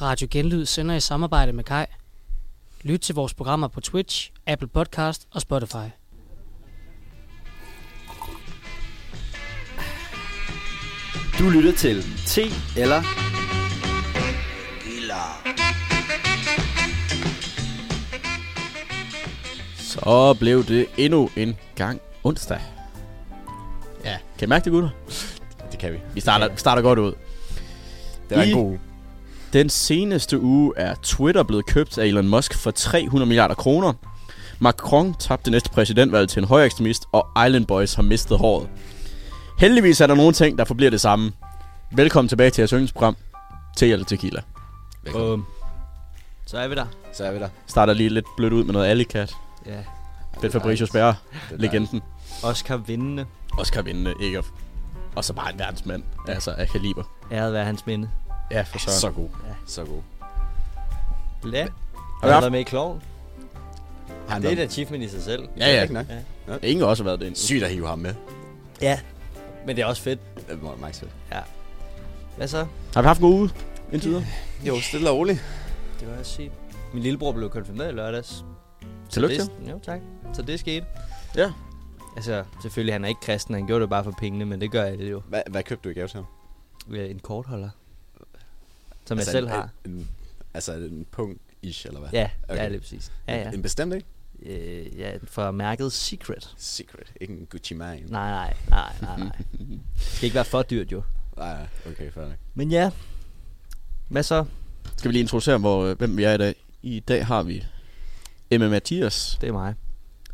Radio 0.00 0.28
Genlyd 0.30 0.66
sender 0.66 0.94
i 0.94 1.00
samarbejde 1.00 1.52
med 1.52 1.64
Kai. 1.64 1.86
Lyt 2.82 3.00
til 3.00 3.14
vores 3.14 3.34
programmer 3.34 3.68
på 3.68 3.80
Twitch, 3.80 4.30
Apple 4.46 4.68
Podcast 4.68 5.28
og 5.30 5.40
Spotify. 5.40 5.88
Du 11.38 11.50
lytter 11.50 11.72
til 11.72 12.02
T 12.26 12.38
eller 12.76 13.02
Så 19.78 20.36
blev 20.40 20.64
det 20.64 20.86
endnu 20.98 21.30
en 21.36 21.56
gang 21.76 22.00
onsdag. 22.24 22.60
Ja, 24.04 24.16
kan 24.38 24.46
I 24.46 24.48
mærke 24.48 24.64
det, 24.64 24.72
gutter? 24.72 24.90
Det 25.72 25.78
kan 25.80 25.92
vi. 25.92 25.98
Vi 26.14 26.20
starter, 26.20 26.48
vi 26.48 26.56
starter 26.56 26.82
godt 26.82 26.98
ud. 26.98 27.12
Det 28.28 28.36
var 28.36 28.42
I- 28.42 28.50
en 28.50 28.56
god. 28.56 28.78
Den 29.52 29.68
seneste 29.68 30.40
uge 30.40 30.72
er 30.76 30.94
Twitter 31.02 31.42
blevet 31.42 31.66
købt 31.66 31.98
af 31.98 32.06
Elon 32.06 32.28
Musk 32.28 32.54
for 32.54 32.70
300 32.70 33.26
milliarder 33.26 33.54
kroner. 33.54 33.92
Macron 34.58 35.14
tabte 35.14 35.50
næste 35.50 35.70
præsidentvalg 35.70 36.28
til 36.28 36.42
en 36.42 36.48
højere 36.48 36.66
ekstremist, 36.66 37.04
og 37.12 37.26
Island 37.46 37.66
Boys 37.66 37.94
har 37.94 38.02
mistet 38.02 38.38
håret. 38.38 38.68
Heldigvis 39.58 40.00
er 40.00 40.06
der 40.06 40.14
nogle 40.14 40.32
ting, 40.32 40.58
der 40.58 40.64
forbliver 40.64 40.90
det 40.90 41.00
samme. 41.00 41.32
Velkommen 41.92 42.28
tilbage 42.28 42.50
til 42.50 42.62
jeres 42.62 42.70
yndlingsprogram, 42.70 43.16
Te 43.76 43.92
eller 43.92 44.06
Tequila. 44.06 44.42
Bum. 45.12 45.46
Så 46.46 46.58
er 46.58 46.68
vi 46.68 46.74
der. 46.74 46.86
Så 47.12 47.24
er 47.24 47.32
vi 47.32 47.38
der. 47.38 47.48
Starter 47.66 47.92
lige 47.92 48.08
lidt 48.08 48.26
blødt 48.36 48.52
ud 48.52 48.64
med 48.64 48.72
noget 48.72 48.86
Alicat. 48.86 49.34
Ja. 49.66 49.70
Ben 50.40 50.50
Det 50.52 50.54
er 50.94 51.14
legenden. 51.56 52.02
Oscar 52.42 52.76
vindende. 52.76 53.26
Oscar 53.58 53.82
vindende, 53.82 54.14
ikke? 54.20 54.42
Og 55.16 55.24
så 55.24 55.32
bare 55.32 55.52
en 55.52 55.58
verdensmand, 55.58 56.02
altså 56.28 56.50
af 56.50 56.68
kaliber. 56.68 57.02
Æret 57.32 57.52
være 57.52 57.64
hans 57.64 57.86
minde. 57.86 58.08
Ja, 58.50 58.62
for 58.62 58.78
dejligt. 58.78 59.00
Så 59.00 59.10
god. 59.10 59.28
Ja. 59.48 59.54
Så 59.66 59.84
god. 59.84 60.02
Ja. 61.44 61.48
vi 61.48 61.58
Har 61.58 61.66
du 62.22 62.40
været 62.40 62.52
med 62.52 62.60
i 62.60 62.62
Kloven? 62.62 63.02
Han 64.28 64.42
Det 64.42 64.48
er 64.48 64.52
et 64.52 64.58
achievement 64.58 65.04
i 65.04 65.08
sig 65.08 65.22
selv. 65.22 65.48
Ja, 65.58 65.74
ja. 65.74 65.82
Ikke 65.82 65.94
nok. 65.94 66.06
Ja. 66.48 66.56
Ingen 66.62 66.82
har 66.82 66.88
også 66.90 67.04
været 67.04 67.20
det. 67.20 67.38
Sygt 67.38 67.62
at 67.62 67.70
hive 67.70 67.86
ham 67.86 67.98
med. 67.98 68.14
Ja. 68.80 69.00
Men 69.66 69.76
det 69.76 69.82
er 69.82 69.86
også 69.86 70.02
fedt. 70.02 70.48
Det 70.48 70.62
må 70.62 70.76
Max 70.76 70.98
fedt. 71.00 71.10
Hvad 72.36 72.48
så? 72.48 72.66
Har 72.94 73.02
vi 73.02 73.06
haft 73.06 73.20
en 73.20 73.26
god 73.26 73.34
uge 73.38 73.50
indtil 73.92 74.10
videre? 74.10 74.24
Jo, 74.66 74.80
stille 74.80 75.10
og 75.10 75.16
roligt. 75.16 75.44
Det 76.00 76.08
var 76.10 76.18
også 76.18 76.32
sige. 76.32 76.52
Min 76.92 77.02
lillebror 77.02 77.32
blev 77.32 77.50
konfirmeret 77.50 77.92
i 77.92 77.94
lørdags. 77.94 78.44
Tillykke 79.10 79.36
til. 79.36 79.44
det, 79.44 79.70
Jo, 79.70 79.78
tak. 79.78 80.00
Så 80.32 80.42
det 80.42 80.60
skete. 80.60 80.86
Ja. 81.36 81.52
Altså, 82.16 82.44
selvfølgelig, 82.62 82.94
han 82.94 83.04
er 83.04 83.08
ikke 83.08 83.20
kristen. 83.20 83.54
Han 83.54 83.66
gjorde 83.66 83.82
det 83.82 83.90
bare 83.90 84.04
for 84.04 84.10
pengene, 84.18 84.44
men 84.44 84.60
det 84.60 84.70
gør 84.70 84.84
jeg 84.84 84.98
det 84.98 85.10
jo. 85.10 85.22
Hvad, 85.28 85.42
hvad 85.50 85.62
købte 85.62 85.84
du 85.84 85.88
i 85.88 85.94
gave 85.94 86.08
til 86.08 86.16
ham? 86.16 86.26
En 86.94 87.18
kortholder. 87.18 87.68
Som 89.10 89.18
altså 89.18 89.30
jeg 89.30 89.34
selv 89.36 89.44
en, 89.46 89.50
har. 89.52 89.68
En, 89.84 90.08
altså 90.54 90.72
en 90.72 91.06
punkt 91.10 91.40
ish, 91.62 91.86
eller 91.86 92.00
hvad? 92.00 92.10
Ja, 92.12 92.30
Okay. 92.48 92.56
ja, 92.62 92.68
lige 92.68 92.80
præcis. 92.80 93.12
Ja, 93.28 93.36
ja. 93.36 93.50
En 93.50 93.62
bestemt, 93.62 93.94
ikke? 93.94 94.06
Øh, 94.42 94.98
ja, 94.98 95.12
fra 95.24 95.50
mærket 95.50 95.92
Secret. 95.92 96.54
Secret. 96.56 97.12
Ikke 97.20 97.32
en 97.34 97.46
Gucci 97.50 97.74
Mane. 97.74 98.00
Nej, 98.06 98.30
nej, 98.30 98.54
nej, 98.70 98.92
nej, 99.02 99.18
nej. 99.18 99.36
Det 99.94 100.02
skal 100.02 100.24
ikke 100.24 100.34
være 100.34 100.44
for 100.44 100.62
dyrt, 100.62 100.92
jo. 100.92 101.02
Nej, 101.36 101.66
okay, 101.86 102.12
fair. 102.12 102.24
Men 102.54 102.70
ja. 102.70 102.90
Hvad 104.08 104.22
så? 104.22 104.44
Skal 104.96 105.08
vi 105.08 105.12
lige 105.12 105.20
introducere, 105.20 105.58
hvor, 105.58 105.84
øh, 105.84 105.98
hvem 105.98 106.16
vi 106.16 106.24
er 106.24 106.32
i 106.34 106.38
dag? 106.38 106.54
I 106.82 107.00
dag 107.00 107.26
har 107.26 107.42
vi 107.42 107.64
Emma 108.50 108.68
Mathias, 108.68 109.38
Det 109.40 109.48
er 109.48 109.52
mig. 109.52 109.74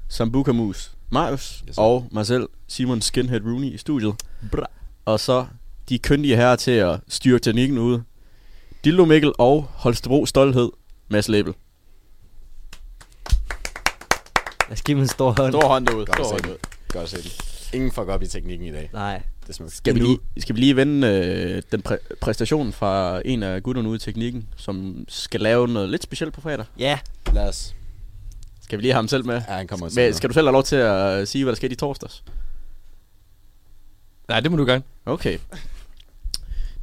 Sambuca 0.09 0.53
Mus, 0.53 0.93
Marius 1.11 1.65
Yes, 1.69 1.79
og 1.79 2.09
mig 2.11 2.27
selv, 2.27 2.49
Simon 2.69 3.01
Skinhead 3.01 3.41
Rooney 3.41 3.73
i 3.73 3.77
studiet. 3.79 4.15
Bra. 4.53 4.67
Og 5.05 5.21
så 5.21 5.47
de 5.89 5.99
køndige 5.99 6.37
herrer 6.37 6.57
til 6.57 6.71
at 6.71 7.01
styre 7.09 7.39
teknikken 7.39 7.79
ude. 7.79 8.03
Dildo 8.87 9.05
Mikkel 9.05 9.33
og 9.39 9.63
Holstebro 9.63 10.27
Stolthed, 10.27 10.71
Mads 11.09 11.29
Label. 11.29 11.55
Lad 14.69 14.73
os 14.73 14.83
give 14.83 14.95
mig 14.95 15.03
en 15.03 15.09
stor 15.09 15.35
hånd. 15.39 15.53
Stor 15.53 15.69
hånd 15.69 15.87
derude. 15.87 16.07
Godt 16.07 16.17
Stor 16.17 16.25
at 16.25 16.31
hånd 16.31 16.41
se 16.43 16.49
derude. 16.49 16.59
den. 16.63 16.71
Godt 16.93 17.03
at 17.03 17.11
se 17.11 17.23
den. 17.23 17.79
Ingen 17.79 17.93
fuck 17.93 18.09
op 18.09 18.23
i 18.23 18.27
teknikken 18.27 18.67
i 18.69 18.73
dag. 18.73 18.91
Nej. 18.93 19.23
Det 19.47 19.55
smukt. 19.55 19.73
Skal 19.73 19.95
vi, 19.95 20.01
lige, 20.01 20.19
skal 20.39 20.55
vi 20.55 20.61
lige 20.61 20.77
vende 20.77 21.09
øh, 21.09 21.63
den 21.73 21.83
præ- 21.89 22.15
præstation 22.21 22.73
fra 22.73 23.23
en 23.25 23.43
af 23.43 23.63
gutterne 23.63 23.89
ude 23.89 23.97
i 23.97 23.99
teknikken, 23.99 24.49
som 24.57 25.05
skal 25.09 25.41
lave 25.41 25.69
noget 25.69 25.89
lidt 25.91 26.03
specielt 26.03 26.35
på 26.35 26.41
fredag? 26.41 26.65
Ja. 26.79 26.99
Lad 27.33 27.49
os. 27.49 27.75
Skal 28.63 28.79
vi 28.79 28.83
lige 28.83 28.93
have 28.93 28.99
ham 28.99 29.09
selv 29.09 29.27
med? 29.27 29.35
Ja, 29.49 29.55
han 29.55 29.67
kommer 29.67 29.91
Men, 29.97 30.15
skal 30.15 30.29
du 30.31 30.35
selv 30.35 30.47
have 30.47 30.53
lov 30.53 30.63
til 30.63 30.77
at 30.77 31.21
øh, 31.21 31.27
sige, 31.27 31.45
hvad 31.45 31.53
der 31.53 31.57
skete 31.57 31.73
i 31.73 31.77
torsdags? 31.77 32.25
Nej, 34.29 34.41
det 34.41 34.51
må 34.51 34.57
du 34.57 34.65
gerne. 34.65 34.83
Okay. 35.07 35.39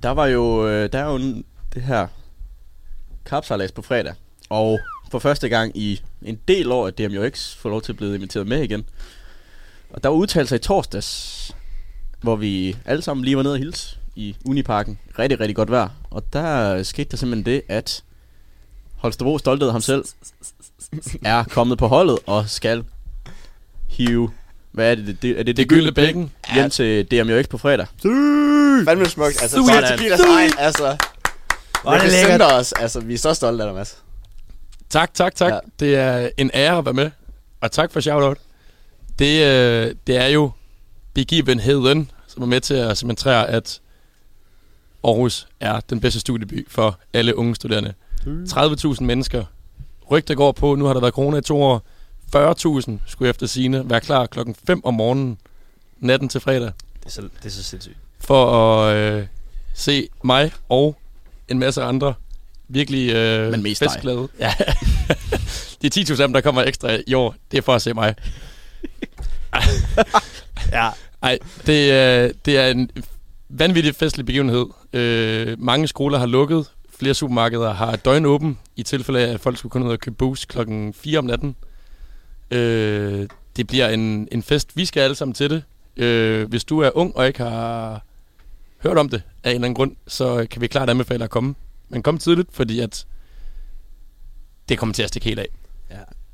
Der 0.03 0.09
var 0.09 0.25
jo, 0.25 0.67
øh, 0.67 0.89
der 0.94 1.00
er 1.00 1.09
jo 1.09 1.16
en, 1.16 1.45
det 1.73 1.81
her 1.81 2.07
kapsejlads 3.25 3.72
på 3.72 3.81
fredag. 3.81 4.13
Og 4.50 4.79
for 5.11 5.19
første 5.19 5.50
gang 5.50 5.78
i 5.78 6.01
en 6.22 6.39
del 6.47 6.72
år, 6.72 6.88
at 6.88 6.97
DMJX 6.97 7.56
får 7.56 7.69
lov 7.69 7.81
til 7.81 7.91
at 7.91 7.97
blive 7.97 8.16
inviteret 8.16 8.47
med 8.47 8.61
igen. 8.63 8.85
Og 9.89 10.03
der 10.03 10.09
var 10.09 10.16
udtalelser 10.16 10.56
i 10.56 10.59
torsdags, 10.59 11.51
hvor 12.22 12.35
vi 12.35 12.78
alle 12.85 13.01
sammen 13.01 13.23
lige 13.25 13.38
var 13.38 13.44
nede 13.44 13.53
og 13.53 13.57
hilse 13.59 13.97
i 14.16 14.35
Uniparken. 14.45 15.00
Rigtig, 15.19 15.39
rigtig 15.39 15.56
godt 15.56 15.72
vejr. 15.72 15.89
Og 16.09 16.23
der 16.33 16.83
skete 16.83 17.09
der 17.12 17.17
simpelthen 17.17 17.45
det, 17.45 17.62
at 17.67 18.03
Holstebro 18.97 19.38
Stolthed 19.38 19.72
ham 19.72 19.81
selv 19.81 20.06
er 21.25 21.44
kommet 21.44 21.78
på 21.78 21.88
holdet 21.88 22.19
og 22.25 22.50
skal 22.50 22.83
hive, 23.88 24.31
hvad 24.72 24.91
er 24.91 24.95
det, 24.95 25.07
det, 25.07 25.22
det 25.22 25.31
er 25.31 25.35
det, 25.35 25.47
det, 25.47 25.57
Det 25.57 25.67
gyldne 25.69 25.91
bækken. 25.91 26.31
hjem 26.53 26.69
til 26.69 27.06
DMJX 27.06 27.47
på 27.50 27.57
fredag. 27.57 27.88
Fandme 28.85 29.06
smukt. 29.06 29.41
Altså, 29.41 29.57
tequilas 29.97 30.19
egen. 30.19 30.51
Altså, 30.57 30.97
Hvor 31.83 31.91
det 31.94 32.11
lækkert. 32.11 32.41
os. 32.41 32.71
Altså, 32.71 32.99
vi 32.99 33.13
er 33.13 33.17
så 33.17 33.33
stolte 33.33 33.63
af 33.63 33.67
dig, 33.67 33.75
Mads. 33.75 33.97
Tak, 34.89 35.13
tak, 35.13 35.35
tak. 35.35 35.49
Ja. 35.51 35.55
Ja. 35.55 35.59
Det 35.79 35.95
er 35.95 36.29
en 36.38 36.51
ære 36.53 36.77
at 36.77 36.85
være 36.85 36.94
med. 36.94 37.11
Og 37.61 37.71
tak 37.71 37.91
for 37.91 37.99
shoutout. 37.99 38.38
Det, 39.19 39.45
øh, 39.45 39.95
det 40.07 40.17
er 40.17 40.27
jo 40.27 40.51
begivenheden, 41.13 42.11
som 42.27 42.44
er 42.44 42.47
med 42.47 42.61
til 42.61 42.73
at 42.73 42.97
cementere, 42.97 43.49
at 43.49 43.81
Aarhus 45.03 45.47
er 45.59 45.79
den 45.79 45.99
bedste 45.99 46.19
studieby 46.19 46.67
for 46.71 46.99
alle 47.13 47.35
unge 47.38 47.55
studerende. 47.55 47.94
30.000 48.27 49.03
mennesker. 49.03 49.45
Rygter 50.11 50.35
går 50.35 50.51
på, 50.51 50.75
nu 50.75 50.85
har 50.85 50.94
der 50.94 51.01
været 51.01 51.13
corona 51.13 51.38
i 51.38 51.41
to 51.41 51.61
år. 51.63 51.81
40.000 52.35 52.91
skulle 53.05 53.29
efter 53.29 53.47
sine 53.47 53.89
være 53.89 54.01
klar 54.01 54.25
klokken 54.25 54.55
5 54.67 54.85
om 54.85 54.94
morgenen, 54.94 55.38
natten 56.00 56.29
til 56.29 56.41
fredag, 56.41 56.71
Det 57.00 57.05
er 57.05 57.09
så, 57.09 57.21
det 57.21 57.45
er 57.45 57.50
så 57.50 57.63
sindssygt. 57.63 57.97
for 58.19 58.51
at 58.55 58.95
øh, 58.95 59.27
se 59.73 60.07
mig 60.23 60.51
og 60.69 60.97
en 61.49 61.59
masse 61.59 61.81
andre 61.81 62.13
virkelig 62.67 63.13
øh, 63.13 63.51
Men 63.51 63.63
mest 63.63 63.79
festglade. 63.79 64.27
Ja. 64.39 64.53
De 65.81 65.89
10.000 65.95 66.11
af 66.11 66.17
dem, 66.17 66.33
der 66.33 66.41
kommer 66.41 66.63
ekstra 66.63 66.97
i 67.07 67.13
år, 67.13 67.35
det 67.51 67.57
er 67.57 67.61
for 67.61 67.75
at 67.75 67.81
se 67.81 67.93
mig. 67.93 68.15
Ja. 70.71 70.89
Nej, 71.21 71.39
det, 71.65 71.91
øh, 71.91 72.33
det 72.45 72.57
er 72.57 72.67
en 72.67 72.89
vanvittig 73.49 73.95
festlig 73.95 74.25
begivenhed. 74.25 74.65
Øh, 74.93 75.59
mange 75.59 75.87
skoler 75.87 76.17
har 76.17 76.25
lukket. 76.25 76.71
Flere 76.97 77.13
supermarkeder 77.13 77.73
har 77.73 77.95
døgnåben, 77.95 78.59
i 78.75 78.83
tilfælde 78.83 79.19
af, 79.19 79.33
at 79.33 79.39
folk 79.39 79.57
skulle 79.57 79.71
kunne 79.71 79.85
ud 79.85 79.91
og 79.91 79.99
købe 79.99 80.15
boost 80.15 80.47
klokken 80.47 80.93
4 80.93 81.19
om 81.19 81.25
natten. 81.25 81.55
Øh, 82.51 83.27
det 83.57 83.67
bliver 83.67 83.89
en, 83.89 84.27
en 84.31 84.43
fest. 84.43 84.77
Vi 84.77 84.85
skal 84.85 85.01
alle 85.01 85.15
sammen 85.15 85.33
til 85.33 85.49
det. 85.49 85.63
Øh, 85.97 86.49
hvis 86.49 86.63
du 86.63 86.79
er 86.79 86.97
ung 86.97 87.17
og 87.17 87.27
ikke 87.27 87.39
har 87.39 88.01
hørt 88.83 88.97
om 88.97 89.09
det 89.09 89.23
af 89.44 89.49
en 89.49 89.55
eller 89.55 89.66
anden 89.66 89.75
grund, 89.75 89.95
så 90.07 90.47
kan 90.51 90.61
vi 90.61 90.67
klart 90.67 90.89
anbefale 90.89 91.23
at 91.23 91.29
komme. 91.29 91.55
Men 91.89 92.03
kom 92.03 92.17
tidligt, 92.17 92.49
fordi 92.51 92.79
at 92.79 93.05
det 94.69 94.77
kommer 94.79 94.94
til 94.94 95.03
at 95.03 95.09
stikke 95.09 95.25
helt 95.25 95.39
af. 95.39 95.47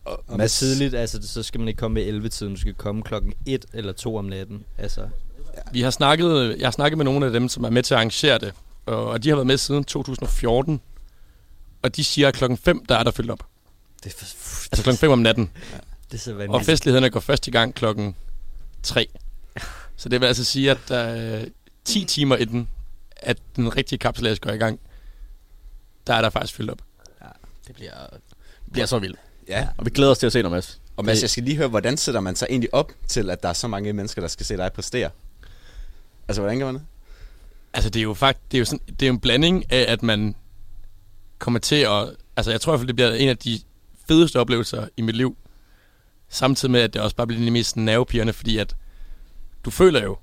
Og, 0.06 0.24
Og 0.28 0.38
med 0.38 0.50
tidligt, 0.50 0.94
altså, 0.96 1.20
så 1.28 1.44
skal 1.44 1.60
man 1.60 1.68
ikke 1.68 1.78
komme 1.80 2.00
ved 2.00 2.22
11-tiden. 2.26 2.54
Du 2.54 2.60
skal 2.60 2.74
komme 2.74 3.04
klokken 3.04 3.34
1 3.46 3.66
eller 3.74 3.94
2 3.94 4.16
om 4.16 4.26
natten. 4.26 4.64
Altså, 4.78 5.08
Vi 5.74 5.82
har 5.82 5.90
snakket, 5.92 6.56
jeg 6.60 6.66
har 6.66 6.72
snakket 6.72 6.98
med 6.98 7.06
nogle 7.06 7.26
af 7.26 7.32
dem, 7.32 7.50
som 7.50 7.64
er 7.64 7.70
med 7.70 7.84
til 7.84 7.94
at 7.94 7.98
arrangere 7.98 8.38
det, 8.38 8.54
og 8.86 9.06
og 9.08 9.24
de 9.24 9.30
har 9.30 9.36
været 9.36 9.48
med 9.48 9.58
siden 9.58 9.84
2014. 9.84 10.82
Og 11.82 11.96
de 11.96 12.04
siger, 12.04 12.28
at 12.28 12.34
klokken 12.34 12.58
5, 12.58 12.86
der 12.86 12.96
er 12.96 13.04
der 13.04 13.12
fyldt 13.12 13.32
op. 13.32 13.44
det 14.04 14.14
er, 14.14 14.18
for, 14.18 14.68
Altså 14.72 14.84
klokken 14.84 14.98
5 15.00 15.12
om 15.12 15.20
natten. 15.20 15.50
det 16.12 16.18
er 16.18 16.22
så 16.22 16.32
Og 16.32 16.38
vanvittigt. 16.38 16.66
festlighederne 16.66 17.10
går 17.10 17.20
først 17.20 17.48
i 17.48 17.52
gang 17.52 17.76
klokken 17.76 18.16
3. 18.84 19.08
Så 19.96 20.10
det 20.10 20.22
vil 20.22 20.28
altså 20.28 20.44
sige, 20.44 20.72
at 20.72 20.78
der 20.88 20.98
er 20.98 21.46
10 21.90 22.06
timer 22.06 22.36
inden, 22.36 22.70
at 23.18 23.38
den 23.56 23.76
rigtige 23.76 24.00
kapselads 24.00 24.40
går 24.40 24.52
i 24.52 24.58
gang, 24.58 24.80
der 26.08 26.14
er 26.14 26.22
der 26.22 26.30
faktisk 26.30 26.54
fyldt 26.54 26.72
op. 26.72 26.82
Det 27.68 27.76
bliver, 27.76 28.08
det 28.66 28.72
bliver 28.72 28.86
så 28.86 29.00
vildt. 29.00 29.20
Ja. 29.48 29.68
Og 29.78 29.86
vi 29.86 29.90
glæder 29.90 30.12
os 30.12 30.18
til 30.18 30.26
at 30.26 30.34
se 30.34 30.42
dig, 30.42 30.52
Mads. 30.52 30.82
Og 30.98 31.06
Mads, 31.06 31.22
jeg 31.22 31.30
skal 31.30 31.44
lige 31.44 31.58
høre, 31.58 31.68
hvordan 31.68 31.98
sætter 31.98 32.22
man 32.22 32.36
sig 32.36 32.48
egentlig 32.50 32.74
op 32.74 32.92
til, 33.08 33.30
at 33.30 33.44
der 33.44 33.50
er 33.50 33.54
så 33.54 33.68
mange 33.68 33.94
mennesker, 33.94 34.22
der 34.22 34.28
skal 34.28 34.46
se 34.46 34.58
dig 34.58 34.74
præstere? 34.74 35.10
Altså, 36.28 36.42
hvordan 36.42 36.60
gør 36.60 36.66
man 36.66 36.76
det? 36.76 36.84
Altså 37.74 37.90
det 37.90 38.00
er 38.00 38.04
jo 38.04 38.14
faktisk, 38.14 38.52
det 38.52 38.58
er 38.58 38.60
jo, 38.60 38.66
sådan, 38.66 38.96
det 39.00 39.06
er 39.06 39.10
en 39.10 39.20
blanding 39.20 39.72
af, 39.72 39.92
at 39.92 40.04
man 40.04 40.36
kommer 41.40 41.60
til 41.60 41.76
at, 41.76 42.16
altså 42.36 42.52
jeg 42.52 42.62
tror 42.62 42.72
i 42.72 42.74
hvert 42.74 42.80
fald, 42.80 42.88
det 42.88 42.96
bliver 42.96 43.12
en 43.12 43.30
af 43.30 43.38
de 43.38 43.60
fedeste 44.08 44.40
oplevelser 44.40 44.88
i 44.98 45.02
mit 45.02 45.16
liv, 45.16 45.38
samtidig 46.30 46.72
med, 46.72 46.82
at 46.82 46.94
det 46.94 47.02
også 47.02 47.16
bare 47.16 47.28
bliver 47.28 47.44
de 47.46 47.52
mest 47.52 47.78
nervepirrende, 47.78 48.34
fordi 48.34 48.58
at 48.58 48.76
du 49.66 49.72
føler 49.72 50.04
jo 50.04 50.18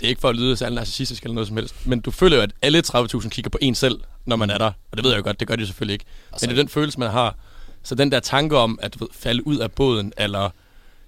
det 0.00 0.06
er 0.06 0.08
ikke 0.08 0.20
for 0.20 0.28
at 0.28 0.36
lyde 0.36 0.56
særlig 0.56 0.74
narcissistisk 0.76 1.22
eller 1.22 1.34
noget 1.34 1.48
som 1.48 1.56
helst, 1.56 1.86
men 1.86 2.00
du 2.00 2.10
føler 2.10 2.36
jo, 2.36 2.42
at 2.42 2.52
alle 2.62 2.82
30.000 2.86 3.28
kigger 3.28 3.50
på 3.50 3.58
en 3.60 3.74
selv, 3.74 4.00
når 4.24 4.36
man 4.36 4.50
er 4.50 4.58
der. 4.58 4.72
Og 4.90 4.96
det 4.96 5.04
ved 5.04 5.10
jeg 5.10 5.18
jo 5.18 5.24
godt, 5.24 5.40
det 5.40 5.48
gør 5.48 5.56
de 5.56 5.66
selvfølgelig 5.66 5.92
ikke. 5.92 6.04
Men 6.30 6.50
det 6.50 6.58
er 6.58 6.62
den 6.62 6.68
følelse, 6.68 6.98
man 6.98 7.10
har. 7.10 7.36
Så 7.82 7.94
den 7.94 8.12
der 8.12 8.20
tanke 8.20 8.56
om 8.56 8.78
at 8.82 9.00
ved, 9.00 9.08
falde 9.12 9.46
ud 9.46 9.58
af 9.58 9.72
båden, 9.72 10.12
eller 10.16 10.50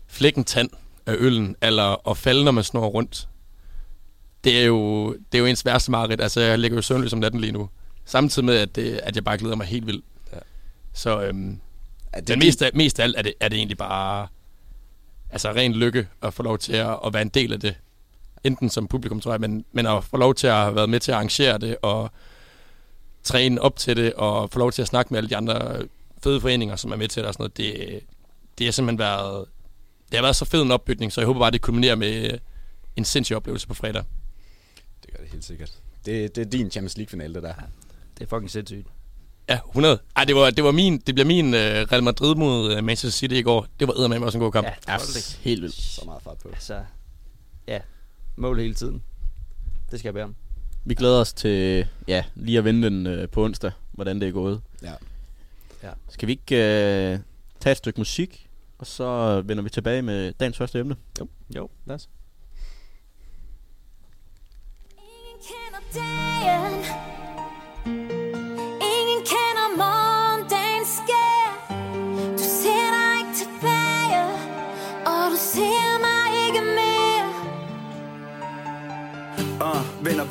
flække 0.06 0.38
en 0.38 0.44
tand 0.44 0.70
af 1.06 1.14
øllen, 1.18 1.56
eller 1.62 2.08
at 2.10 2.16
falde, 2.16 2.44
når 2.44 2.52
man 2.52 2.64
snor 2.64 2.86
rundt, 2.86 3.28
det 4.44 4.60
er 4.60 4.64
jo, 4.64 5.12
det 5.12 5.38
er 5.38 5.38
jo 5.38 5.46
ens 5.46 5.64
værste 5.64 5.90
mareridt. 5.90 6.20
Altså, 6.20 6.40
jeg 6.40 6.58
ligger 6.58 6.76
jo 6.76 6.82
søvnløs 6.82 7.12
om 7.12 7.18
natten 7.18 7.40
lige 7.40 7.52
nu. 7.52 7.68
Samtidig 8.04 8.46
med, 8.46 8.56
at, 8.56 8.76
det, 8.76 9.00
at 9.02 9.16
jeg 9.16 9.24
bare 9.24 9.38
glæder 9.38 9.56
mig 9.56 9.66
helt 9.66 9.86
vildt. 9.86 10.04
Ja. 10.32 10.38
Så 10.92 11.22
øhm, 11.22 11.60
Er 12.12 12.20
det 12.20 12.28
men 12.28 12.38
mest 12.38 12.62
af, 12.62 12.70
mest 12.74 13.00
af 13.00 13.04
alt 13.04 13.16
er 13.18 13.22
det, 13.22 13.34
er 13.40 13.48
det 13.48 13.56
egentlig 13.56 13.78
bare 13.78 14.26
altså 15.30 15.52
ren 15.52 15.72
lykke 15.72 16.08
at 16.22 16.34
få 16.34 16.42
lov 16.42 16.58
til 16.58 16.72
at, 16.72 16.98
at 17.06 17.12
være 17.12 17.22
en 17.22 17.28
del 17.28 17.52
af 17.52 17.60
det. 17.60 17.74
Enten 18.44 18.70
som 18.70 18.88
publikum, 18.88 19.20
tror 19.20 19.32
jeg, 19.32 19.40
men, 19.40 19.64
men 19.72 19.86
at 19.86 20.04
få 20.04 20.16
lov 20.16 20.34
til 20.34 20.46
at 20.46 20.54
have 20.54 20.74
været 20.74 20.88
med 20.88 21.00
til 21.00 21.10
at 21.12 21.14
arrangere 21.16 21.58
det, 21.58 21.76
og 21.82 22.10
træne 23.22 23.60
op 23.60 23.76
til 23.76 23.96
det, 23.96 24.12
og 24.14 24.50
få 24.50 24.58
lov 24.58 24.72
til 24.72 24.82
at 24.82 24.88
snakke 24.88 25.14
med 25.14 25.18
alle 25.18 25.30
de 25.30 25.36
andre 25.36 25.82
fede 26.22 26.40
foreninger, 26.40 26.76
som 26.76 26.92
er 26.92 26.96
med 26.96 27.08
til 27.08 27.20
det 27.22 27.28
og 27.28 27.34
sådan 27.34 27.42
noget, 27.42 27.56
det, 27.56 28.00
det 28.58 28.66
har 28.66 28.72
simpelthen 28.72 28.98
været, 28.98 29.46
det 30.10 30.16
har 30.18 30.22
været 30.22 30.36
så 30.36 30.44
fed 30.44 30.62
en 30.62 30.70
opbygning, 30.70 31.12
så 31.12 31.20
jeg 31.20 31.26
håber 31.26 31.40
bare, 31.40 31.50
det 31.50 31.60
kulminerer 31.60 31.94
med 31.94 32.38
en 32.96 33.04
sindssyg 33.04 33.36
oplevelse 33.36 33.68
på 33.68 33.74
fredag. 33.74 34.04
Det 35.02 35.12
gør 35.12 35.22
det 35.22 35.32
helt 35.32 35.44
sikkert. 35.44 35.72
Det, 36.06 36.36
det 36.36 36.46
er 36.46 36.50
din 36.50 36.70
Champions 36.70 36.96
League-finale, 36.96 37.34
det 37.34 37.42
der. 37.42 37.54
Det 38.18 38.24
er 38.24 38.28
fucking 38.28 38.50
sindssygt. 38.50 38.86
Ja, 39.48 39.58
100. 39.68 39.98
Ej, 40.16 40.24
det, 40.24 40.34
var, 40.36 40.50
det, 40.50 40.64
var 40.64 40.70
min, 40.70 40.98
det 40.98 41.14
bliver 41.14 41.26
min 41.26 41.46
uh, 41.46 41.60
Real 41.60 42.02
Madrid 42.02 42.34
mod 42.34 42.76
uh, 42.76 42.84
Manchester 42.84 43.18
City 43.18 43.34
i 43.34 43.42
går. 43.42 43.66
Det 43.80 43.88
var 43.88 43.94
eddermame 43.94 44.26
også 44.26 44.38
en 44.38 44.42
god 44.42 44.52
kamp. 44.52 44.66
Ja, 44.66 44.92
Ja, 44.92 44.98
totally. 44.98 45.22
helt 45.40 45.62
vildt. 45.62 45.74
Så 45.74 46.02
meget 46.04 46.22
fart 46.22 46.38
på. 46.38 46.48
Altså, 46.48 46.80
ja, 47.68 47.78
mål 48.36 48.58
hele 48.58 48.74
tiden. 48.74 49.02
Det 49.90 49.98
skal 49.98 50.08
jeg 50.08 50.14
bære 50.14 50.24
om. 50.24 50.34
Vi 50.84 50.94
glæder 50.94 51.20
os 51.20 51.32
til 51.32 51.86
ja, 52.08 52.24
lige 52.34 52.58
at 52.58 52.64
vende 52.64 52.90
den 52.90 53.06
øh, 53.06 53.28
på 53.28 53.44
onsdag, 53.44 53.72
hvordan 53.92 54.20
det 54.20 54.28
er 54.28 54.32
gået. 54.32 54.60
Ja. 54.82 54.92
Ja. 55.82 55.90
Skal 56.08 56.26
vi 56.26 56.32
ikke 56.32 56.56
øh, 56.56 57.18
tage 57.60 57.72
et 57.72 57.76
stykke 57.76 58.00
musik, 58.00 58.48
og 58.78 58.86
så 58.86 59.40
vender 59.40 59.62
vi 59.62 59.70
tilbage 59.70 60.02
med 60.02 60.32
dagens 60.32 60.58
første 60.58 60.78
emne? 60.78 60.96
Jo, 61.56 61.68
lad 61.86 61.94
os. 61.94 62.08
Ingen 64.98 65.38
kender 65.48 65.80
dagen 65.94 66.81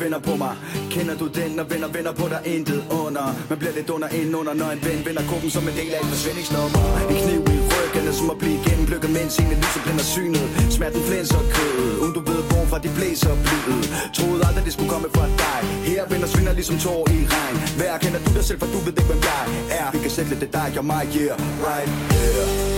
vender 0.03 0.19
på 0.19 0.33
mig. 0.44 0.53
Kender 0.95 1.15
du 1.21 1.27
den, 1.39 1.51
når 1.57 1.65
vender, 1.74 1.89
vender 1.98 2.13
på 2.21 2.25
dig 2.33 2.42
intet 2.56 2.81
under. 3.01 3.25
Man 3.50 3.57
bliver 3.62 3.74
lidt 3.77 3.89
under 3.95 4.07
ind 4.19 4.36
under, 4.39 4.53
når 4.62 4.69
en 4.75 4.81
ven 4.88 5.00
vender 5.07 5.24
gruppen 5.30 5.50
som 5.56 5.63
en 5.69 5.75
del 5.80 5.92
af 5.95 6.00
et 6.03 6.09
forsvindingsnummer. 6.13 6.81
En 7.12 7.18
kniv 7.24 7.42
i 7.56 7.57
ryggen 7.74 8.03
er 8.09 8.15
som 8.19 8.30
at 8.33 8.38
blive 8.44 8.59
gennemplukket 8.68 9.09
Mens 9.18 9.33
ingen 9.42 9.57
lyset 9.63 9.81
blænder 9.86 10.07
synet. 10.15 10.45
Smerten 10.75 11.01
flænser 11.09 11.42
kødet 11.56 11.94
Uden 12.01 12.13
du 12.18 12.21
ved 12.30 12.42
hvorfra 12.50 12.77
de 12.86 12.89
blæser 12.98 13.33
blivet 13.45 13.86
Troede 14.18 14.42
aldrig 14.48 14.63
det 14.68 14.74
skulle 14.75 14.92
komme 14.95 15.07
fra 15.15 15.25
dig. 15.44 15.59
Her 15.92 16.01
vender 16.12 16.27
svinder 16.33 16.53
ligesom 16.59 16.77
tår 16.86 17.01
i 17.18 17.19
regn. 17.36 17.56
Hver 17.80 17.98
kender 18.03 18.19
du 18.25 18.30
dig 18.38 18.45
selv, 18.50 18.59
for 18.62 18.68
du 18.74 18.80
ved 18.86 18.94
ikke 19.00 19.09
hvem 19.12 19.21
jeg 19.31 19.44
er. 19.80 19.88
Vi 19.94 20.00
kan 20.03 20.12
sætte 20.15 20.30
lidt 20.31 20.42
det 20.44 20.53
dig 20.59 20.69
og 20.80 20.86
mig, 20.86 21.03
yeah, 21.15 21.38
right, 21.65 21.89
yeah 22.13 22.70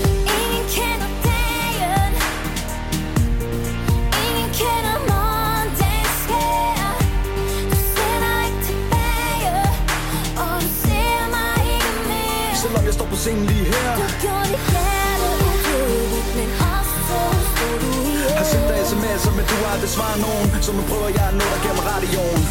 Scenen 13.24 13.46
lige 13.46 13.66
her. 13.74 13.96
Du 14.02 14.06
gjorde 14.24 14.48
dit 14.52 14.66
hjerte 14.74 15.28
udødeligt 15.48 16.30
Men 16.38 16.50
også 16.74 16.96
så 17.10 17.22
stod 17.52 17.76
du 17.84 17.92
Har 18.40 18.46
sendt 18.52 18.66
dig 18.70 18.76
ihjel 18.78 18.88
sms'er, 18.92 19.34
men 19.38 19.46
du 19.52 19.56
har 19.62 19.70
aldrig 19.76 19.92
svaret 19.98 20.20
nogen 20.28 20.46
Så 20.66 20.72
nu 20.78 20.82
prøver 20.92 21.10
jeg 21.18 21.26
at 21.32 21.36
nå 21.40 21.46
dig 21.54 21.62
gennem 21.66 21.84
radioen 21.92 22.42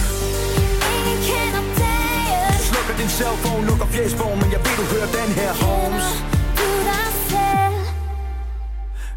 Ingen 0.95 1.19
kender 1.29 1.65
dagen. 1.81 2.55
Slukker 2.71 2.95
din 3.01 3.11
cellphone, 3.19 3.63
lukker 3.71 3.89
fjesbogen 3.95 4.39
Men 4.43 4.49
jeg 4.55 4.61
ved 4.65 4.75
du 4.81 4.85
hører 4.95 5.11
den 5.19 5.31
her, 5.39 5.51
Holmes 5.65 6.09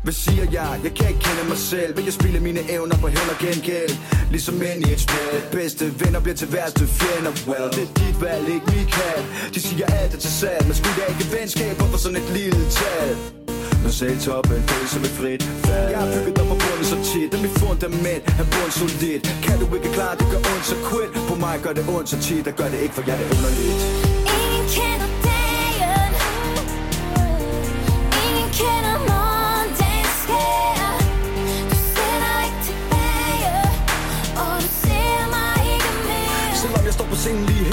hvad 0.05 0.17
siger 0.25 0.45
jeg? 0.59 0.71
Jeg 0.85 0.93
kan 0.97 1.07
ikke 1.11 1.23
kende 1.27 1.43
mig 1.53 1.57
selv 1.71 1.91
Vil 1.97 2.03
jeg 2.09 2.15
spille 2.19 2.39
mine 2.47 2.61
evner 2.75 2.97
på 3.03 3.07
hænder 3.15 3.37
gengæld. 3.45 3.93
Ligesom 4.33 4.55
ind 4.69 4.79
i 4.87 4.89
et 4.95 5.01
spil. 5.07 5.37
Bedste 5.57 5.85
venner 6.01 6.19
bliver 6.23 6.37
til 6.41 6.49
værste 6.55 6.83
fjender. 6.97 7.33
Well, 7.49 7.67
det 7.75 7.83
er 7.87 7.91
dit 7.99 8.17
valg, 8.25 8.45
ikke 8.55 8.67
mit 8.73 8.89
kald 8.97 9.23
De 9.53 9.59
siger 9.67 9.85
alt 9.99 10.11
er 10.15 10.19
til 10.25 10.33
salg 10.39 10.63
Men 10.67 10.75
skulle 10.79 10.97
jeg 11.01 11.07
ikke 11.13 11.25
venskab 11.37 11.73
for 11.93 11.99
sådan 12.03 12.17
et 12.23 12.29
lille 12.37 12.61
tal? 12.79 13.09
Når 13.83 13.93
selv 13.99 14.17
toppen 14.25 14.59
føles 14.69 14.89
som 14.95 15.01
et 15.09 15.13
frit 15.19 15.43
fald. 15.65 15.89
Jeg 15.93 15.99
har 16.03 16.09
bygget 16.25 16.39
op 16.41 16.47
på 16.51 16.55
bunden 16.63 16.85
så 16.93 16.97
tit 17.09 17.29
Og 17.35 17.39
mit 17.45 17.53
fundament 17.61 18.23
er 18.41 18.45
bund 18.53 18.71
solidt. 18.79 19.23
Kan 19.45 19.55
du 19.61 19.65
ikke 19.77 19.89
klare 19.97 20.15
det 20.19 20.27
gør 20.31 20.41
ondt 20.51 20.65
så 20.71 20.77
quit. 20.87 21.11
På 21.29 21.35
mig 21.45 21.55
gør 21.63 21.73
det 21.77 21.85
ondt 21.95 22.07
så 22.11 22.17
tit 22.25 22.45
Og 22.49 22.53
gør 22.59 22.67
det 22.73 22.79
ikke 22.85 22.95
for 22.97 23.03
jeg 23.07 23.15
er 23.15 23.19
det 23.21 23.27
underligt. 23.35 24.04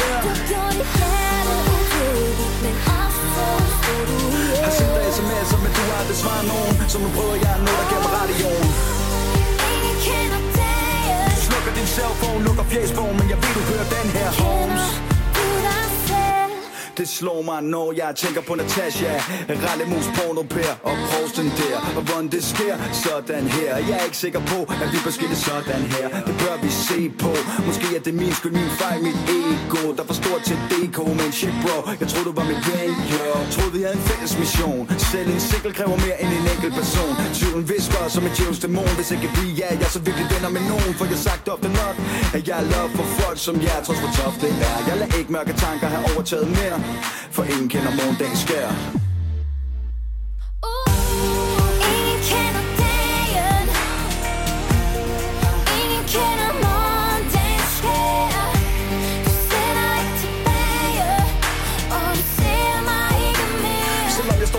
Scenen 0.02 0.10
lige 0.10 0.10
her 0.10 0.20
Du 0.26 0.32
gjorde 0.50 0.74
dit 0.78 0.90
hjerte 0.98 1.54
udødeligt 1.74 2.56
Men 2.64 2.74
også 3.00 3.22
så 3.36 3.46
stod 3.78 4.02
du 4.10 4.16
Har 4.64 4.72
sendt 4.78 4.92
dig 4.96 5.04
sms'er, 5.16 5.58
men 5.64 5.72
du 5.76 5.82
har 5.88 5.96
aldrig 6.00 6.18
svaret 6.22 6.44
nogen 6.52 6.74
Så 6.92 6.98
nu 7.04 7.08
prøver 7.16 7.36
jeg 7.44 7.52
at 7.58 7.62
nå 7.66 7.72
dig 7.80 7.86
gennem 7.90 8.10
radioen 8.16 8.68
Ingen 9.72 9.96
kender 10.06 10.40
dagen 10.58 11.36
Slukker 11.46 11.72
din 11.78 11.88
cellphone, 11.96 12.40
lukker 12.46 12.64
fjesbogen 12.72 13.16
Men 13.20 13.26
jeg 13.32 13.38
ved 13.42 13.52
du 13.58 13.62
hører 13.70 13.86
den 13.96 14.08
her, 14.16 14.28
Holmes 14.42 15.11
det 16.96 17.08
slår 17.08 17.42
mig, 17.42 17.62
når 17.62 17.92
jeg 17.96 18.10
tænker 18.16 18.42
på 18.48 18.54
Natasha. 18.54 19.12
Rallemus, 19.64 20.06
porno, 20.16 20.42
Per 20.54 20.72
og 20.88 20.96
prosten 21.10 21.48
der. 21.60 21.76
Og 21.96 22.02
hvordan 22.06 22.28
det 22.34 22.44
sker, 22.52 22.74
sådan 23.04 23.44
her. 23.56 23.70
Jeg 23.88 23.96
er 24.00 24.04
ikke 24.08 24.20
sikker 24.26 24.42
på, 24.52 24.58
at 24.82 24.88
vi 24.92 24.98
bør 25.04 25.14
skille 25.18 25.36
sådan 25.48 25.84
her. 25.94 26.06
Det 26.28 26.34
bør 26.42 26.54
vi 26.64 26.70
se 26.88 26.98
på. 27.22 27.32
Måske 27.68 27.86
er 27.96 28.02
det 28.06 28.14
min 28.22 28.32
skyld, 28.38 28.54
min 28.62 28.72
fejl, 28.82 28.98
mit 29.08 29.18
ego 29.38 29.82
Der 29.98 30.04
var 30.10 30.16
stort 30.22 30.42
til 30.48 30.56
DK, 30.70 30.98
men 31.20 31.30
shit 31.38 31.54
bro 31.62 31.76
Jeg 32.00 32.08
troede 32.10 32.26
du 32.30 32.34
var 32.40 32.46
mit 32.52 32.62
ven, 32.68 32.90
yo. 33.12 33.24
Troede 33.54 33.72
vi 33.76 33.80
havde 33.84 33.96
en 34.00 34.04
fælles 34.10 34.32
mission. 34.42 34.82
Selv 35.12 35.28
en 35.36 35.42
sikkel 35.50 35.70
kræver 35.78 35.96
mere 36.06 36.16
end 36.22 36.30
en 36.38 36.44
enkelt 36.54 36.74
person. 36.80 37.12
Tvivlen 37.38 37.64
visker 37.72 38.02
som 38.14 38.22
en 38.28 38.32
djævels 38.36 38.60
dæmon. 38.64 38.92
Hvis 38.98 39.10
ikke 39.14 39.28
vi 39.38 39.46
er, 39.66 39.72
jeg 39.80 39.86
er 39.90 39.94
så 39.96 40.00
virkelig 40.08 40.26
venner 40.34 40.50
med 40.56 40.62
nogen. 40.72 40.92
For 40.98 41.04
jeg 41.10 41.16
har 41.18 41.24
sagt 41.28 41.44
ofte 41.54 41.68
nok 41.80 41.94
At 42.36 42.42
jeg 42.48 42.56
er 42.62 42.66
love 42.74 42.90
for 42.98 43.06
folk 43.20 43.38
som 43.46 43.54
jeg 43.66 43.78
Trods 43.86 44.00
hvor 44.02 44.12
tough 44.18 44.36
det 44.42 44.52
er. 44.70 44.78
Jeg 44.88 44.94
lader 45.00 45.18
ikke 45.20 45.32
mørke 45.36 45.54
tanker 45.64 45.86
have 45.94 46.04
overtaget 46.12 46.48
mere. 46.60 46.78
For 47.30 47.44
ingen 47.44 47.68
kender 47.68 47.90
morgendagens 47.90 48.38
skær 48.38 48.68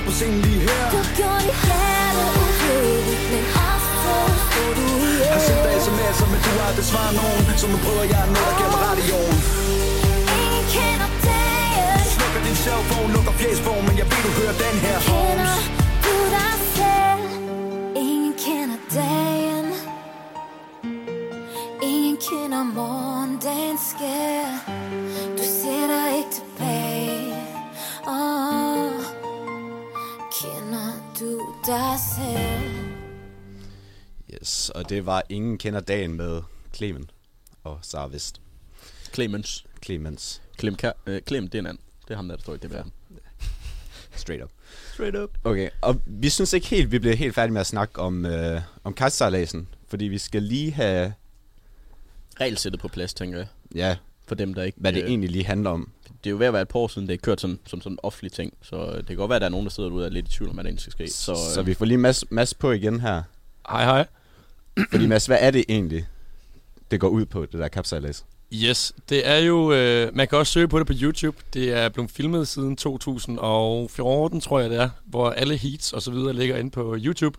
på 0.05 0.11
scenen 0.11 0.41
lige 0.41 0.59
her. 0.67 0.85
Du 0.93 0.99
gjorde 1.17 1.41
dit 1.47 1.59
hjerte 1.67 2.23
udødeligt 2.41 3.23
Men 3.31 3.43
også 3.69 3.89
så 4.03 4.15
stod 4.45 4.71
du 4.77 4.87
Har 5.33 5.41
sendt 5.47 5.61
dig 5.65 5.73
sms'er, 5.85 6.27
men 6.31 6.39
du 6.45 6.49
har 6.57 6.65
aldrig 6.69 6.85
svaret 6.91 7.13
nogen 7.19 7.57
Så 7.61 7.65
nu 7.71 7.77
prøver 7.85 8.03
jeg 8.13 8.21
at 8.25 8.29
nå 8.35 8.72
fjesbogen 13.53 13.85
Men 13.87 13.97
jeg 13.97 14.05
ved 14.05 14.19
du 14.27 14.31
hører 14.39 14.55
den 14.65 14.77
her, 14.85 14.97
Holmes 15.09 15.55
Kender 15.65 16.05
du 16.05 16.15
dig 16.37 16.53
selv 16.77 17.23
Ingen 18.03 18.33
kender 18.45 18.79
dagen 18.93 19.67
Ingen 21.83 22.17
kender 22.29 22.63
morgendagen 22.63 23.77
sker 23.91 24.45
Du 25.37 25.43
ser 25.61 25.87
dig 25.93 26.07
ikke 26.17 26.33
tilbage 26.39 27.33
oh. 28.07 28.91
Kender 30.39 30.89
du 31.19 31.31
dig 31.65 31.93
selv 32.15 32.73
Yes, 34.33 34.69
og 34.69 34.89
det 34.89 35.05
var 35.05 35.23
Ingen 35.29 35.57
kender 35.57 35.79
dagen 35.79 36.13
med 36.13 36.41
Clemen 36.75 37.09
og 37.63 37.79
Sara 37.81 38.07
Vest. 38.07 38.41
Clemens. 39.13 39.65
Clemens. 39.83 40.41
Clem, 40.59 40.75
Ka- 40.83 40.99
øh, 41.05 41.21
Clem, 41.27 41.47
det 41.47 41.55
er 41.55 41.59
en 41.59 41.65
anden. 41.67 41.83
Det 42.07 42.11
er 42.11 42.15
ham, 42.15 42.27
der 42.27 42.37
står 42.37 42.53
i 42.53 42.57
det 42.57 42.71
der. 42.71 42.83
Straight 44.15 44.43
up. 44.43 44.49
Straight 44.93 45.15
up. 45.17 45.29
Okay, 45.43 45.69
og 45.81 46.01
vi 46.05 46.29
synes 46.29 46.53
ikke 46.53 46.67
helt, 46.67 46.91
vi 46.91 46.99
bliver 46.99 47.15
helt 47.15 47.35
færdige 47.35 47.53
med 47.53 47.61
at 47.61 47.67
snakke 47.67 47.99
om, 47.99 48.25
øh, 48.25 48.61
om 48.83 48.93
kastsejladsen, 48.93 49.67
fordi 49.87 50.05
vi 50.05 50.17
skal 50.17 50.43
lige 50.43 50.71
have 50.71 51.13
regelsættet 52.39 52.81
på 52.81 52.87
plads, 52.87 53.13
tænker 53.13 53.37
jeg. 53.37 53.47
Ja, 53.75 53.95
For 54.27 54.35
dem, 54.35 54.53
der 54.53 54.63
ikke... 54.63 54.77
hvad 54.81 54.93
det 54.93 55.03
øh, 55.03 55.09
egentlig 55.09 55.29
lige 55.29 55.45
handler 55.45 55.69
om. 55.69 55.89
Det 56.23 56.29
er 56.29 56.31
jo 56.31 56.37
ved 56.37 56.47
at 56.47 56.53
være 56.53 56.61
et 56.61 56.67
par 56.67 56.79
år 56.79 56.87
siden, 56.87 57.07
det 57.07 57.13
er 57.13 57.17
kørt 57.17 57.41
sådan, 57.41 57.59
som 57.67 57.81
sådan 57.81 57.91
en 57.93 57.99
offentlig 58.03 58.31
ting. 58.31 58.53
Så 58.61 58.75
øh, 58.75 58.97
det 58.97 59.07
kan 59.07 59.15
godt 59.15 59.29
være, 59.29 59.35
at 59.35 59.41
der 59.41 59.45
er 59.45 59.51
nogen, 59.51 59.65
der 59.65 59.71
sidder 59.71 59.89
derude 59.89 60.03
og 60.03 60.07
er 60.09 60.13
lidt 60.13 60.27
i 60.27 60.31
tvivl 60.31 60.49
om, 60.49 60.55
hvad 60.55 60.63
der 60.63 60.67
egentlig 60.67 60.81
skal 60.81 60.91
ske. 60.91 61.07
Så, 61.07 61.23
Så, 61.25 61.31
øh, 61.31 61.37
så 61.53 61.61
vi 61.61 61.73
får 61.73 61.85
lige 61.85 61.97
Mads, 61.97 62.31
Mads 62.31 62.53
på 62.53 62.71
igen 62.71 62.99
her. 62.99 63.23
Hej 63.69 63.83
hej. 63.83 64.07
Fordi 64.91 65.07
Mads, 65.07 65.25
hvad 65.25 65.37
er 65.41 65.51
det 65.51 65.65
egentlig, 65.69 66.07
det 66.91 66.99
går 66.99 67.07
ud 67.09 67.25
på, 67.25 67.41
det 67.45 67.53
der 67.53 67.67
kapsejlads? 67.67 68.25
Yes, 68.55 68.93
det 69.09 69.27
er 69.27 69.37
jo, 69.37 69.73
øh, 69.73 70.15
man 70.15 70.27
kan 70.27 70.37
også 70.37 70.53
søge 70.53 70.67
på 70.67 70.79
det 70.79 70.87
på 70.87 70.93
YouTube. 71.01 71.37
Det 71.53 71.71
er 71.71 71.89
blevet 71.89 72.11
filmet 72.11 72.47
siden 72.47 72.75
2014, 72.75 74.41
tror 74.41 74.59
jeg 74.59 74.69
det 74.69 74.79
er, 74.79 74.89
hvor 75.05 75.29
alle 75.29 75.57
heats 75.57 75.93
og 75.93 76.01
så 76.01 76.11
videre 76.11 76.33
ligger 76.33 76.57
inde 76.57 76.71
på 76.71 76.97
YouTube. 76.99 77.37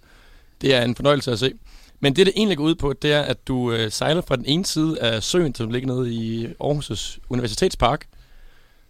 Det 0.61 0.75
er 0.75 0.83
en 0.83 0.95
fornøjelse 0.95 1.33
at 1.33 1.39
se. 1.39 1.53
Men 2.01 2.17
det, 2.17 2.27
det 2.27 2.33
egentlig 2.37 2.57
går 2.57 2.65
ud 2.65 2.75
på, 2.75 2.93
det 2.93 3.13
er, 3.13 3.21
at 3.23 3.49
du 3.49 3.73
øh, 3.73 3.91
sejler 3.91 4.21
fra 4.21 4.37
den 4.37 4.45
ene 4.47 4.65
side 4.65 5.01
af 5.01 5.23
søen, 5.23 5.55
som 5.55 5.71
ligger 5.71 5.89
nede 5.89 6.15
i 6.15 6.47
Aarhus' 6.47 7.19
Universitetspark. 7.29 8.07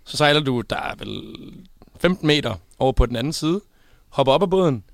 Så 0.05 0.17
sejler 0.17 0.41
du, 0.41 0.61
der 0.61 0.77
er 0.77 0.95
vel 0.99 1.23
15 2.01 2.27
meter 2.27 2.55
over 2.79 2.93
på 2.93 3.07
den 3.07 3.17
anden 3.17 3.33
side, 3.33 3.61
hopper 4.09 4.33
op 4.33 4.43
af 4.43 4.51
båden, 4.51 4.85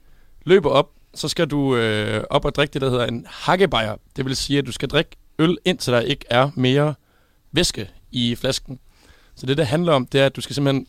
løber 0.44 0.70
op, 0.70 0.90
så 1.14 1.28
skal 1.28 1.46
du 1.46 1.76
øh, 1.76 2.25
op 2.30 2.44
og 2.44 2.54
drikke 2.54 2.72
det, 2.72 2.82
der 2.82 2.90
hedder 2.90 3.06
en 3.06 3.26
hakkebajer. 3.28 3.96
Det 4.16 4.25
vil 4.25 4.37
sige, 4.37 4.58
at 4.58 4.66
du 4.66 4.72
skal 4.72 4.88
drikke 4.88 5.10
øl, 5.38 5.58
indtil 5.64 5.92
der 5.92 6.00
ikke 6.00 6.25
er 6.30 6.50
mere 6.54 6.94
væske 7.52 7.90
i 8.11 8.35
flasken. 8.35 8.80
Så 9.35 9.47
det, 9.47 9.57
det 9.57 9.66
handler 9.66 9.92
om, 9.92 10.07
det 10.07 10.21
er, 10.21 10.26
at 10.26 10.37
du 10.37 10.40
skal 10.40 10.54
simpelthen 10.54 10.87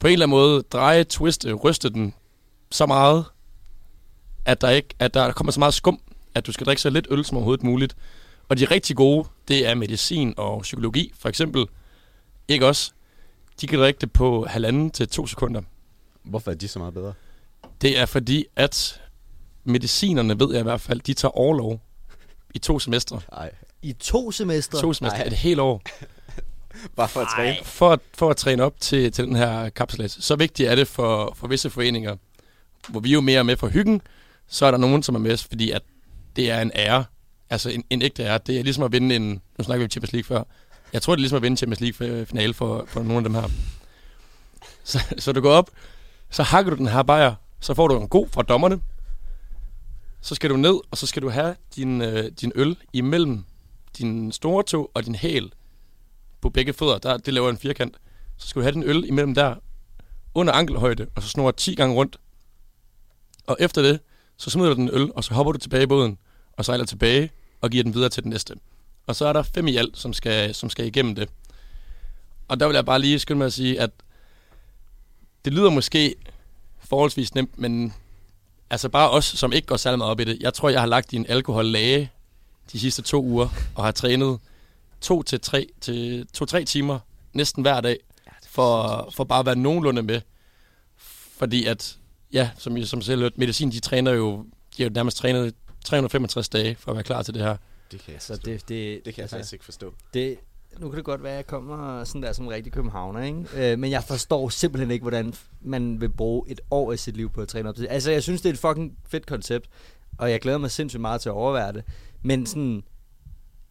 på 0.00 0.06
en 0.06 0.12
eller 0.12 0.26
anden 0.26 0.38
måde 0.38 0.62
dreje, 0.62 1.04
twiste, 1.04 1.52
ryste 1.52 1.90
den 1.90 2.14
så 2.70 2.86
meget, 2.86 3.24
at 4.44 4.60
der, 4.60 4.70
ikke, 4.70 4.88
at 4.98 5.14
der 5.14 5.32
kommer 5.32 5.52
så 5.52 5.60
meget 5.60 5.74
skum, 5.74 6.00
at 6.34 6.46
du 6.46 6.52
skal 6.52 6.66
drikke 6.66 6.82
så 6.82 6.90
lidt 6.90 7.06
øl 7.10 7.24
som 7.24 7.36
overhovedet 7.36 7.64
muligt. 7.64 7.96
Og 8.48 8.58
de 8.58 8.64
rigtig 8.64 8.96
gode, 8.96 9.28
det 9.48 9.66
er 9.66 9.74
medicin 9.74 10.34
og 10.36 10.62
psykologi, 10.62 11.12
for 11.18 11.28
eksempel. 11.28 11.66
Ikke 12.48 12.66
også? 12.66 12.92
De 13.60 13.66
kan 13.66 13.78
drikke 13.78 13.98
det 13.98 14.12
på 14.12 14.46
halvanden 14.48 14.90
til 14.90 15.08
to 15.08 15.26
sekunder. 15.26 15.62
Hvorfor 16.22 16.50
er 16.50 16.54
de 16.54 16.68
så 16.68 16.78
meget 16.78 16.94
bedre? 16.94 17.12
Det 17.80 17.98
er 17.98 18.06
fordi, 18.06 18.44
at 18.56 19.02
medicinerne, 19.64 20.40
ved 20.40 20.52
jeg 20.52 20.60
i 20.60 20.62
hvert 20.62 20.80
fald, 20.80 21.00
de 21.00 21.14
tager 21.14 21.32
overlov 21.32 21.80
i 22.54 22.58
to 22.58 22.78
semestre. 22.78 23.20
Nej, 23.32 23.50
I 23.88 23.92
to 23.92 24.30
semestre? 24.30 24.80
To 24.80 24.92
semestre, 24.92 25.18
Nej. 25.18 25.26
et 25.26 25.32
helt 25.32 25.60
år. 25.60 25.82
bare 26.96 27.08
for 27.08 27.20
at 27.20 27.28
træne. 27.36 27.56
For, 27.62 27.90
at- 27.92 28.00
for 28.14 28.30
at 28.30 28.36
træne 28.36 28.62
op 28.62 28.80
til, 28.80 29.12
til 29.12 29.24
den 29.24 29.36
her 29.36 29.68
kapslæs. 29.68 30.16
Så 30.20 30.36
vigtigt 30.36 30.68
er 30.68 30.74
det 30.74 30.88
for, 30.88 31.32
for 31.36 31.46
visse 31.46 31.70
foreninger, 31.70 32.16
hvor 32.88 33.00
vi 33.00 33.08
er 33.08 33.12
jo 33.12 33.20
mere 33.20 33.44
med 33.44 33.56
for 33.56 33.68
hyggen, 33.68 34.00
så 34.48 34.66
er 34.66 34.70
der 34.70 34.78
nogen, 34.78 35.02
som 35.02 35.14
er 35.14 35.18
med, 35.18 35.36
fordi 35.36 35.70
at 35.70 35.82
det 36.36 36.50
er 36.50 36.60
en 36.60 36.70
ære. 36.74 37.04
Altså 37.50 37.70
en, 37.70 37.84
en 37.90 38.02
ægte 38.02 38.22
ære. 38.22 38.38
Det 38.46 38.58
er 38.58 38.62
ligesom 38.62 38.84
at 38.84 38.92
vinde 38.92 39.16
en... 39.16 39.28
Nu 39.58 39.64
snakker 39.64 39.78
vi 39.78 39.84
om 39.84 39.90
Champions 39.90 40.12
League 40.12 40.24
før. 40.26 40.42
Jeg 40.92 41.02
tror, 41.02 41.12
det 41.14 41.18
er 41.18 41.20
ligesom 41.20 41.36
at 41.36 41.42
vinde 41.42 41.56
Champions 41.56 41.80
League-finale 42.00 42.54
for, 42.54 42.84
for 42.88 43.00
nogle 43.02 43.16
af 43.16 43.22
dem 43.22 43.34
her. 43.34 43.42
Så, 44.84 44.98
så 45.18 45.32
du 45.32 45.40
går 45.40 45.50
op, 45.52 45.70
så 46.30 46.42
hakker 46.42 46.70
du 46.70 46.76
den 46.76 46.88
her 46.88 47.02
bajer, 47.02 47.34
så 47.60 47.74
får 47.74 47.88
du 47.88 48.00
en 48.00 48.08
god 48.08 48.28
fra 48.32 48.42
dommerne. 48.42 48.80
Så 50.20 50.34
skal 50.34 50.50
du 50.50 50.56
ned, 50.56 50.74
og 50.90 50.98
så 50.98 51.06
skal 51.06 51.22
du 51.22 51.28
have 51.28 51.54
din, 51.76 52.02
øh, 52.02 52.30
din 52.40 52.52
øl 52.54 52.76
imellem 52.92 53.44
din 53.98 54.32
store 54.32 54.62
tog 54.62 54.90
og 54.94 55.04
din 55.04 55.14
hæl 55.14 55.52
på 56.40 56.50
begge 56.50 56.72
fødder. 56.72 56.98
Der, 56.98 57.16
det 57.16 57.34
laver 57.34 57.50
en 57.50 57.58
firkant. 57.58 57.96
Så 58.36 58.48
skal 58.48 58.60
du 58.60 58.64
have 58.64 58.72
den 58.72 58.82
øl 58.82 59.04
imellem 59.08 59.34
der, 59.34 59.54
under 60.34 60.52
ankelhøjde, 60.52 61.06
og 61.14 61.22
så 61.22 61.28
snor 61.28 61.50
10 61.50 61.74
gange 61.74 61.94
rundt. 61.94 62.16
Og 63.46 63.56
efter 63.60 63.82
det, 63.82 64.00
så 64.36 64.50
smider 64.50 64.68
du 64.68 64.74
den 64.74 64.90
øl, 64.92 65.10
og 65.14 65.24
så 65.24 65.34
hopper 65.34 65.52
du 65.52 65.58
tilbage 65.58 65.82
i 65.82 65.86
båden, 65.86 66.18
og 66.52 66.64
sejler 66.64 66.84
tilbage, 66.84 67.30
og 67.60 67.70
giver 67.70 67.84
den 67.84 67.94
videre 67.94 68.08
til 68.08 68.22
den 68.22 68.30
næste. 68.30 68.54
Og 69.06 69.16
så 69.16 69.26
er 69.26 69.32
der 69.32 69.42
fem 69.42 69.66
i 69.68 69.76
alt, 69.76 69.98
som 69.98 70.12
skal, 70.12 70.54
som 70.54 70.70
skal 70.70 70.86
igennem 70.86 71.14
det. 71.14 71.28
Og 72.48 72.60
der 72.60 72.66
vil 72.66 72.74
jeg 72.74 72.84
bare 72.84 72.98
lige 72.98 73.18
skynde 73.18 73.38
mig 73.38 73.46
at 73.46 73.52
sige, 73.52 73.80
at 73.80 73.90
det 75.44 75.52
lyder 75.52 75.70
måske 75.70 76.14
forholdsvis 76.78 77.34
nemt, 77.34 77.58
men 77.58 77.94
altså 78.70 78.88
bare 78.88 79.10
os, 79.10 79.24
som 79.24 79.52
ikke 79.52 79.66
går 79.66 79.76
særlig 79.76 79.98
meget 79.98 80.10
op 80.10 80.20
i 80.20 80.24
det. 80.24 80.38
Jeg 80.40 80.54
tror, 80.54 80.68
jeg 80.68 80.80
har 80.80 80.86
lagt 80.86 81.12
i 81.12 81.16
en 81.16 81.26
alkohollage 81.28 82.10
de 82.72 82.80
sidste 82.80 83.02
to 83.02 83.22
uger, 83.22 83.48
og 83.74 83.84
har 83.84 83.90
trænet 83.92 84.38
to 85.00 85.22
til 85.22 85.40
tre, 85.40 85.66
til 85.80 86.26
to-tre 86.32 86.64
timer 86.64 86.98
næsten 87.32 87.62
hver 87.62 87.80
dag, 87.80 87.98
for, 88.48 89.08
for 89.14 89.24
bare 89.24 89.40
at 89.40 89.46
være 89.46 89.56
nogenlunde 89.56 90.02
med. 90.02 90.20
Fordi 91.38 91.66
at, 91.66 91.98
ja, 92.32 92.50
som 92.58 92.76
jeg 92.76 92.86
som 92.86 93.02
selv 93.02 93.20
hørte, 93.20 93.34
medicin, 93.38 93.70
de 93.72 93.80
træner 93.80 94.12
jo, 94.12 94.36
de 94.76 94.82
har 94.82 94.90
jo 94.90 94.94
nærmest 94.94 95.16
trænet 95.16 95.54
365 95.84 96.48
dage 96.48 96.74
for 96.78 96.90
at 96.90 96.94
være 96.96 97.04
klar 97.04 97.22
til 97.22 97.34
det 97.34 97.42
her. 97.42 97.56
Det 97.92 98.00
kan 98.04 98.12
jeg, 98.14 98.22
Så 98.22 98.26
forstå. 98.26 98.50
det, 98.50 98.68
det, 98.68 99.04
det 99.04 99.14
kan 99.14 99.14
jeg 99.16 99.22
altså, 99.22 99.36
faktisk 99.36 99.52
ikke 99.52 99.64
forstå. 99.64 99.94
Det, 100.14 100.36
nu 100.78 100.88
kan 100.88 100.96
det 100.96 101.04
godt 101.04 101.22
være, 101.22 101.32
at 101.32 101.36
jeg 101.36 101.46
kommer 101.46 102.04
sådan 102.04 102.22
der 102.22 102.32
som 102.32 102.44
en 102.44 102.50
rigtig 102.50 102.72
københavner, 102.72 103.22
ikke? 103.22 103.72
Øh, 103.72 103.78
men 103.78 103.90
jeg 103.90 104.04
forstår 104.04 104.48
simpelthen 104.48 104.90
ikke, 104.90 105.02
hvordan 105.02 105.34
man 105.60 106.00
vil 106.00 106.08
bruge 106.08 106.50
et 106.50 106.60
år 106.70 106.92
af 106.92 106.98
sit 106.98 107.16
liv 107.16 107.30
på 107.30 107.40
at 107.40 107.48
træne 107.48 107.68
op 107.68 107.76
til. 107.76 107.86
Altså, 107.86 108.10
jeg 108.10 108.22
synes, 108.22 108.40
det 108.42 108.48
er 108.48 108.52
et 108.52 108.58
fucking 108.58 108.98
fedt 109.08 109.26
koncept, 109.26 109.66
og 110.18 110.30
jeg 110.30 110.40
glæder 110.40 110.58
mig 110.58 110.70
sindssygt 110.70 111.00
meget 111.00 111.20
til 111.20 111.28
at 111.28 111.32
overvære 111.32 111.72
det. 111.72 111.84
Men 112.26 112.46
sådan, 112.46 112.82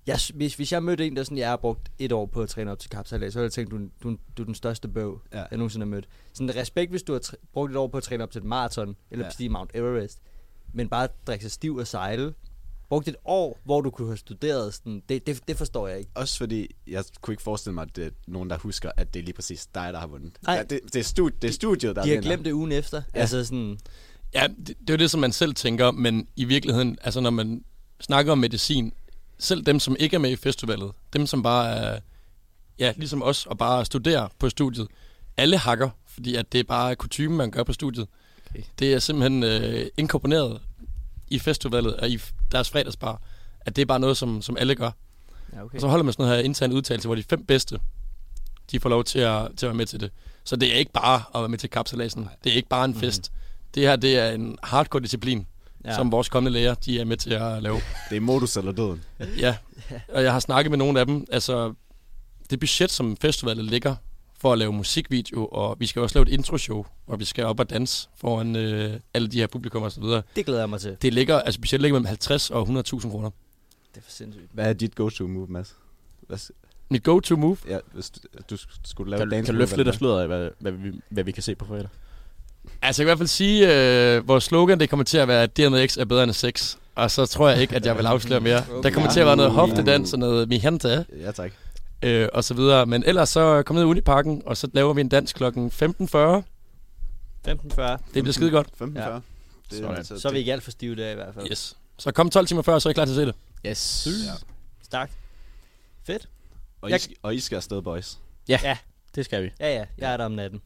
jeg, 0.08 0.20
hvis, 0.34 0.56
hvis 0.56 0.72
jeg 0.72 0.84
mødte 0.84 1.08
en, 1.08 1.16
der 1.16 1.24
sådan, 1.24 1.38
jeg 1.38 1.50
har 1.50 1.58
brugt 1.58 1.92
et 2.00 2.12
år 2.12 2.26
på 2.26 2.42
at 2.42 2.50
træne 2.50 2.72
op 2.72 2.80
til 2.80 2.90
kapsalat, 2.90 3.34
så 3.34 3.40
ville 3.40 3.46
jeg 3.46 3.52
tænkt, 3.52 3.72
du, 3.72 3.78
er- 3.78 3.90
du, 4.04 4.18
du 4.38 4.42
er 4.42 4.46
den 4.46 4.56
største 4.56 4.88
bøv, 4.88 5.22
Ja. 5.34 5.38
jeg 5.38 5.48
nogensinde 5.58 5.86
har 5.86 5.90
mødt. 5.90 6.08
Sådan 6.34 6.56
respekt, 6.56 6.92
hvis 6.92 7.04
du 7.04 7.14
har 7.14 7.20
tr- 7.20 7.46
brugt 7.54 7.72
et 7.72 7.78
år 7.78 7.88
på 7.88 7.98
at 7.98 8.04
træne 8.04 8.24
op 8.24 8.32
til 8.32 8.40
et 8.40 8.46
maraton, 8.46 8.96
eller 9.12 9.26
Ja. 9.26 9.30
bestige 9.30 9.50
Mount 9.50 9.72
Everest, 9.74 10.20
men 10.74 10.90
bare 10.90 11.08
drikke 11.28 11.44
sig 11.44 11.52
stiv 11.52 11.76
og 11.76 11.88
sejle. 11.88 12.34
Brugt 12.90 13.08
et 13.08 13.16
år, 13.26 13.60
hvor 13.64 13.82
du 13.82 13.90
kunne 13.90 14.08
have 14.08 14.18
studeret, 14.18 14.74
sådan, 14.74 15.02
det, 15.10 15.28
det, 15.28 15.48
det 15.48 15.58
forstår 15.58 15.88
jeg 15.88 15.98
ikke. 16.00 16.12
Også 16.16 16.38
fordi, 16.38 16.68
jeg 16.88 17.04
kunne 17.22 17.34
ikke 17.34 17.44
forestille 17.44 17.74
mig, 17.74 17.82
at 17.82 17.96
det 17.96 18.06
er 18.06 18.10
nogen, 18.28 18.50
der 18.50 18.58
husker, 18.58 18.92
at 18.98 19.14
det 19.14 19.20
er 19.20 19.24
lige 19.24 19.34
præcis 19.36 19.66
dig, 19.76 19.94
der 19.94 20.00
har 20.00 20.08
vundet. 20.08 20.32
Nej. 20.44 20.56
Ja, 20.56 20.64
det, 20.64 20.80
det, 20.94 20.96
er 20.96 21.04
stud, 21.04 21.32
det 21.42 21.48
er 21.48 21.52
studiet, 21.52 21.96
der 21.96 22.02
De 22.02 22.08
har 22.10 22.16
vinder. 22.16 22.30
glemt 22.30 22.46
det 22.46 22.52
ugen 22.52 22.72
efter. 22.72 23.02
Ja. 23.16 23.20
Altså 23.20 23.46
sådan, 23.46 23.80
Ja, 24.34 24.48
det, 24.48 24.68
det 24.68 24.90
er 24.90 24.94
jo 24.94 24.98
det, 24.98 25.12
som 25.12 25.20
man 25.20 25.32
selv 25.32 25.54
tænker, 25.56 25.92
men 25.92 26.28
i 26.36 26.46
virkeligheden, 26.46 26.98
altså 27.02 27.20
når 27.22 27.30
man 27.30 27.64
snakker 28.02 28.32
om 28.32 28.38
medicin, 28.38 28.94
selv 29.40 29.62
dem, 29.62 29.80
som 29.80 29.96
ikke 30.00 30.16
er 30.16 30.20
med 30.20 30.32
i 30.32 30.36
festivalet, 30.36 30.92
dem, 31.14 31.28
som 31.28 31.44
bare 31.44 31.68
er, 31.68 32.00
ja, 32.80 32.94
ligesom 32.98 33.24
os, 33.24 33.46
og 33.46 33.58
bare 33.58 33.86
studerer 33.86 34.28
på 34.40 34.50
studiet, 34.50 34.88
alle 35.38 35.58
hakker, 35.58 35.90
fordi 36.08 36.36
at 36.36 36.52
det 36.52 36.60
er 36.60 36.64
bare 36.64 36.96
kutumen, 36.96 37.38
man 37.38 37.52
gør 37.52 37.64
på 37.64 37.74
studiet. 37.74 38.08
Okay. 38.50 38.64
Det 38.80 38.94
er 38.94 39.00
simpelthen 39.00 39.44
øh, 39.44 39.86
inkorporeret 39.98 40.62
i 41.28 41.40
festivalet 41.40 41.96
og 41.96 42.10
i 42.10 42.20
deres 42.52 42.70
fredagsbar, 42.70 43.22
at 43.62 43.76
det 43.76 43.82
er 43.82 43.86
bare 43.86 44.00
noget, 44.00 44.18
som, 44.18 44.42
som 44.42 44.58
alle 44.58 44.76
gør. 44.76 44.92
ja, 45.54 45.64
okay. 45.64 45.76
Og 45.76 45.82
så 45.82 45.88
holder 45.88 46.04
man 46.04 46.14
sådan 46.14 46.24
noget 46.24 46.38
her 46.38 46.46
intern 46.46 46.72
udtalelse, 46.72 47.08
hvor 47.08 47.16
de 47.16 47.24
fem 47.24 47.46
bedste, 47.46 47.80
de 48.72 48.80
får 48.80 48.90
lov 48.90 49.04
til 49.04 49.20
at, 49.20 49.48
til 49.58 49.66
at 49.66 49.70
være 49.70 49.78
med 49.78 49.86
til 49.86 50.00
det. 50.00 50.12
Så 50.44 50.56
det 50.56 50.74
er 50.74 50.78
ikke 50.78 50.92
bare 50.92 51.24
at 51.36 51.42
være 51.42 51.50
med 51.50 51.58
til 51.58 51.70
kapsalasen. 51.70 52.30
Det 52.44 52.52
er 52.52 52.56
ikke 52.56 52.70
bare 52.70 52.86
en 52.86 52.96
fest. 52.96 53.32
Det 53.76 53.84
her, 53.84 53.96
det 53.96 54.18
er 54.18 54.32
en 54.32 54.58
hardcore 54.64 55.02
disciplin, 55.02 55.48
ja. 55.86 55.96
som 55.96 56.12
vores 56.12 56.30
kommende 56.30 56.52
læger, 56.54 56.74
de 56.74 57.00
er 57.00 57.06
med 57.06 57.18
til 57.18 57.34
at 57.34 57.64
lave. 57.64 57.76
Det 58.10 58.16
er 58.16 58.20
modus 58.22 58.58
eller 58.58 58.72
døden. 58.72 59.04
Ja, 59.40 59.58
og 60.14 60.24
jeg 60.24 60.32
har 60.32 60.40
snakket 60.40 60.72
med 60.72 60.78
nogle 60.78 61.00
af 61.00 61.06
dem. 61.06 61.26
Altså, 61.32 61.74
det 62.50 62.60
budget, 62.60 62.92
som 62.92 63.18
festivalet 63.18 63.66
ligger 63.66 63.96
for 64.40 64.52
at 64.54 64.58
lave 64.60 64.74
musikvideo, 64.74 65.46
og 65.46 65.76
vi 65.80 65.86
skal 65.86 66.02
også 66.02 66.16
lave 66.20 66.28
et 66.28 66.34
introshow, 66.34 66.86
hvor 67.06 67.16
vi 67.16 67.26
skal 67.26 67.46
op 67.46 67.60
og 67.60 67.70
danse 67.70 68.10
foran 68.18 68.56
øh, 68.56 69.00
alle 69.14 69.28
de 69.28 69.38
her 69.40 69.48
publikummer 69.48 69.86
og 69.86 69.92
så 69.92 70.02
videre. 70.02 70.22
Det 70.36 70.46
glæder 70.46 70.60
jeg 70.62 70.70
mig 70.70 70.80
til. 70.82 70.98
Det 71.02 71.14
ligger, 71.14 71.42
altså 71.42 71.60
budgettet 71.62 71.82
ligger 71.82 71.94
mellem 71.94 72.06
50 72.08 72.50
og 72.52 72.68
100.000 72.68 73.10
kroner. 73.10 73.30
Det 73.94 73.98
er 73.98 74.02
for 74.04 74.12
sindssygt. 74.12 74.46
Hvad 74.54 74.66
er 74.70 74.74
dit 74.74 74.96
go-to 74.96 75.28
move, 75.28 75.48
Mads? 75.50 75.76
Hvad, 76.28 76.38
s- 76.38 76.52
Mit 76.90 77.04
go-to 77.04 77.36
move, 77.36 77.58
ja, 77.68 77.78
hvis 77.94 78.10
du, 78.10 78.20
du 78.50 78.58
skulle 78.86 79.10
lave 79.12 79.20
Kan, 79.20 79.30
dance 79.30 79.46
kan 79.46 79.56
du 79.56 79.60
løfte 79.60 79.78
lidt 79.78 79.88
af 79.88 79.94
sløret 79.94 80.22
af, 80.22 80.28
hvad, 80.28 80.50
hvad, 80.60 80.72
vi, 80.72 80.92
hvad 81.10 81.24
vi 81.24 81.32
kan 81.32 81.44
se 81.44 81.56
på 81.56 81.66
fredag? 81.66 81.88
Altså, 82.82 83.02
jeg 83.02 83.06
kan 83.06 83.08
i 83.08 83.10
hvert 83.10 83.18
fald 83.18 83.28
sige, 83.28 84.16
øh, 84.16 84.28
vores 84.28 84.44
slogan, 84.44 84.80
det 84.80 84.90
kommer 84.90 85.04
til 85.04 85.18
at 85.18 85.28
være, 85.28 85.44
at 85.44 85.58
DMX 85.58 85.98
er 85.98 86.06
bedre 86.06 86.24
end 86.24 86.34
sex. 86.34 86.76
Og 86.96 87.12
så 87.12 87.26
tror 87.26 87.50
jeg 87.50 87.62
ikke, 87.62 87.76
at 87.76 87.86
jeg 87.86 87.98
vil 87.98 88.06
afsløre 88.06 88.40
mere. 88.40 88.64
Der 88.84 88.90
kommer 88.90 89.12
til 89.12 89.20
at 89.20 89.26
være 89.26 89.36
noget 89.38 89.52
hoftedans 89.52 90.14
og 90.14 90.20
noget 90.20 90.50
mihante 90.50 90.88
hvad? 90.88 91.04
Ja, 91.22 91.32
tak. 91.32 91.52
øh, 92.04 92.30
og 92.34 92.44
så 92.44 92.54
videre. 92.54 92.86
Men 92.86 93.04
ellers 93.06 93.30
så 93.30 93.64
kom 93.66 93.76
ned 93.76 93.84
i 93.84 93.86
Uniparken, 93.86 94.42
og 94.46 94.58
så 94.58 94.68
laver 94.74 94.94
vi 94.94 95.02
en 95.02 95.10
dans 95.10 95.34
klokken 95.34 95.72
15.40. 95.74 96.44
15.40. 97.48 97.82
Det 98.14 98.24
bliver 98.24 98.32
skide 98.32 98.52
godt. 98.52 98.68
15 98.78 98.98
Ja. 99.02 99.10
ja. 99.10 99.14
Det, 99.70 99.78
Sådan. 99.80 99.98
altså, 99.98 100.20
Så 100.20 100.28
er 100.28 100.32
vi 100.32 100.38
ikke 100.38 100.54
alt 100.54 100.64
for 100.64 100.72
stive 100.72 100.96
der 100.96 101.12
i 101.12 101.16
hvert 101.16 101.34
fald. 101.34 101.52
Yes. 101.52 101.78
Så 101.98 102.12
kom 102.12 102.30
12 102.30 102.48
timer 102.48 102.62
før, 102.62 102.80
så 102.80 102.90
er 102.90 102.92
jeg 102.92 102.96
klar 102.96 103.06
til 103.06 103.12
at 103.12 103.16
se 103.16 103.26
det. 103.26 103.36
Yes. 103.66 104.08
Ja. 104.28 104.32
Stærkt. 104.84 105.12
Fedt. 106.04 106.28
Og, 106.82 106.90
I, 106.90 106.92
Jeg- 106.92 107.02
skal- 107.02 107.16
og 107.24 107.36
I 107.36 107.40
skal 107.40 107.56
afsted, 107.56 107.82
boys. 107.82 108.18
Det 109.16 109.26
skal 109.26 109.44
vi. 109.44 109.50
Ja, 109.60 109.74
ja. 109.76 109.86
Jeg 109.98 110.14
er 110.14 110.18
der 110.18 110.26
om 110.26 110.32
natten. 110.32 110.62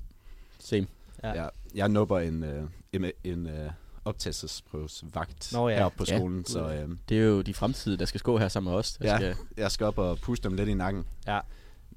Same. 0.60 0.88
Ja. 1.24 1.44
Ja. 1.44 1.48
Jeg 1.76 1.90
nubber 1.90 2.20
en, 2.20 2.44
øh, 2.44 2.64
en, 2.94 3.06
en 3.24 3.48
øh, 3.48 3.72
optagelsesprøvesvagt 4.06 5.50
Nå 5.54 5.70
ja. 5.70 5.76
heroppe 5.78 5.98
på 5.98 6.06
Ja. 6.08 6.18
skolen, 6.18 6.46
så 6.46 6.70
øh, 6.70 6.90
Det 7.10 7.18
er 7.20 7.24
jo 7.24 7.42
de 7.42 7.54
fremtidige, 7.54 7.98
der 8.00 8.06
skal 8.06 8.20
skå 8.20 8.38
her 8.38 8.48
sammen 8.48 8.72
med 8.72 8.80
os. 8.80 8.92
Der 8.94 9.10
Ja. 9.12 9.18
skal, 9.18 9.36
jeg 9.58 9.72
skal 9.72 9.86
op 9.86 9.98
og 9.98 10.18
puste 10.20 10.50
dem 10.50 10.58
lidt 10.58 10.70
i 10.70 10.74
nakken. 10.74 11.06
Ja. 11.28 11.40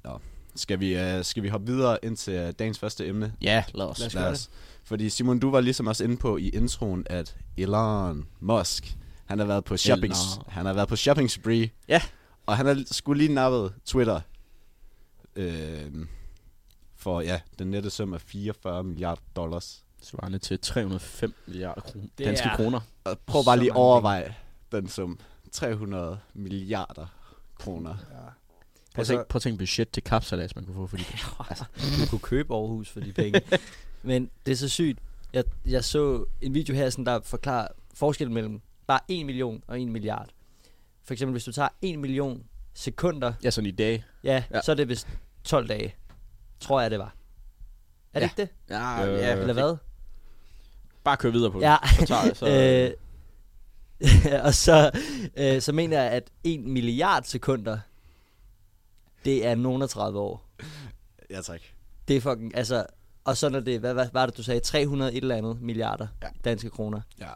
Nå. 0.03 0.19
Skal 0.55 0.79
vi, 0.79 0.97
øh, 0.97 1.23
skal 1.23 1.43
vi 1.43 1.47
hoppe 1.47 1.67
videre 1.67 1.97
ind 2.03 2.17
til 2.17 2.33
øh, 2.33 2.53
dagens 2.59 2.79
første 2.79 3.07
emne? 3.07 3.33
ja, 3.41 3.63
lad 3.73 3.85
os. 3.85 3.99
Lad 3.99 4.07
os 4.07 4.13
gøre 4.13 4.31
det. 4.31 4.49
Fordi 4.83 5.09
Simon, 5.09 5.39
du 5.39 5.51
var 5.51 5.61
ligesom 5.61 5.87
også 5.87 6.03
inde 6.03 6.17
på 6.17 6.37
i 6.37 6.49
introen, 6.49 7.03
at 7.05 7.37
Elon 7.57 8.25
Musk, 8.39 8.95
han 9.25 9.39
har 9.39 9.45
været 9.45 9.63
på 9.63 9.77
shopping, 9.77 10.13
Elon. 10.13 10.45
han 10.47 10.65
har 10.65 10.73
været 10.73 10.87
på 10.87 10.95
shopping 10.95 11.31
spree. 11.31 11.69
Ja. 11.87 12.01
Og 12.45 12.57
han 12.57 12.65
har 12.65 12.83
skulle 12.91 13.23
lige 13.25 13.33
nappet 13.33 13.73
Twitter 13.85 14.21
øh, 15.35 15.91
for 17.03 17.21
ja, 17.21 17.41
den 17.59 17.67
nette 17.71 17.89
sum 17.89 18.13
af 18.13 18.21
44 18.21 18.83
milliarder 18.83 19.21
dollars. 19.35 19.83
Svarende 20.01 20.39
til 20.39 20.59
305 20.59 21.33
milliarder. 21.47 21.81
Det 22.17 22.25
Danske 22.25 22.45
er- 22.49 22.55
kroner. 22.55 22.79
Og 23.03 23.19
prøv 23.25 23.43
bare 23.45 23.59
lige 23.59 23.71
at 23.71 23.75
overveje 23.77 24.35
den 24.71 24.87
sum. 24.89 25.19
300 25.51 26.19
milliarder 26.33 27.07
kroner. 27.59 27.95
Prøv 28.95 29.01
at 29.01 29.07
tænke, 29.07 29.25
prøv 29.29 29.37
at 29.37 29.41
tænke 29.41 29.57
budget 29.57 29.89
til 29.89 30.03
kapsalas, 30.03 30.55
man 30.55 30.65
kunne 30.65 30.75
få 30.75 30.87
for 30.87 30.97
de 30.97 31.03
penge. 31.03 31.23
Altså, 31.49 31.65
du 32.03 32.09
kunne 32.09 32.19
købe 32.19 32.53
Aarhus 32.55 32.89
for 32.89 32.99
de 32.99 33.13
penge. 33.13 33.41
Men 34.03 34.29
det 34.45 34.51
er 34.51 34.55
så 34.55 34.69
sygt. 34.69 34.99
Jeg, 35.33 35.43
jeg 35.65 35.83
så 35.83 36.25
en 36.41 36.53
video 36.53 36.75
her, 36.75 36.89
sådan, 36.89 37.05
der 37.05 37.19
forklarer 37.23 37.67
forskellen 37.93 38.33
mellem 38.33 38.61
bare 38.87 38.99
1 39.07 39.25
million 39.25 39.63
og 39.67 39.81
1 39.81 39.87
milliard. 39.87 40.29
For 41.03 41.13
eksempel, 41.13 41.31
hvis 41.31 41.43
du 41.43 41.51
tager 41.51 41.69
1 41.81 41.99
million 41.99 42.43
sekunder, 42.73 43.33
Ja, 43.43 43.51
sådan 43.51 43.67
i 43.67 43.71
dag. 43.71 44.03
ja, 44.23 44.33
Ja. 44.33 44.43
ja. 44.57 44.61
så 44.61 44.71
er 44.71 44.75
det 44.75 44.89
vist 44.89 45.07
12 45.43 45.67
dage. 45.67 45.95
Tror 46.63 46.81
jeg, 46.81 46.91
det 46.91 46.99
var. 46.99 47.15
Er 48.13 48.19
det 48.19 48.21
Ja. 48.21 48.23
ikke 48.25 48.41
det? 48.41 48.49
Ja, 48.75 49.05
Øh, 49.07 49.19
ja. 49.19 49.35
Eller 49.35 49.53
hvad? 49.53 49.77
Bare 51.03 51.17
kør 51.17 51.29
videre 51.29 51.51
på 51.51 51.59
det. 51.59 51.65
Ja. 51.65 51.77
Så 51.99 52.05
tager 52.05 52.23
jeg, 52.23 52.35
så... 52.35 52.47
øh, 54.33 54.43
og 54.47 54.53
så, 54.53 54.91
øh, 55.37 55.61
så 55.61 55.71
mener 55.71 56.01
jeg, 56.03 56.11
at 56.11 56.29
1 56.43 56.59
milliard 56.59 57.23
sekunder, 57.23 57.79
det 59.25 59.45
er 59.47 59.55
nogen 59.55 59.81
af 59.81 59.89
30 59.89 60.19
år. 60.19 60.45
Ja, 61.29 61.41
tak. 61.41 61.61
Det 62.07 62.17
er 62.17 62.21
fucking, 62.21 62.57
altså, 62.57 62.85
og 63.23 63.37
så 63.37 63.49
når 63.49 63.59
det, 63.59 63.79
hvad, 63.79 63.93
hvad 63.93 64.07
var 64.13 64.25
det, 64.25 64.37
du 64.37 64.43
sagde, 64.43 64.59
300 64.59 65.11
et 65.13 65.17
eller 65.21 65.35
andet 65.35 65.61
milliarder 65.61 66.07
Ja. 66.23 66.27
danske 66.45 66.69
kroner. 66.69 67.01
Ja. 67.19 67.29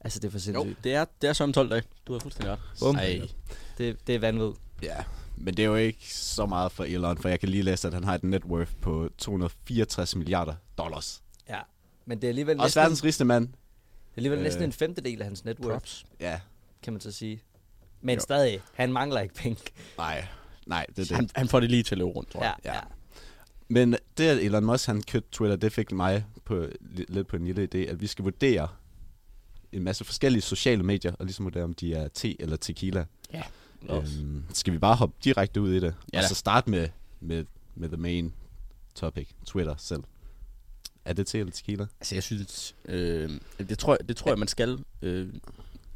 Altså, 0.00 0.18
det 0.20 0.26
er 0.26 0.30
for 0.30 0.38
Jo, 0.38 0.40
sindssygt. 0.62 0.84
det 0.84 0.94
er, 0.94 1.04
det 1.22 1.28
er 1.28 1.32
som 1.32 1.52
12 1.52 1.70
dage. 1.70 1.82
Du 2.06 2.12
har 2.12 2.20
fuldstændig 2.20 2.52
ret. 2.52 2.60
Bum. 2.80 2.96
Ej. 2.96 3.20
Det, 3.78 4.06
det 4.06 4.14
er 4.14 4.18
vanvittigt. 4.18 4.60
Ja, 4.82 4.96
men 5.40 5.56
det 5.56 5.62
er 5.62 5.66
jo 5.66 5.74
ikke 5.76 6.14
så 6.14 6.46
meget 6.46 6.72
for 6.72 6.84
Elon, 6.84 7.18
for 7.18 7.28
jeg 7.28 7.40
kan 7.40 7.48
lige 7.48 7.62
læse, 7.62 7.88
at 7.88 7.94
han 7.94 8.04
har 8.04 8.14
et 8.14 8.24
net 8.24 8.44
worth 8.44 8.72
på 8.80 9.08
264 9.18 10.16
milliarder 10.16 10.54
dollars. 10.78 11.22
Ja. 11.48 11.58
Men 12.06 12.18
det 12.18 12.24
er 12.24 12.28
alligevel 12.28 12.56
Også 12.60 12.64
næsten, 12.64 12.80
verdens 12.80 13.04
rigeste 13.04 13.24
mand. 13.24 13.48
det 13.48 13.54
er 13.54 14.16
alligevel 14.16 14.38
Øh. 14.38 14.44
næsten 14.44 14.62
en 14.64 14.72
femtedel 14.72 15.20
af 15.20 15.26
hans 15.26 15.44
net 15.44 15.58
worth, 15.60 15.72
Props. 15.72 16.04
Ja, 16.20 16.40
kan 16.82 16.92
man 16.92 17.00
så 17.00 17.10
sige. 17.12 17.42
Men 18.00 18.14
Jo. 18.14 18.20
stadig, 18.20 18.60
han 18.74 18.92
mangler 18.92 19.20
ikke 19.20 19.34
penge. 19.34 19.60
nej, 19.98 20.26
nej, 20.66 20.86
det 20.88 20.98
er 20.98 21.04
det. 21.06 21.16
Han, 21.16 21.30
han 21.34 21.48
får 21.48 21.60
det 21.60 21.70
lige 21.70 21.82
til 21.82 21.94
at 21.94 21.98
løbe 21.98 22.10
rundt, 22.10 22.30
tror 22.30 22.42
jeg. 22.42 22.54
Ja, 22.64 22.70
ja. 22.72 22.76
ja. 22.76 22.82
Men 23.68 23.92
det, 24.18 24.24
at 24.28 24.38
Elon 24.38 24.64
Musk 24.64 24.86
han 24.86 25.02
købte 25.02 25.28
Twitter, 25.32 25.56
det 25.56 25.72
fik 25.72 25.92
mig 25.92 26.24
på, 26.44 26.66
li- 26.82 27.04
lidt 27.08 27.26
på 27.28 27.36
en 27.36 27.44
lille 27.44 27.68
idé, 27.74 27.78
at 27.78 28.00
vi 28.00 28.06
skal 28.06 28.22
vurdere 28.22 28.68
en 29.72 29.84
masse 29.84 30.04
forskellige 30.04 30.42
sociale 30.42 30.82
medier, 30.82 31.12
og 31.18 31.24
ligesom 31.24 31.44
vurdere, 31.44 31.64
om 31.64 31.74
de 31.74 31.94
er 31.94 32.08
te 32.08 32.40
eller 32.42 32.56
tequila. 32.56 33.04
Ja. 33.32 33.42
Øhm, 33.88 34.44
skal 34.52 34.72
vi 34.72 34.78
bare 34.78 34.94
hoppe 34.96 35.14
direkte 35.24 35.60
ud 35.60 35.72
i 35.72 35.80
det? 35.80 35.94
Ja 36.12 36.18
og 36.18 36.24
så 36.24 36.34
starte 36.34 36.70
med, 36.70 36.88
med, 37.20 37.44
med 37.74 37.88
the 37.88 37.96
main 37.96 38.34
topic, 38.94 39.28
Twitter 39.46 39.74
selv. 39.78 40.02
Er 41.04 41.12
det 41.12 41.26
te 41.26 41.38
eller 41.38 41.52
tequila? 41.52 41.86
Altså, 42.00 42.14
jeg 42.14 42.22
synes, 42.22 42.76
øh, 42.84 43.30
det 43.58 43.78
tror 43.78 43.96
jeg, 44.00 44.08
det 44.08 44.16
tror 44.16 44.30
jeg 44.30 44.38
man 44.38 44.48
skal 44.48 44.78
øh, 45.02 45.32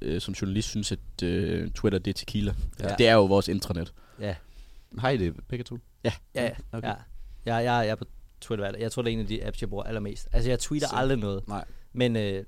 øh, 0.01 0.21
som 0.21 0.35
journalist 0.35 0.69
synes, 0.69 0.93
at 0.93 1.23
øh, 1.23 1.71
Twitter 1.71 1.99
det 1.99 2.11
er 2.11 2.15
tequila. 2.15 2.55
Ja. 2.81 2.89
Ja. 2.89 2.95
Det 2.99 3.09
er 3.09 3.15
jo 3.15 3.25
vores 3.25 3.49
intranet. 3.49 3.93
ja. 4.21 4.35
Har 4.99 5.11
I 5.11 5.17
det 5.17 5.35
begge 5.49 5.65
to? 5.65 5.79
Ja, 6.05 6.13
ja. 6.35 6.45
Okay. 6.51 6.55
Okay. 6.73 6.89
ja. 6.89 6.95
Jeg, 7.45 7.65
jeg, 7.65 7.65
jeg 7.65 7.89
er 7.89 7.95
på 7.95 8.05
Twitter. 8.41 8.77
Jeg 8.79 8.93
tror, 8.93 9.03
det 9.03 9.09
er 9.11 9.13
en 9.13 9.21
af 9.21 9.27
de 9.27 9.47
apps, 9.47 9.61
jeg 9.61 9.69
bruger 9.69 9.85
allermest. 9.85 10.29
Altså, 10.33 10.51
jeg 10.51 10.59
tweeter 10.59 10.89
Så- 10.89 10.97
aldrig 10.97 11.19
noget. 11.19 11.49
Nej. 11.49 11.65
Men 11.93 12.17
øh, 12.17 12.45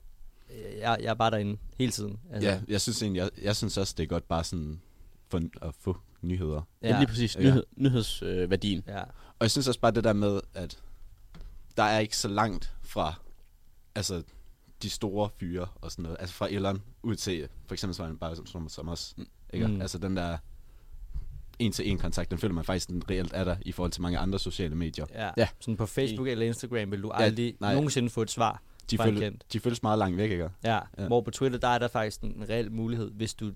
jeg, 0.79 0.97
jeg 1.01 1.11
er 1.11 1.15
bare 1.15 1.31
derinde 1.31 1.59
hele 1.79 1.93
tiden. 1.93 2.19
Altså, 2.33 2.49
Ja, 2.51 2.61
jeg 2.69 2.81
synes 2.81 3.03
egentlig, 3.03 3.21
jeg, 3.21 3.31
jeg 3.43 3.57
synes 3.57 3.77
også, 3.77 3.95
det 3.97 4.03
er 4.03 4.07
godt 4.07 4.29
bare 4.29 4.45
sådan 4.45 4.81
for 5.29 5.43
at 5.63 5.75
få 5.81 5.97
nyheder. 6.23 6.63
Ja. 6.83 6.89
ja 6.89 6.99
lige 6.99 7.09
præcis. 7.09 7.37
Ja. 7.37 7.41
Nyhed, 7.41 7.65
nyhedsværdien. 7.77 8.79
Øh. 8.89 8.95
Ja. 8.95 9.03
Og 9.39 9.41
jeg 9.41 9.51
synes 9.51 9.69
også 9.69 9.81
bare 9.81 9.91
det 9.91 10.05
der 10.05 10.13
med, 10.13 10.41
at 10.55 10.79
der 11.77 11.83
er 11.83 11.99
ikke 11.99 12.17
så 12.17 12.29
langt 12.29 12.75
fra 12.83 13.15
altså, 13.95 14.23
de 14.83 14.91
store 14.91 15.29
fyre 15.41 15.67
og 15.81 15.91
sådan 15.91 16.03
noget. 16.03 16.17
Altså 16.21 16.35
fra 16.35 16.49
Elon 16.51 16.83
ud 17.03 17.15
til, 17.15 17.49
for 17.67 17.75
eksempel 17.75 17.95
så 17.95 18.03
er 18.03 18.07
han 18.07 18.19
bare 18.19 18.37
som, 18.37 18.47
som, 18.47 18.69
som 18.69 18.89
os. 18.89 19.15
Ikke? 19.53 19.67
Mm. 19.67 19.73
Mm. 19.73 19.81
Altså 19.81 19.99
den 19.99 20.17
der 20.17 20.39
en 21.59 21.73
til 21.73 21.91
en 21.91 21.99
kontakt, 21.99 22.31
den 22.31 22.39
føler 22.39 22.55
man 22.55 22.65
faktisk 22.65 22.89
den 22.89 23.11
reelt 23.11 23.33
er 23.35 23.45
der 23.45 23.57
i 23.63 23.73
forhold 23.73 23.93
til 23.93 24.03
mange 24.03 24.19
andre 24.19 24.39
sociale 24.39 24.75
medier. 24.75 25.07
Ja. 25.15 25.25
Ja. 25.25 25.31
ja. 25.37 25.49
Sådan 25.61 25.77
på 25.77 25.87
Facebook 25.87 26.29
eller 26.29 26.47
Instagram 26.47 26.91
vil 26.91 27.03
du 27.03 27.11
aldrig 27.11 27.57
nej. 27.61 27.71
ja, 27.71 27.75
nogensinde 27.75 28.11
få 28.11 28.23
et 28.23 28.31
svar 28.31 28.63
De, 28.91 28.99
føl, 28.99 29.41
de 29.53 29.61
føles 29.61 29.83
meget 29.83 29.99
langt 29.99 30.17
væk, 30.17 30.31
ikke? 30.31 30.51
Ja. 30.65 30.75
Ja. 30.75 30.81
ja. 30.99 31.07
Hvor 31.07 31.21
på 31.21 31.31
Twitter, 31.31 31.59
der 31.59 31.69
er 31.69 31.79
der 31.79 31.89
faktisk 31.89 32.21
en 32.21 32.45
reel 32.49 32.73
mulighed, 32.73 33.11
hvis 33.11 33.35
du 33.35 33.53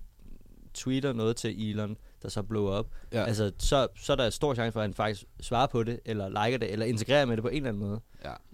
tweeter 0.73 1.13
noget 1.13 1.35
til 1.35 1.69
Elon, 1.69 1.97
der 2.23 2.29
så 2.29 2.41
blower 2.43 2.71
op. 2.71 2.87
Ja. 3.13 3.19
Ja. 3.19 3.25
Altså, 3.25 3.51
så, 3.57 3.87
så 3.95 4.11
er 4.11 4.15
der 4.17 4.29
stor 4.29 4.53
chance 4.53 4.71
for, 4.73 4.79
at 4.79 4.83
han 4.83 4.93
faktisk 4.93 5.23
svarer 5.41 5.67
på 5.67 5.83
det, 5.83 5.99
eller 6.05 6.45
liker 6.45 6.57
det, 6.57 6.71
eller 6.71 6.85
integrerer 6.85 7.25
med 7.25 7.37
det 7.37 7.41
på 7.43 7.47
en 7.47 7.55
eller 7.55 7.69
anden 7.69 7.83
måde. 7.83 7.99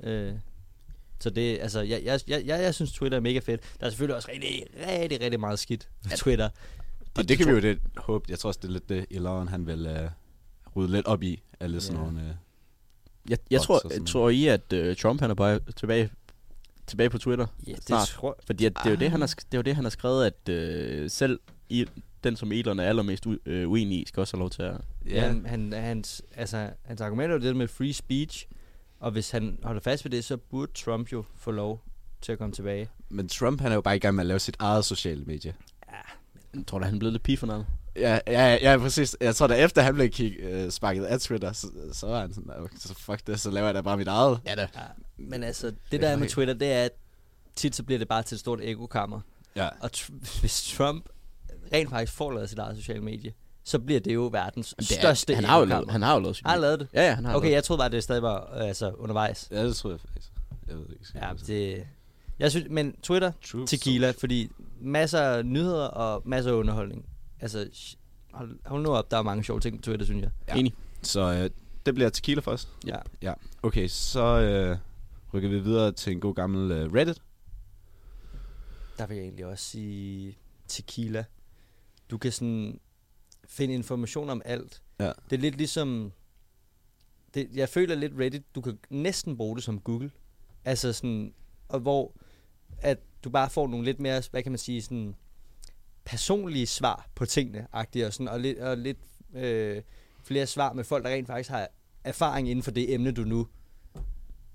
Ja. 0.03 0.09
Øh, 0.11 0.33
så 1.19 1.29
det, 1.29 1.59
altså, 1.61 1.81
jeg, 1.81 2.01
jeg, 2.03 2.19
jeg, 2.27 2.43
jeg, 2.45 2.61
jeg 2.61 2.75
synes, 2.75 2.91
Twitter 2.91 3.17
er 3.17 3.21
mega 3.21 3.39
fedt. 3.39 3.61
Der 3.79 3.85
er 3.85 3.89
selvfølgelig 3.89 4.15
også 4.15 4.29
rigtig, 4.33 4.65
rigtig, 4.87 5.21
rigtig 5.21 5.39
meget 5.39 5.59
skidt 5.59 5.89
på 6.03 6.09
Twitter. 6.17 6.49
Og 7.17 7.29
det 7.29 7.37
kan 7.37 7.47
vi 7.47 7.51
jo 7.51 7.59
det 7.59 7.79
håbe. 7.97 8.25
Jeg 8.29 8.39
tror 8.39 8.47
også, 8.47 8.59
det 8.63 8.67
er 8.67 8.71
lidt 8.71 8.89
det, 8.89 9.05
Elon 9.11 9.47
han 9.47 9.67
vil 9.67 9.85
uh, 9.87 10.75
rydde 10.75 10.91
lidt 10.91 11.05
op 11.05 11.23
i. 11.23 11.41
Alle 11.59 11.81
sådan 11.81 11.97
Ja. 12.01 12.03
nogle... 12.05 12.19
Uh, 12.19 13.31
Jeg, 13.31 13.37
jeg 13.51 13.61
tror, 13.61 13.79
sådan 13.79 14.05
tror 14.05 14.29
I, 14.29 14.47
at 14.47 14.73
øh, 14.73 14.95
Trump 14.95 15.21
han 15.21 15.29
er 15.29 15.35
bare 15.35 15.59
tilbage, 15.75 16.09
tilbage 16.87 17.09
på 17.09 17.17
Twitter 17.17 17.47
Ja, 17.67 17.71
det 17.71 17.83
snart. 17.83 18.07
tror 18.07 18.37
Fordi 18.45 18.65
at 18.65 18.73
det, 18.73 18.85
er 18.85 18.89
jo 18.89 18.95
det, 18.95 19.11
han 19.11 19.21
har, 19.21 19.27
sk- 19.27 19.45
det 19.51 19.53
er 19.53 19.57
jo 19.57 19.61
det, 19.61 19.75
han 19.75 19.85
har 19.85 19.89
skrevet, 19.89 20.25
at 20.25 20.49
øh, 20.49 21.09
selv 21.09 21.39
i, 21.69 21.85
den, 22.23 22.35
som 22.35 22.51
Elon 22.51 22.79
er 22.79 22.83
allermest 22.83 23.25
u, 23.25 23.35
øh, 23.45 23.69
uenig 23.69 24.01
i, 24.01 24.05
skal 24.07 24.21
også 24.21 24.37
have 24.37 24.39
lov 24.39 24.49
til 24.49 24.61
at... 24.61 24.77
Ja. 25.05 25.27
Han, 25.27 25.45
han, 25.45 25.73
hans, 25.73 26.21
altså, 26.35 26.69
hans 26.85 27.01
argument 27.01 27.29
er 27.31 27.33
jo 27.35 27.41
det 27.41 27.55
med 27.55 27.67
free 27.67 27.93
speech, 27.93 28.47
og 28.99 29.11
hvis 29.11 29.31
han 29.31 29.59
holder 29.63 29.81
fast 29.81 30.05
ved 30.05 30.11
det, 30.11 30.25
så 30.25 30.37
burde 30.37 30.71
Trump 30.75 31.11
jo 31.11 31.23
få 31.35 31.51
lov 31.51 31.83
til 32.21 32.31
at 32.31 32.37
komme 32.37 32.53
tilbage. 32.53 32.89
men 33.09 33.29
Trump 33.29 33.61
han 33.61 33.71
er 33.71 33.75
jo 33.75 33.81
bare 33.81 33.95
i 33.95 33.99
gang 33.99 34.15
med 34.15 34.21
at 34.21 34.27
lave 34.27 34.39
sit 34.39 34.55
eget 34.59 34.85
sociale 34.85 35.25
medie. 35.25 35.53
Jeg 36.53 36.63
tror 36.67 36.79
da, 36.79 36.85
han 36.85 36.95
er 36.95 36.99
blevet 36.99 37.13
lidt 37.13 37.23
pige 37.23 37.37
for 37.37 37.47
noget. 37.47 37.65
Ja, 37.95 38.19
ja, 38.27 38.57
ja, 38.61 38.77
præcis. 38.77 39.17
Jeg 39.21 39.35
tror 39.35 39.47
da 39.47 39.55
efter 39.55 39.81
han 39.81 39.93
blev 39.93 40.09
kig, 40.09 40.39
øh, 40.39 40.71
sparket 40.71 41.03
af 41.03 41.19
Twitter, 41.19 41.53
så, 41.53 41.67
så 41.93 42.07
var 42.07 42.21
han 42.21 42.33
sådan, 42.33 42.51
så 42.77 42.93
fuck 42.93 43.27
det, 43.27 43.39
så 43.39 43.51
laver 43.51 43.67
jeg 43.67 43.75
da 43.75 43.81
bare 43.81 43.97
mit 43.97 44.07
eget. 44.07 44.39
Ja 44.45 44.55
da. 44.55 44.67
Ja. 44.75 44.81
Men 45.17 45.43
altså, 45.43 45.73
det 45.91 46.01
der 46.01 46.09
er 46.09 46.17
med 46.17 46.29
Twitter, 46.29 46.53
det 46.53 46.71
er, 46.71 46.83
at 46.83 46.91
tit 47.55 47.75
så 47.75 47.83
bliver 47.83 47.99
det 47.99 48.07
bare 48.07 48.23
til 48.23 48.35
et 48.35 48.39
stort 48.39 48.59
ekokammer. 48.61 49.21
Ja. 49.55 49.69
Og 49.79 49.89
tr- 49.97 50.39
hvis 50.39 50.73
Trump 50.77 51.09
rent 51.73 51.89
faktisk 51.89 52.13
får 52.13 52.31
lavet 52.31 52.49
sit 52.49 52.59
eget 52.59 52.77
sociale 52.77 53.01
medie, 53.01 53.33
så 53.63 53.79
bliver 53.79 53.99
det 53.99 54.13
jo 54.13 54.29
verdens 54.31 54.75
Det 54.79 54.91
er- 54.91 54.99
største 54.99 55.35
han 55.35 55.43
har 55.43 55.59
jo 55.59 55.65
lavet, 55.65 55.91
han 55.91 56.01
har 56.01 56.13
jo 56.13 56.19
lavet 56.19 56.35
sit 56.35 56.45
Har 56.45 56.51
han 56.51 56.61
lavet 56.61 56.79
det? 56.79 56.87
Ja, 56.93 57.01
ja, 57.07 57.13
han 57.15 57.25
har 57.25 57.35
Okay, 57.35 57.45
lavet. 57.45 57.55
jeg 57.55 57.63
troede 57.63 57.79
bare, 57.79 57.89
det 57.89 58.03
stadig 58.03 58.21
var 58.21 58.53
øh, 58.55 58.67
altså, 58.67 58.91
undervejs. 58.91 59.47
Ja, 59.51 59.65
det 59.65 59.75
tror 59.75 59.89
jeg 59.89 59.99
faktisk. 59.99 60.31
Jeg 60.67 60.75
ved 60.77 60.85
ikke. 60.89 61.05
Ja, 61.15 61.29
det... 61.47 61.87
Jeg 62.39 62.51
synes, 62.51 62.67
men 62.69 62.95
Twitter, 63.03 63.31
True. 63.45 63.67
tequila, 63.67 64.11
fordi 64.19 64.51
masser 64.81 65.19
af 65.21 65.45
nyheder 65.45 65.85
og 65.85 66.21
masser 66.25 66.51
af 66.51 66.55
underholdning. 66.55 67.05
Altså, 67.39 67.67
hold, 68.33 68.59
hold 68.65 68.83
nu 68.83 68.89
op, 68.95 69.11
der 69.11 69.17
er 69.17 69.21
mange 69.21 69.43
sjove 69.43 69.59
ting 69.59 69.77
på 69.77 69.81
Twitter, 69.81 70.05
synes 70.05 70.21
jeg. 70.21 70.31
Ja. 70.47 70.55
Enig. 70.55 70.73
Så 71.01 71.21
øh, 71.33 71.49
det 71.85 71.93
bliver 71.95 72.09
tequila 72.09 72.41
for 72.41 72.51
os. 72.51 72.67
Ja. 72.87 72.97
Ja. 73.21 73.33
Okay, 73.63 73.87
så 73.87 74.23
øh, 74.39 74.77
rykker 75.33 75.49
vi 75.49 75.59
videre 75.59 75.91
til 75.91 76.13
en 76.13 76.19
god 76.19 76.35
gammel 76.35 76.71
øh, 76.71 76.93
Reddit. 76.93 77.21
Der 78.97 79.07
vil 79.07 79.17
jeg 79.17 79.23
egentlig 79.23 79.45
også 79.45 79.63
sige 79.65 80.37
tequila. 80.67 81.23
Du 82.09 82.17
kan 82.17 82.31
sådan 82.31 82.79
finde 83.47 83.73
information 83.73 84.29
om 84.29 84.41
alt. 84.45 84.81
Ja. 84.99 85.11
Det 85.29 85.35
er 85.35 85.41
lidt 85.41 85.57
ligesom... 85.57 86.11
Det, 87.33 87.49
jeg 87.53 87.69
føler 87.69 87.95
lidt 87.95 88.13
Reddit, 88.19 88.55
du 88.55 88.61
kan 88.61 88.79
næsten 88.89 89.37
bruge 89.37 89.55
det 89.55 89.63
som 89.63 89.79
Google. 89.79 90.11
Altså 90.65 90.93
sådan... 90.93 91.33
Og 91.67 91.79
hvor 91.79 92.13
at 92.81 92.99
du 93.23 93.29
bare 93.29 93.49
får 93.49 93.67
nogle 93.67 93.85
lidt 93.85 93.99
mere, 93.99 94.23
hvad 94.31 94.43
kan 94.43 94.51
man 94.51 94.59
sige, 94.59 94.81
sådan 94.81 95.15
personlige 96.05 96.67
svar 96.67 97.09
på 97.15 97.25
tingene, 97.25 97.67
agtigt, 97.73 98.05
og, 98.05 98.13
sådan, 98.13 98.27
og 98.27 98.39
lidt, 98.39 98.59
og 98.59 98.77
lidt 98.77 98.97
øh, 99.35 99.81
flere 100.23 100.45
svar 100.45 100.73
med 100.73 100.83
folk, 100.83 101.03
der 101.03 101.09
rent 101.09 101.27
faktisk 101.27 101.49
har 101.49 101.67
erfaring 102.03 102.49
inden 102.49 102.63
for 102.63 102.71
det 102.71 102.93
emne, 102.93 103.11
du 103.11 103.21
nu 103.21 103.47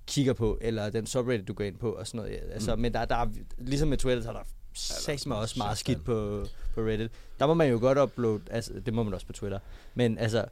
kigger 0.06 0.32
på, 0.32 0.58
eller 0.60 0.90
den 0.90 1.06
subreddit, 1.06 1.48
du 1.48 1.52
går 1.52 1.64
ind 1.64 1.78
på, 1.78 1.92
og 1.92 2.06
sådan 2.06 2.18
noget. 2.18 2.40
Altså, 2.50 2.76
mm. 2.76 2.82
Men 2.82 2.94
der, 2.94 3.04
der 3.04 3.16
er, 3.16 3.26
ligesom 3.58 3.88
med 3.88 3.98
Twitter, 3.98 4.22
så 4.22 4.28
er 4.28 4.32
der 4.32 4.44
sagt 4.74 5.26
mig 5.26 5.36
også 5.36 5.54
meget 5.58 5.78
skidt 5.78 6.04
på, 6.04 6.46
på 6.74 6.80
Reddit. 6.80 7.10
Der 7.38 7.46
må 7.46 7.54
man 7.54 7.70
jo 7.70 7.78
godt 7.78 7.98
uploade, 7.98 8.40
altså 8.50 8.72
det 8.86 8.94
må 8.94 9.02
man 9.02 9.14
også 9.14 9.26
på 9.26 9.32
Twitter, 9.32 9.58
men 9.94 10.18
altså 10.18 10.44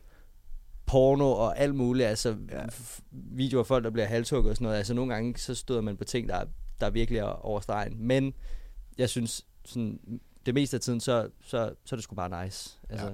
porno 0.87 1.33
og 1.33 1.59
alt 1.59 1.75
muligt, 1.75 2.09
altså 2.09 2.37
ja. 2.51 2.63
videoer 3.11 3.61
af 3.63 3.67
folk, 3.67 3.85
der 3.85 3.91
bliver 3.91 4.07
halshugget 4.07 4.51
og 4.51 4.57
sådan 4.57 4.65
noget, 4.65 4.77
altså 4.79 4.95
nogle 4.95 5.15
gange, 5.15 5.35
så 5.39 5.55
støder 5.55 5.81
man 5.81 5.97
på 5.97 6.05
ting, 6.05 6.29
der, 6.29 6.35
er- 6.35 6.47
der 6.81 6.87
er 6.87 6.91
virkelig 6.91 7.19
er 7.19 7.25
over 7.25 7.61
stregen. 7.61 8.07
Men 8.07 8.35
jeg 8.99 9.09
synes, 9.09 9.47
sådan, 9.65 10.01
det 10.47 10.55
meste 10.55 10.77
af 10.77 10.81
tiden, 10.81 11.01
så, 11.01 11.29
så, 11.43 11.73
så 11.85 11.95
er 11.95 11.97
det 11.97 12.05
sgu 12.05 12.15
bare 12.15 12.45
nice. 12.45 12.79
Altså, 12.91 13.07
ja. 13.07 13.13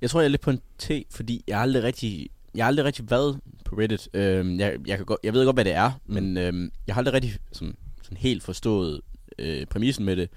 Jeg 0.00 0.10
tror, 0.10 0.20
jeg 0.20 0.24
er 0.24 0.28
lidt 0.30 0.40
på 0.40 0.50
en 0.50 0.60
T, 0.78 0.90
fordi 1.10 1.44
jeg 1.46 1.56
har 1.56 1.62
aldrig 1.62 1.82
rigtig, 1.82 2.30
jeg 2.54 2.64
har 2.64 2.68
aldrig 2.68 2.84
rigtig 2.86 3.10
været 3.10 3.40
på 3.64 3.76
Reddit. 3.76 4.08
Øhm, 4.14 4.58
jeg, 4.60 4.78
jeg, 4.86 4.96
kan 4.96 5.06
godt, 5.06 5.20
jeg 5.22 5.32
ved 5.32 5.44
godt, 5.44 5.56
hvad 5.56 5.64
det 5.64 5.72
er, 5.72 5.90
mm. 6.06 6.14
men 6.14 6.36
øhm, 6.36 6.70
jeg 6.86 6.94
har 6.94 7.00
aldrig 7.00 7.14
rigtig 7.14 7.38
sådan, 7.52 7.76
sådan 8.02 8.16
helt 8.16 8.42
forstået 8.42 9.00
øh, 9.38 9.66
præmissen 9.66 10.04
med 10.04 10.16
det. 10.16 10.30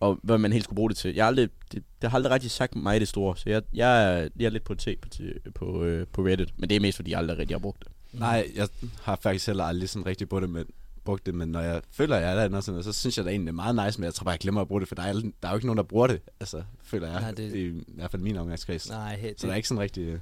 og 0.00 0.18
hvad 0.22 0.38
man 0.38 0.52
helt 0.52 0.64
skulle 0.64 0.76
bruge 0.76 0.88
det 0.90 0.96
til. 0.96 1.14
Jeg 1.14 1.24
har 1.24 1.28
aldrig, 1.28 1.48
det, 1.72 1.82
det 2.02 2.10
har 2.10 2.16
aldrig 2.18 2.32
rigtig 2.32 2.50
sagt 2.50 2.76
mig 2.76 3.00
det 3.00 3.08
store, 3.08 3.36
så 3.36 3.50
jeg, 3.50 3.62
jeg, 3.74 4.04
er, 4.22 4.28
jeg 4.38 4.46
er 4.46 4.50
lidt 4.50 4.64
på 4.64 4.74
te 4.74 4.96
på, 5.02 5.08
te- 5.08 5.50
på, 5.54 5.84
øh, 5.84 6.06
på 6.12 6.22
Reddit, 6.26 6.52
men 6.56 6.68
det 6.70 6.76
er 6.76 6.80
mest 6.80 6.96
fordi 6.96 7.10
jeg 7.10 7.18
aldrig 7.18 7.38
rigtig 7.38 7.54
har 7.54 7.58
brugt 7.58 7.84
det. 7.84 8.20
Nej, 8.20 8.50
jeg 8.54 8.68
har 9.02 9.18
faktisk 9.22 9.46
heller 9.46 9.64
aldrig 9.64 9.88
sådan 9.88 10.06
rigtig 10.06 10.28
brugt 10.28 10.42
det, 10.42 10.50
men, 10.50 10.64
brugt 11.04 11.26
det, 11.26 11.34
men 11.34 11.48
når 11.48 11.60
jeg 11.60 11.82
føler, 11.90 12.16
at 12.16 12.22
jeg 12.22 12.44
er 12.44 12.48
der, 12.48 12.56
og 12.56 12.62
sådan, 12.64 12.82
så 12.82 12.92
synes 12.92 13.16
jeg 13.16 13.24
da 13.24 13.30
egentlig, 13.30 13.46
det 13.46 13.60
er 13.60 13.72
meget 13.72 13.86
nice, 13.86 14.00
men 14.00 14.04
jeg 14.04 14.14
tror 14.14 14.24
bare, 14.24 14.32
jeg 14.32 14.38
glemmer 14.40 14.60
at 14.60 14.68
bruge 14.68 14.80
det, 14.80 14.88
for 14.88 14.94
der 14.94 15.02
er, 15.02 15.12
der 15.12 15.20
er 15.42 15.48
jo 15.50 15.54
ikke 15.54 15.66
nogen, 15.66 15.76
der 15.76 15.82
bruger 15.82 16.06
det, 16.06 16.20
altså, 16.40 16.62
føler 16.82 17.10
jeg, 17.12 17.20
Nej, 17.20 17.30
det... 17.30 17.54
i, 17.54 17.66
i 17.66 17.82
hvert 17.94 18.10
fald 18.10 18.22
min 18.22 18.36
omgangskreds. 18.36 18.88
Nej, 18.90 19.14
he- 19.22 19.34
Så 19.36 19.46
der 19.46 19.52
er 19.52 19.56
ikke 19.56 19.68
sådan 19.68 19.80
rigtig... 19.82 20.02
øh, 20.06 20.12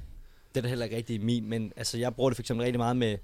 Det 0.54 0.56
er 0.56 0.60
da 0.62 0.68
heller 0.68 0.84
ikke 0.84 0.96
rigtig 0.96 1.20
min, 1.24 1.48
men 1.48 1.72
altså, 1.76 1.98
jeg 1.98 2.14
bruger 2.14 2.30
det 2.30 2.36
for 2.36 2.42
eksempel 2.42 2.64
rigtig 2.64 2.78
meget 2.78 2.96
med 2.96 3.16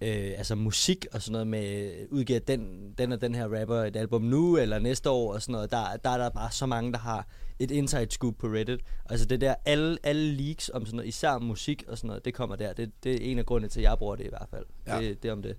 øh, 0.00 0.32
altså 0.38 0.54
musik 0.54 1.06
og 1.12 1.22
sådan 1.22 1.32
noget 1.32 1.46
med, 1.46 1.92
øh, 1.92 2.06
udgiver 2.10 2.40
den, 2.40 2.92
den 2.98 3.12
og 3.12 3.20
den 3.20 3.34
her 3.34 3.60
rapper 3.60 3.76
et 3.76 3.96
album 3.96 4.22
nu 4.22 4.56
eller 4.56 4.78
næste 4.78 5.10
år 5.10 5.34
og 5.34 5.42
sådan 5.42 5.52
noget. 5.52 5.70
Der, 5.70 5.96
der 6.04 6.10
er 6.10 6.18
der 6.18 6.30
bare 6.30 6.50
så 6.52 6.66
mange, 6.66 6.92
der 6.92 6.98
har 6.98 7.26
et 7.58 7.70
inside 7.70 8.10
scoop 8.10 8.34
på 8.38 8.46
Reddit. 8.46 8.80
Altså 9.10 9.26
det 9.26 9.40
der, 9.40 9.54
alle, 9.64 9.98
alle 10.02 10.32
leaks 10.32 10.70
om 10.74 10.86
sådan 10.86 10.96
noget, 10.96 11.08
især 11.08 11.38
musik 11.38 11.84
og 11.88 11.98
sådan 11.98 12.08
noget, 12.08 12.24
det 12.24 12.34
kommer 12.34 12.56
der. 12.56 12.72
Det, 12.72 12.90
det 13.04 13.12
er 13.12 13.30
en 13.30 13.38
af 13.38 13.46
grundene 13.46 13.68
til, 13.68 13.80
at 13.80 13.84
jeg 13.84 13.98
bruger 13.98 14.16
det 14.16 14.24
i 14.24 14.28
hvert 14.28 14.48
fald. 14.50 14.64
Ja. 14.86 15.00
Det, 15.00 15.22
det 15.22 15.28
er 15.28 15.32
om 15.32 15.42
det. 15.42 15.56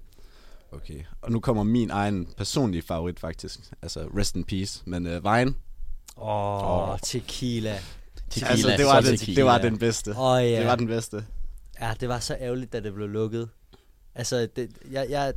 Okay. 0.71 1.04
Og 1.21 1.32
nu 1.32 1.39
kommer 1.39 1.63
min 1.63 1.89
egen 1.89 2.27
personlige 2.38 2.82
favorit 2.82 3.19
faktisk. 3.19 3.60
Altså, 3.82 3.99
rest 4.17 4.36
in 4.36 4.43
peace. 4.43 4.84
Men 4.86 5.06
uh, 5.06 5.12
Vine, 5.12 5.54
Åh, 6.17 6.89
oh, 6.89 6.99
tequila. 7.04 7.77
Tequila, 8.30 8.51
altså, 8.51 8.69
det 8.77 8.86
var, 8.86 9.01
den, 9.01 9.17
tequila. 9.17 9.36
det 9.36 9.45
var 9.45 9.58
den 9.58 9.77
bedste. 9.77 10.13
Oh, 10.17 10.43
ja. 10.43 10.60
Det 10.60 10.67
var 10.67 10.75
den 10.75 10.88
bedste. 10.88 11.25
Ja, 11.82 11.93
det 11.99 12.10
var 12.10 12.19
så 12.19 12.38
ærgerligt, 12.39 12.73
da 12.73 12.80
det 12.80 12.93
blev 12.93 13.08
lukket. 13.08 13.49
Altså, 14.15 14.47
det, 14.56 14.71
jeg, 14.91 15.08
jeg 15.10 15.34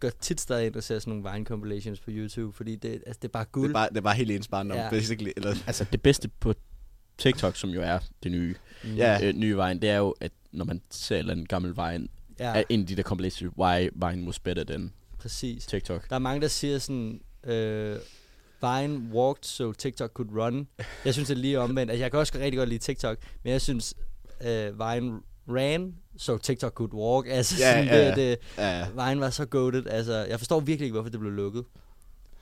går 0.00 0.10
tit 0.20 0.40
stadig 0.40 0.66
ind 0.66 0.74
og 0.76 0.82
ser 0.82 0.98
sådan 0.98 1.18
nogle 1.18 1.32
Vine 1.32 1.44
compilations 1.46 2.00
på 2.00 2.10
YouTube, 2.10 2.56
fordi 2.56 2.76
det, 2.76 2.92
altså, 2.92 3.18
det 3.22 3.28
er 3.28 3.32
bare 3.32 3.44
Det 3.44 3.52
guld. 3.52 3.70
er 3.70 3.72
bare, 3.72 3.88
det 3.88 3.96
er 3.96 4.00
bare 4.00 4.14
helt 4.14 4.30
ens 4.30 4.48
barndom, 4.48 4.76
Ja. 4.76 4.90
basically. 4.90 5.30
Eller, 5.36 5.54
Altså 5.66 5.84
det 5.92 6.02
bedste 6.02 6.28
på 6.40 6.54
TikTok, 7.18 7.56
som 7.56 7.70
jo 7.70 7.82
er 7.82 7.98
det 8.22 8.32
nye, 8.32 8.54
Mm. 8.84 8.94
ja, 8.94 9.18
øh, 9.28 9.34
nye 9.34 9.56
vejen, 9.56 9.82
det 9.82 9.90
er 9.90 9.96
jo, 9.96 10.14
at 10.20 10.32
når 10.52 10.64
man 10.64 10.80
ser 10.90 11.20
en 11.20 11.30
anden 11.30 11.46
gammel 11.46 11.76
vejen, 11.76 12.08
ja, 12.38 12.44
er 12.58 12.62
en 12.68 12.80
af 12.80 12.86
de 12.86 12.96
der 12.96 13.02
compilations, 13.02 13.54
why 13.58 13.88
Vine 13.94 14.26
was 14.26 14.38
better 14.38 14.64
than 14.64 14.92
præcis. 15.18 15.66
TikTok. 15.66 16.08
Der 16.08 16.14
er 16.14 16.18
mange, 16.20 16.40
der 16.40 16.48
siger 16.48 16.78
sådan, 16.78 17.20
øh, 17.44 17.98
Vine 18.62 19.10
walked, 19.12 19.44
so 19.44 19.72
TikTok 19.72 20.10
could 20.12 20.30
run. 20.36 20.68
Jeg 21.04 21.12
synes, 21.14 21.28
det 21.28 21.34
er 21.36 21.40
lige 21.40 21.60
omvendt. 21.60 21.90
Altså, 21.90 22.02
jeg 22.04 22.10
kan 22.10 22.20
også 22.20 22.32
rigtig 22.38 22.58
godt 22.58 22.68
lide 22.68 22.78
TikTok, 22.78 23.18
men 23.42 23.52
jeg 23.52 23.60
synes, 23.60 23.94
øh, 24.40 24.78
Vine 24.78 25.20
ran, 25.48 25.94
so 26.16 26.38
TikTok 26.38 26.72
could 26.72 26.92
walk. 26.94 27.26
Altså, 27.28 27.54
Ja, 27.58 27.72
sådan, 27.72 27.86
ja. 27.86 28.08
Det, 28.08 28.16
det, 28.16 28.38
ja. 28.58 28.86
Vine 29.08 29.20
var 29.20 29.30
så 29.30 29.44
goated. 29.46 29.86
Altså, 29.86 30.12
jeg 30.14 30.38
forstår 30.40 30.60
virkelig 30.60 30.84
ikke, 30.86 30.92
hvorfor 30.94 31.10
det 31.10 31.20
blev 31.20 31.32
lukket. 31.32 31.64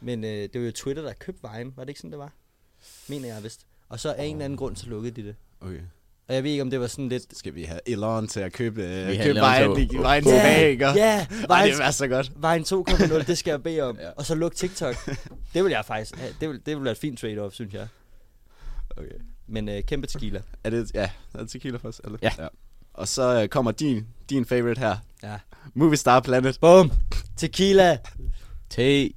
Men 0.01 0.25
øh, 0.25 0.31
det 0.31 0.51
var 0.61 0.61
jo 0.67 0.73
Twitter, 0.73 1.03
der 1.03 1.13
købte 1.13 1.49
Vine. 1.57 1.73
Var 1.77 1.85
det 1.85 1.89
ikke 1.89 1.99
sådan, 2.01 2.11
det 2.11 2.19
var? 2.19 2.33
Mener 3.09 3.35
jeg 3.35 3.45
vist. 3.45 3.67
Og 3.89 4.01
så 4.01 4.13
af 4.13 4.25
en 4.25 4.37
eller 4.37 4.45
anden 4.45 4.57
grund, 4.57 4.77
så 4.77 4.87
lukkede 4.89 5.23
de 5.23 5.27
det. 5.27 5.35
Okay. 5.61 5.81
Og 6.29 6.35
jeg 6.35 6.45
ved 6.45 6.51
ikke, 6.51 6.63
om 6.63 6.71
det 6.71 6.81
var 6.81 6.87
sådan 6.87 7.09
lidt... 7.09 7.39
Skal 7.39 7.55
vi 7.55 7.63
have 7.65 7.81
Elon 7.87 8.29
til 8.29 8.41
at 8.41 8.53
købe, 8.53 8.83
øh, 8.83 9.09
Vi 9.09 9.17
købe 9.17 9.41
Vine, 9.41 9.77
til- 9.77 9.89
Vine 9.99 10.21
tilbage, 10.21 10.71
ikke? 10.71 10.87
Ja, 10.87 11.27
Ej, 11.51 11.63
Vine, 11.65 11.73
det 11.77 11.79
var 11.85 11.91
så 11.91 12.09
godt. 12.09 12.33
Vine 12.37 12.65
2.0, 13.19 13.27
det 13.27 13.39
skal 13.39 13.51
jeg 13.51 13.63
bede 13.63 13.81
om. 13.81 13.99
Ja. 14.03 14.11
Og 14.11 14.27
så 14.27 14.35
luk 14.35 14.55
TikTok. 14.55 14.95
Det 15.55 15.65
vil 15.65 15.71
jeg 15.71 15.85
faktisk 15.85 16.17
have. 16.17 16.33
Det 16.41 16.49
vil, 16.49 16.61
det 16.67 16.77
vil 16.77 16.85
være 16.85 16.93
et 16.93 16.99
fint 16.99 17.25
trade-off, 17.25 17.51
synes 17.55 17.75
jeg. 17.75 17.89
Okay. 18.97 19.09
Men 19.47 19.69
øh, 19.69 19.83
kæmpe 19.83 20.07
tequila. 20.07 20.43
Er 20.65 20.71
det, 20.71 20.91
ja, 20.95 21.11
er 21.35 21.39
det 21.39 21.51
tequila 21.51 21.77
først? 21.79 22.01
Eller? 22.05 22.19
Ja. 22.23 22.31
ja. 22.39 22.49
Og 22.95 23.09
så 23.09 23.43
øh, 23.43 23.49
kommer 23.49 23.71
din, 23.73 24.07
din 24.31 24.45
favorite 24.47 24.79
her. 24.81 24.97
Ja. 25.23 25.37
Movie 25.75 25.97
Star 25.97 26.21
Planet. 26.21 26.59
Bum! 26.61 26.93
Tequila! 27.37 27.99
Te. 28.71 29.11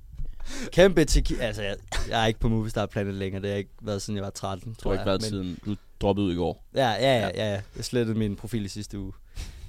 Kæmpe 0.71 1.05
tequila. 1.05 1.43
Altså, 1.43 1.61
jeg, 1.61 1.75
jeg 2.09 2.21
er 2.23 2.25
ikke 2.25 2.39
på 2.39 2.49
Movistar 2.49 2.85
Planet 2.85 3.13
længere. 3.13 3.41
Det 3.41 3.49
har 3.49 3.57
ikke 3.57 3.69
været, 3.81 4.01
siden 4.01 4.17
jeg 4.17 4.23
var 4.23 4.29
13, 4.29 4.73
Du 4.73 4.81
tror 4.81 4.89
har 4.89 4.95
jeg. 4.95 5.01
ikke 5.01 5.05
været 5.09 5.21
Men- 5.21 5.29
siden, 5.29 5.59
du 5.65 5.75
droppede 6.01 6.27
ud 6.27 6.33
i 6.33 6.35
går. 6.35 6.65
Ja, 6.75 6.89
ja, 6.89 7.19
ja, 7.19 7.27
ja, 7.35 7.51
ja. 7.53 7.61
Jeg 7.75 7.85
slettede 7.85 8.17
min 8.17 8.35
profil 8.35 8.65
i 8.65 8.67
sidste 8.67 8.99
uge. 8.99 9.13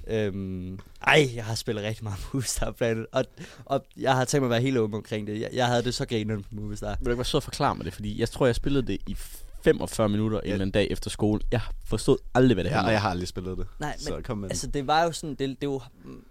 Øhm, 0.07 0.79
ej, 1.07 1.29
jeg 1.35 1.45
har 1.45 1.55
spillet 1.55 1.83
rigtig 1.83 2.03
meget 2.03 2.19
Movistar 2.33 2.71
Planet, 2.71 3.05
og, 3.11 3.25
og 3.65 3.85
jeg 3.97 4.15
har 4.15 4.25
tænkt 4.25 4.41
mig 4.41 4.47
at 4.47 4.51
være 4.51 4.61
helt 4.61 4.77
åben 4.77 4.95
omkring 4.95 5.27
det. 5.27 5.41
Jeg, 5.41 5.49
jeg 5.53 5.67
havde 5.67 5.83
det 5.83 5.93
så 5.93 6.05
grineren 6.05 6.43
på 6.43 6.49
Movistar. 6.51 6.95
Vil 6.99 7.05
du 7.05 7.09
ikke 7.11 7.17
være 7.17 7.25
sød 7.25 7.37
at 7.37 7.43
forklare 7.43 7.75
mig 7.75 7.85
det? 7.85 7.93
Fordi 7.93 8.19
jeg 8.19 8.29
tror, 8.29 8.45
jeg 8.45 8.55
spillede 8.55 8.87
det 8.87 8.97
i 9.07 9.17
45 9.61 10.09
minutter 10.09 10.39
en 10.39 10.45
Ja. 10.47 10.51
eller 10.53 10.61
anden 10.63 10.71
dag 10.71 10.87
efter 10.91 11.09
skole. 11.09 11.41
Jeg 11.51 11.61
forstod 11.85 12.17
aldrig, 12.35 12.53
hvad 12.55 12.63
det 12.63 12.69
Ja, 12.69 12.75
handlede 12.75 12.89
og 12.89 12.93
jeg 12.93 13.01
har 13.01 13.09
aldrig 13.09 13.27
spillet 13.27 13.57
det. 13.57 13.67
Nej, 13.79 13.95
Så 13.97 14.13
men 14.13 14.23
kom 14.23 14.37
med 14.37 14.49
altså, 14.49 14.67
det 14.67 14.87
var 14.87 15.03
jo 15.03 15.11
sådan, 15.11 15.35
det, 15.35 15.61
det 15.61 15.69
var 15.69 15.91
mm, 16.03 16.25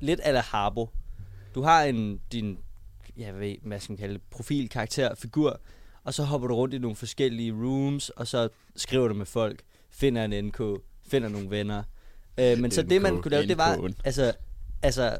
lidt 0.00 0.20
af 0.20 0.42
Harbo. 0.42 0.90
Du 1.54 1.62
har 1.62 1.82
en, 1.84 2.20
din, 2.32 2.58
jeg 3.16 3.38
ved, 3.40 3.54
hvad 3.62 3.80
skal 3.80 3.92
man 3.92 3.98
kalde 3.98 4.14
det, 4.14 4.22
profil, 4.30 4.68
karakter, 4.68 5.14
figur, 5.14 5.60
og 6.04 6.14
så 6.14 6.24
hopper 6.24 6.48
du 6.48 6.54
rundt 6.54 6.74
i 6.74 6.78
nogle 6.78 6.96
forskellige 6.96 7.52
rooms, 7.52 8.08
og 8.08 8.26
så 8.26 8.48
skriver 8.76 9.08
du 9.08 9.14
med 9.14 9.26
folk, 9.26 9.62
finder 9.90 10.24
en 10.24 10.44
NK, 10.44 10.60
finder 11.06 11.28
nogle 11.28 11.50
venner. 11.50 11.82
Øh, 12.38 12.58
men 12.58 12.70
så 12.70 12.82
det, 12.82 13.02
man 13.02 13.22
kunne 13.22 13.30
lave, 13.30 13.46
det 13.46 13.58
var, 13.58 13.90
altså, 14.04 14.32
altså, 14.82 15.18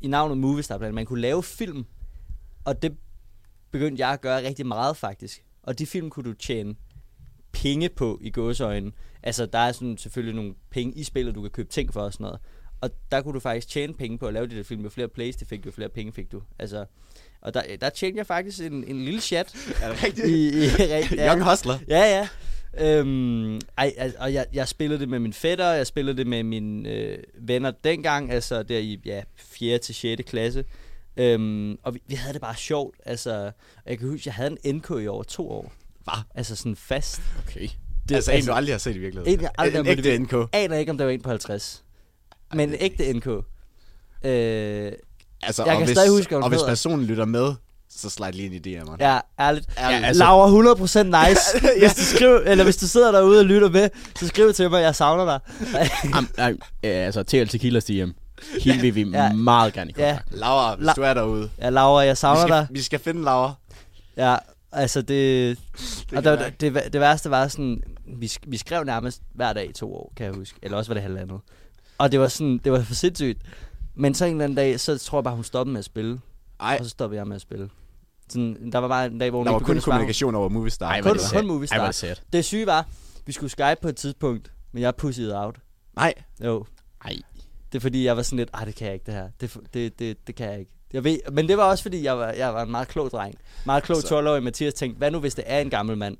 i 0.00 0.06
navnet 0.08 0.38
Movistar, 0.38 0.78
blandt 0.78 0.88
andet, 0.88 0.94
man 0.94 1.06
kunne 1.06 1.20
lave 1.20 1.42
film, 1.42 1.84
og 2.64 2.82
det 2.82 2.96
begyndte 3.70 4.00
jeg 4.00 4.10
at 4.12 4.20
gøre 4.20 4.46
rigtig 4.46 4.66
meget, 4.66 4.96
faktisk. 4.96 5.44
Og 5.64 5.78
de 5.78 5.86
film 5.86 6.10
kunne 6.10 6.30
du 6.30 6.34
tjene 6.34 6.74
penge 7.52 7.88
på 7.88 8.18
i 8.22 8.30
gåseøjne. 8.30 8.92
Altså, 9.22 9.46
der 9.46 9.58
er 9.58 9.72
sådan 9.72 9.98
selvfølgelig 9.98 10.34
nogle 10.34 10.54
penge 10.70 10.94
i 10.94 11.04
spillet, 11.04 11.34
du 11.34 11.42
kan 11.42 11.50
købe 11.50 11.68
ting 11.68 11.92
for 11.92 12.00
og 12.00 12.12
sådan 12.12 12.24
noget. 12.24 12.40
Og 12.80 12.90
der 13.12 13.22
kunne 13.22 13.34
du 13.34 13.40
faktisk 13.40 13.68
tjene 13.68 13.94
penge 13.94 14.18
på 14.18 14.26
at 14.26 14.34
lave 14.34 14.46
de 14.46 14.56
der 14.56 14.62
film. 14.62 14.82
Jo 14.82 14.88
flere 14.88 15.08
plays 15.08 15.36
det 15.36 15.48
fik, 15.48 15.66
jo 15.66 15.70
flere 15.70 15.88
penge 15.88 16.12
fik 16.12 16.32
du. 16.32 16.42
Altså, 16.58 16.84
og 17.40 17.54
der, 17.54 17.62
der 17.80 17.90
tjente 17.90 18.18
jeg 18.18 18.26
faktisk 18.26 18.60
en, 18.60 18.84
en 18.84 19.04
lille 19.04 19.20
chat. 19.20 19.54
Er 19.82 19.88
det 19.88 20.04
rigtigt? 20.04 20.28
I, 20.28 20.48
i, 20.48 20.68
ja, 21.16 21.28
Young 21.28 21.50
Hustler. 21.50 21.78
Ja, 21.88 22.00
ja. 22.00 22.28
Øhm, 22.78 23.60
ej, 23.78 23.94
al- 23.96 24.14
og 24.18 24.34
jeg, 24.34 24.46
jeg 24.52 24.68
spillede 24.68 25.00
det 25.00 25.08
med 25.08 25.18
min 25.18 25.32
fætter, 25.32 25.70
jeg 25.70 25.86
spillede 25.86 26.16
det 26.16 26.26
med 26.26 26.42
mine 26.42 26.88
øh, 26.90 27.18
venner 27.34 27.70
dengang, 27.70 28.32
altså 28.32 28.62
der 28.62 28.78
i 28.78 29.00
ja, 29.04 29.22
4. 29.36 29.78
til 29.78 29.94
6. 29.94 30.22
klasse. 30.26 30.64
Øhm, 31.16 31.76
og 31.82 31.94
vi, 31.94 32.02
vi 32.08 32.14
havde 32.14 32.32
det 32.32 32.40
bare 32.40 32.56
sjovt. 32.56 32.96
Altså, 33.06 33.50
jeg 33.86 33.98
kan 33.98 34.08
huske, 34.08 34.22
jeg 34.26 34.34
havde 34.34 34.56
en 34.64 34.76
NK 34.76 34.90
i 35.02 35.06
over 35.06 35.22
to 35.22 35.50
år. 35.50 35.72
Hvad? 36.04 36.22
Altså 36.34 36.56
sådan 36.56 36.76
fast. 36.76 37.20
Okay. 37.48 37.68
Det, 38.08 38.14
altså, 38.14 38.32
en, 38.32 38.46
du 38.46 38.52
aldrig 38.52 38.74
har 38.74 38.78
set 38.78 38.96
i 38.96 38.98
virkeligheden. 38.98 39.38
En, 39.38 39.42
jeg 39.42 39.50
aldrig 39.58 39.80
en 39.80 39.86
har 39.86 39.92
ægte 39.92 40.18
NK. 40.18 40.48
aner 40.52 40.76
ikke, 40.76 40.90
om 40.92 40.98
der 40.98 41.04
var 41.04 41.12
en 41.12 41.22
på 41.22 41.28
50. 41.28 41.84
Men 42.54 42.70
det- 42.70 42.78
ægte 42.80 43.12
NK. 43.12 43.26
Øh, 43.26 44.92
Altså, 45.46 45.62
Jeg 45.64 45.72
og 45.72 45.78
kan 45.78 45.86
hvis, 45.86 45.96
stadig 45.96 46.10
huske, 46.10 46.36
Og 46.36 46.48
hvis 46.48 46.60
personen 46.66 47.04
lytter 47.06 47.24
med, 47.24 47.54
så 47.90 48.10
slide 48.10 48.32
lige 48.32 48.54
ind 48.56 48.66
i 48.66 48.76
DM'erne. 48.78 48.96
ja, 49.00 49.18
ærligt. 49.40 49.66
Ja, 49.76 49.88
Ja, 49.88 50.00
altså- 50.06 50.22
Laura 50.24 50.48
100% 50.48 51.28
nice. 51.28 51.40
hvis, 51.80 51.94
du 51.94 52.16
skriver, 52.16 52.38
eller 52.40 52.64
hvis 52.64 52.76
du 52.76 52.86
sidder 52.88 53.12
derude 53.12 53.38
og 53.40 53.44
lytter 53.44 53.70
med, 53.70 53.88
så 54.18 54.28
skriv 54.28 54.52
til 54.52 54.70
mig, 54.70 54.82
jeg 54.82 54.94
savner 54.96 55.24
dig. 55.24 55.40
Am, 56.14 56.28
am, 56.38 56.58
ja, 56.82 56.88
altså, 56.88 57.22
TL 57.22 57.44
Tequila 57.48 57.80
DM. 57.80 58.10
Hende 58.62 58.80
vil 58.80 58.94
vi 58.94 59.02
Ja. 59.02 59.32
meget 59.32 59.72
gerne 59.72 59.90
i 59.90 59.94
Ja. 59.98 60.10
kontakt. 60.16 60.38
Laura, 60.38 60.74
hvis 60.76 60.88
La- 60.88 60.94
du 60.94 61.02
er 61.02 61.14
derude. 61.14 61.50
ja, 61.58 61.70
Laura, 61.70 62.00
jeg 62.00 62.10
Vi 62.10 62.16
savner 62.16 62.46
dig. 62.46 62.64
skal, 62.66 62.74
vi 62.76 62.82
skal 62.82 62.98
finde 62.98 63.22
Laura. 63.22 63.54
Ja, 64.16 64.36
altså 64.72 65.02
det... 65.02 65.58
Det 66.10 66.18
og 66.18 66.24
det, 66.24 66.60
det, 66.60 66.92
det 66.92 67.00
værste 67.00 67.30
var 67.30 67.48
sådan... 67.48 67.82
Vi, 68.18 68.26
sk- 68.26 68.44
vi 68.46 68.56
skrev 68.56 68.84
nærmest 68.84 69.22
hver 69.34 69.52
dag 69.52 69.70
i 69.70 69.72
to 69.72 69.94
år, 69.94 70.12
kan 70.16 70.26
jeg 70.26 70.34
huske. 70.34 70.58
Eller 70.62 70.78
også 70.78 70.90
var 70.90 70.94
det 70.94 71.02
halvandet. 71.02 71.40
Og 71.98 72.12
det 72.12 72.20
var 72.20 72.28
sådan... 72.28 72.60
Det 72.64 72.72
var 72.72 72.82
for 72.82 72.94
sindssygt. 72.94 73.38
Men 73.94 74.14
så 74.14 74.24
en 74.24 74.30
eller 74.32 74.44
anden 74.44 74.56
dag, 74.56 74.80
så 74.80 74.98
tror 74.98 75.18
jeg 75.18 75.24
bare, 75.24 75.34
hun 75.34 75.44
stoppede 75.44 75.72
med 75.72 75.78
at 75.78 75.84
spille. 75.84 76.20
Ej, 76.60 76.76
Og 76.80 76.84
så 76.84 76.90
stoppede 76.90 77.18
jeg 77.18 77.26
med 77.26 77.36
at 77.36 77.42
spille. 77.42 77.70
Sådan, 78.28 78.70
der 78.72 78.78
var 78.78 78.88
bare 78.88 79.06
en 79.06 79.18
dag, 79.18 79.30
hvor 79.30 79.38
hun 79.38 79.46
der 79.46 79.52
var 79.52 79.58
ikke 79.58 79.66
kun 79.66 79.76
at 79.76 79.82
svare. 79.82 79.94
kommunikation 79.94 80.34
over 80.34 80.48
Movistar. 80.48 80.86
Ej, 80.88 81.00
Kun- 81.00 81.10
er 81.16 81.30
kun. 81.32 81.46
Movistar. 81.46 81.76
Ej, 81.78 81.92
det. 82.00 82.22
Det 82.32 82.44
syge 82.44 82.66
var, 82.66 82.86
vi 83.26 83.32
skulle 83.32 83.50
skype 83.50 83.76
på 83.82 83.88
et 83.88 83.96
tidspunkt, 83.96 84.52
men 84.72 84.82
jeg 84.82 84.94
pussede 84.96 85.38
out. 85.44 85.56
Nej, 85.96 86.14
Jo. 86.44 86.64
Ej. 87.04 87.16
Det 87.74 87.80
er 87.80 87.82
fordi, 87.82 88.04
jeg 88.04 88.16
var 88.16 88.22
sådan 88.22 88.36
lidt, 88.36 88.50
ej, 88.54 88.64
det 88.64 88.74
kan 88.74 88.86
jeg 88.86 88.94
ikke, 88.94 89.06
det 89.06 89.14
her. 89.14 89.28
Det, 89.40 89.56
det, 89.74 89.98
det, 89.98 90.26
det 90.26 90.34
kan 90.34 90.50
jeg 90.50 90.58
ikke. 90.58 90.70
Jeg 90.92 91.04
ved, 91.04 91.18
men 91.32 91.48
det 91.48 91.56
var 91.56 91.64
også 91.64 91.82
fordi, 91.82 92.02
jeg 92.04 92.18
var, 92.18 92.30
jeg 92.32 92.54
var 92.54 92.62
en 92.62 92.70
meget 92.70 92.88
klog 92.88 93.10
dreng. 93.10 93.34
Meget 93.66 93.82
klog 93.82 94.02
Så- 94.02 94.20
12-årig 94.20 94.42
Mathias 94.42 94.74
tænkte, 94.74 94.98
hvad 94.98 95.10
nu 95.10 95.18
hvis 95.18 95.34
det 95.34 95.44
er 95.46 95.58
en 95.58 95.70
gammel 95.70 95.96
mand? 95.98 96.16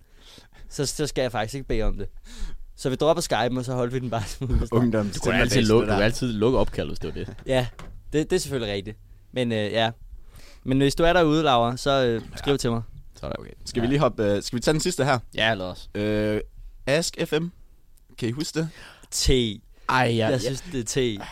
Så, 0.68 0.86
så 0.86 1.06
skal 1.06 1.22
jeg 1.22 1.32
faktisk 1.32 1.54
ikke 1.54 1.68
bede 1.68 1.82
om 1.82 1.96
det. 1.98 2.06
Så 2.76 2.90
vi 2.90 2.96
dropper 2.96 3.20
Skype, 3.20 3.58
og 3.58 3.64
så 3.64 3.74
holdt 3.74 3.94
vi 3.94 3.98
den 3.98 4.10
bare 4.10 4.22
smule. 4.26 4.68
ungdom. 4.72 5.08
Du 5.10 5.20
kunne 5.20 5.40
altid 5.40 5.62
lukke, 5.62 5.86
du 5.86 5.92
kunne 5.92 6.04
altid 6.04 6.32
lukke 6.32 6.58
opkaldet, 6.58 6.90
hvis 6.90 6.98
det 6.98 7.08
var 7.14 7.14
det. 7.34 7.34
Ja, 7.46 7.66
det, 8.12 8.30
det 8.30 8.36
er 8.36 8.40
selvfølgelig 8.40 8.74
rigtigt. 8.74 8.96
Men 9.32 9.52
øh, 9.52 9.72
ja. 9.72 9.90
Men 10.64 10.78
hvis 10.78 10.94
du 10.94 11.02
er 11.02 11.12
derude, 11.12 11.42
Laura, 11.42 11.76
så 11.76 12.04
øh, 12.06 12.22
skriv 12.36 12.52
ja. 12.52 12.56
til 12.56 12.70
mig. 12.70 12.82
Så, 13.20 13.32
Okay. 13.38 13.50
Skal 13.64 13.82
vi 13.82 13.86
lige 13.86 13.98
hoppe, 13.98 14.36
uh, 14.36 14.42
skal 14.42 14.56
vi 14.56 14.60
tage 14.60 14.72
den 14.72 14.80
sidste 14.80 15.04
her? 15.04 15.18
ja, 15.34 15.54
lad 15.54 15.66
os. 15.66 15.90
Uh, 15.98 16.40
Ask 16.86 17.16
FM. 17.24 17.46
Kan 18.18 18.28
I 18.28 18.32
huske 18.32 18.58
det? 18.60 18.68
T. 19.10 19.30
Ej, 19.88 19.96
ja, 19.96 20.14
Jeg 20.28 20.30
ja, 20.30 20.38
synes, 20.38 20.60
det 20.72 20.80
er 20.98 21.18
T. 21.18 21.24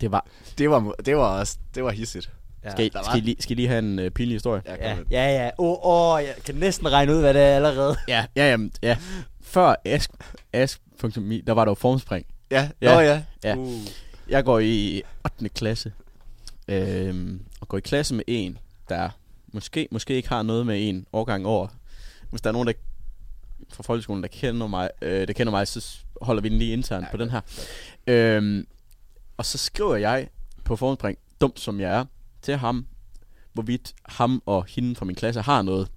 det 0.00 0.12
var... 0.12 0.26
Det 0.58 0.70
var, 0.70 0.94
det 1.06 1.16
var 1.16 1.38
også, 1.38 1.56
det 1.74 1.84
var 1.84 1.90
hissigt. 1.90 2.30
Ja. 2.64 2.70
Skal, 2.70 2.86
I, 2.86 2.90
var- 2.94 3.02
skal, 3.02 3.16
I, 3.18 3.20
lige, 3.20 3.36
skal 3.40 3.52
I 3.52 3.54
lige 3.54 3.68
have 3.68 3.78
en 3.78 3.98
uh, 3.98 4.08
pinlig 4.08 4.34
historie? 4.34 4.62
Ja, 4.66 4.74
Ja, 4.90 4.96
ja, 5.10 5.44
ja. 5.44 5.50
Åh, 5.58 5.78
oh, 5.82 6.14
oh, 6.14 6.22
jeg 6.24 6.34
kan 6.44 6.54
næsten 6.54 6.92
regne 6.92 7.14
ud, 7.14 7.20
hvad 7.20 7.34
det 7.34 7.42
er 7.42 7.56
allerede. 7.56 7.96
Ja, 8.08 8.24
ja, 8.36 8.50
jamen, 8.50 8.72
ja. 8.82 8.96
Før 9.42 9.74
ask, 9.84 10.10
ask.me, 10.52 11.40
der 11.40 11.52
var 11.52 11.64
der 11.64 11.70
jo 11.70 11.74
formspring. 11.74 12.26
Ja, 12.50 12.68
Ja. 12.82 12.98
ja. 12.98 13.10
ja. 13.10 13.22
Ja. 13.44 13.56
Uh. 13.56 13.80
Jeg 14.28 14.44
går 14.44 14.58
i 14.58 15.02
8. 15.24 15.48
klasse, 15.48 15.92
øhm, 16.68 17.40
og 17.60 17.68
går 17.68 17.78
i 17.78 17.80
klasse 17.80 18.14
med 18.14 18.24
en, 18.26 18.58
der 18.88 19.08
måske, 19.52 19.88
måske 19.90 20.14
ikke 20.14 20.28
har 20.28 20.42
noget 20.42 20.66
med 20.66 20.88
en 20.88 21.06
årgang 21.12 21.46
over. 21.46 21.66
hvis 22.30 22.40
der 22.40 22.48
er 22.50 22.52
nogen, 22.52 22.68
der 22.68 22.72
fra 23.72 23.82
folkeskolen, 23.82 24.22
der 24.22 24.28
kender 24.28 24.66
mig, 24.66 24.90
øh, 25.02 25.28
der 25.28 25.32
kender 25.32 25.50
mig, 25.50 25.68
så 25.68 25.98
holder 26.22 26.42
vi 26.42 26.48
den 26.48 26.58
lige 26.58 26.72
internt 26.72 27.04
ja, 27.06 27.10
på 27.10 27.16
den 27.16 27.30
her. 27.30 27.40
Øhm, 28.06 28.66
og 29.36 29.46
så 29.46 29.58
skriver 29.58 29.96
jeg 29.96 30.28
på 30.64 30.76
forhåndsspring, 30.76 31.18
dumt 31.40 31.60
som 31.60 31.80
jeg 31.80 31.90
er, 31.90 32.04
til 32.42 32.56
ham, 32.56 32.86
hvorvidt 33.52 33.92
ham 34.06 34.42
og 34.46 34.64
hende 34.68 34.96
fra 34.96 35.04
min 35.04 35.16
klasse 35.16 35.40
har 35.40 35.62
noget. 35.62 35.88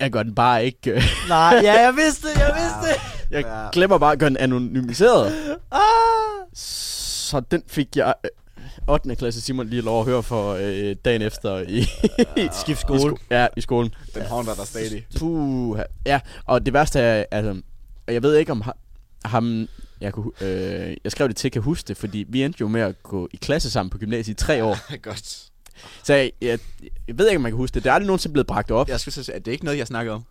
Jeg 0.00 0.10
gør 0.10 0.22
den 0.22 0.34
bare 0.34 0.64
ikke... 0.64 0.90
Øh, 0.90 1.02
Nej, 1.28 1.60
ja, 1.62 1.80
jeg 1.82 1.96
vidste 2.04 2.28
det, 2.28 2.38
jeg 2.38 2.54
vidste 2.56 2.92
det. 2.92 3.30
jeg 3.30 3.68
glemmer 3.72 3.98
bare 3.98 4.12
at 4.12 4.18
gøre 4.18 4.28
den 4.30 4.36
anonymiseret. 4.36 5.32
Ah! 5.72 5.80
Så 6.54 7.40
den 7.40 7.62
fik 7.66 7.96
jeg 7.96 8.14
øh, 8.24 8.30
8. 8.88 9.16
klasse 9.16 9.40
Simon 9.40 9.68
lige 9.68 9.82
lov 9.82 10.00
at 10.00 10.06
høre 10.06 10.22
for 10.22 10.52
øh, 10.60 10.96
dagen 11.04 11.22
efter 11.22 11.58
i, 11.68 11.82
Skift 12.62 12.68
i, 12.68 12.80
skole. 12.80 13.00
sko- 13.00 13.16
ja, 13.30 13.46
i 13.56 13.60
skolen. 13.60 13.94
Den 14.14 14.22
håndter 14.22 14.54
der 14.54 14.64
stadig. 14.64 15.06
Puh, 15.18 15.78
ja, 16.06 16.20
og 16.46 16.66
det 16.66 16.72
værste 16.74 17.00
er, 17.00 17.24
altså, 17.30 17.60
jeg 18.08 18.22
ved 18.22 18.36
ikke 18.36 18.52
om 18.52 18.60
ha- 18.60 18.70
ham, 19.24 19.68
jeg, 20.00 20.12
kunne, 20.12 20.32
øh, 20.40 20.96
jeg 21.04 21.12
skrev 21.12 21.28
det 21.28 21.36
til, 21.36 21.50
kan 21.50 21.62
huske 21.62 21.88
det, 21.88 21.96
fordi 21.96 22.24
vi 22.28 22.42
endte 22.42 22.56
jo 22.60 22.68
med 22.68 22.80
at 22.80 23.02
gå 23.02 23.28
i 23.32 23.36
klasse 23.36 23.70
sammen 23.70 23.90
på 23.90 23.98
gymnasiet 23.98 24.34
i 24.42 24.44
tre 24.44 24.64
år. 24.64 24.76
Godt. 25.02 25.36
Så 26.04 26.14
jeg, 26.14 26.32
jeg, 26.42 26.58
jeg 27.08 27.18
ved 27.18 27.28
ikke, 27.28 27.36
om 27.36 27.42
man 27.42 27.52
kan 27.52 27.56
huske 27.56 27.74
det. 27.74 27.84
Det 27.84 27.90
er 27.90 27.94
aldrig 27.94 28.06
nogensinde 28.06 28.32
blevet 28.32 28.46
bragt 28.46 28.70
op. 28.70 28.88
Jeg 28.88 29.00
skulle 29.00 29.14
sige, 29.14 29.34
at 29.34 29.44
det 29.44 29.50
er 29.50 29.52
ikke 29.52 29.64
noget, 29.64 29.78
jeg 29.78 29.86
snakker 29.86 30.12
om. 30.12 30.24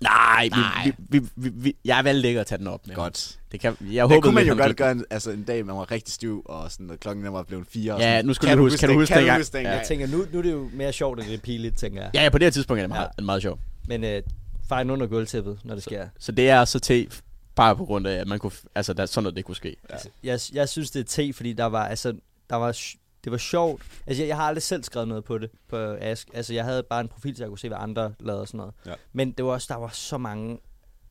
Nej, 0.00 0.48
Nej. 0.48 0.84
Vi, 0.84 0.92
vi, 1.08 1.18
vi, 1.18 1.28
vi, 1.36 1.48
vi, 1.54 1.76
jeg 1.84 2.04
valgte 2.04 2.28
ikke 2.28 2.40
at 2.40 2.46
tage 2.46 2.58
den 2.58 2.66
op 2.66 2.86
med. 2.86 2.94
Godt. 2.94 3.38
Det 3.52 3.60
kan, 3.60 3.76
jeg 3.80 3.88
Det 3.90 4.00
håbede 4.02 4.20
kunne 4.22 4.34
man 4.34 4.46
jo 4.46 4.54
godt 4.56 4.76
gøre 4.76 4.92
en, 4.92 5.04
altså 5.10 5.30
en 5.30 5.42
dag, 5.42 5.66
man 5.66 5.76
var 5.76 5.90
rigtig 5.90 6.14
stiv, 6.14 6.42
og 6.44 6.72
sådan, 6.72 6.90
og 6.90 7.00
klokken 7.00 7.32
var 7.32 7.42
blevet 7.42 7.66
fire. 7.72 7.94
Og 7.94 8.00
Ja, 8.00 8.22
nu 8.22 8.34
skal 8.34 8.56
du 8.56 8.62
huske- 8.62 8.78
kan 8.78 8.88
du 8.88 8.94
huske 8.94 9.12
kan 9.14 9.26
du 9.26 9.32
huske 9.34 9.56
dengang? 9.56 9.78
Jeg 9.78 9.86
tænker, 9.86 10.06
nu, 10.06 10.24
nu 10.32 10.38
er 10.38 10.42
det 10.42 10.52
jo 10.52 10.70
mere 10.72 10.92
sjovt, 10.92 11.18
end 11.20 11.28
det 11.28 11.34
er 11.34 11.38
pinligt, 11.38 11.78
tænker 11.78 12.02
jeg. 12.02 12.10
Ja, 12.14 12.22
ja, 12.22 12.28
på 12.28 12.38
det 12.38 12.46
her 12.46 12.50
tidspunkt 12.50 12.78
er 12.78 12.82
det 12.82 12.88
meget, 12.88 13.02
Ja. 13.04 13.08
ja. 13.18 13.24
meget 13.24 13.42
sjovt. 13.42 13.60
Men 13.88 14.04
øh, 14.04 14.22
fejl 14.68 14.90
under 14.90 15.06
gulvtæppet, 15.06 15.58
når 15.64 15.74
det 15.74 15.84
sker. 15.84 16.08
Så 16.18 16.32
det 16.32 16.50
er 16.50 16.64
så 16.64 16.78
til 16.78 17.12
bare 17.54 17.76
på 17.76 17.84
grund 17.84 18.06
af, 18.06 18.12
at 18.14 18.28
man 18.28 18.38
kunne, 18.38 18.52
altså, 18.74 18.92
der, 18.92 19.06
sådan 19.06 19.22
noget, 19.24 19.36
det 19.36 19.44
kunne 19.44 19.56
ske. 19.56 19.76
Ja. 19.90 19.96
Jeg, 20.24 20.40
jeg 20.52 20.68
synes, 20.68 20.90
det 20.90 21.00
er 21.00 21.04
te, 21.04 21.32
fordi 21.32 21.52
der 21.52 21.64
var, 21.64 21.86
altså, 21.88 22.12
der 22.50 22.56
var, 22.56 22.76
det 23.24 23.32
var 23.32 23.38
sjovt. 23.38 23.82
Altså, 24.06 24.22
jeg, 24.22 24.28
jeg 24.28 24.36
har 24.36 24.44
aldrig 24.44 24.62
selv 24.62 24.84
skrevet 24.84 25.08
noget 25.08 25.24
på 25.24 25.38
det, 25.38 25.50
på 25.68 25.76
Ask. 25.76 26.28
Altså, 26.34 26.54
jeg 26.54 26.64
havde 26.64 26.82
bare 26.82 27.00
en 27.00 27.08
profil, 27.08 27.36
så 27.36 27.42
jeg 27.42 27.48
kunne 27.48 27.58
se, 27.58 27.68
hvad 27.68 27.78
andre 27.80 28.12
lavede 28.20 28.40
og 28.42 28.48
sådan 28.48 28.58
noget. 28.58 28.74
Ja. 28.86 28.92
Men 29.12 29.30
det 29.32 29.44
var 29.44 29.50
også, 29.50 29.66
der 29.70 29.80
var 29.80 29.88
så 29.88 30.18
mange, 30.18 30.58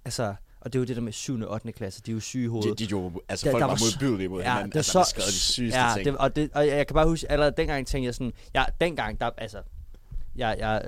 altså, 0.06 0.36
og 0.62 0.74
det 0.74 0.80
er 0.80 0.82
jo 0.82 0.86
det 0.86 0.96
der 0.96 1.02
med 1.02 1.12
7. 1.14 1.42
og 1.42 1.52
8. 1.54 1.72
klasse, 1.72 2.02
de 2.02 2.12
er 2.12 2.14
jo 2.14 2.20
syge 2.20 2.44
i 2.44 2.48
hovedet. 2.48 2.80
De, 2.80 2.86
de 2.86 2.90
jo, 2.92 3.12
altså 3.30 3.46
Der- 3.46 3.52
folk 3.52 3.62
der 3.62 3.66
var 3.68 3.74
var 3.74 3.80
modbydelige 4.02 4.30
mod 4.30 4.42
Ja, 4.42 4.50
hinanden. 4.50 4.72
det 4.72 4.76
altså, 4.78 4.92
så- 4.92 5.04
skrev 5.10 5.26
de 5.26 5.32
sygeste 5.32 5.80
ja, 5.80 5.92
ting. 5.96 6.06
det, 6.06 6.18
og, 6.18 6.36
det, 6.36 6.50
og 6.54 6.68
jeg 6.68 6.88
kan 6.88 6.94
bare 6.94 7.08
huske, 7.08 7.32
allerede 7.32 7.54
dengang 7.58 7.88
tænkte 7.88 8.06
jeg 8.06 8.14
sådan, 8.16 8.34
ja, 8.56 8.66
dengang, 8.82 9.22
der, 9.22 9.30
altså, 9.38 9.58
jeg, 10.36 10.56
jeg, 10.60 10.84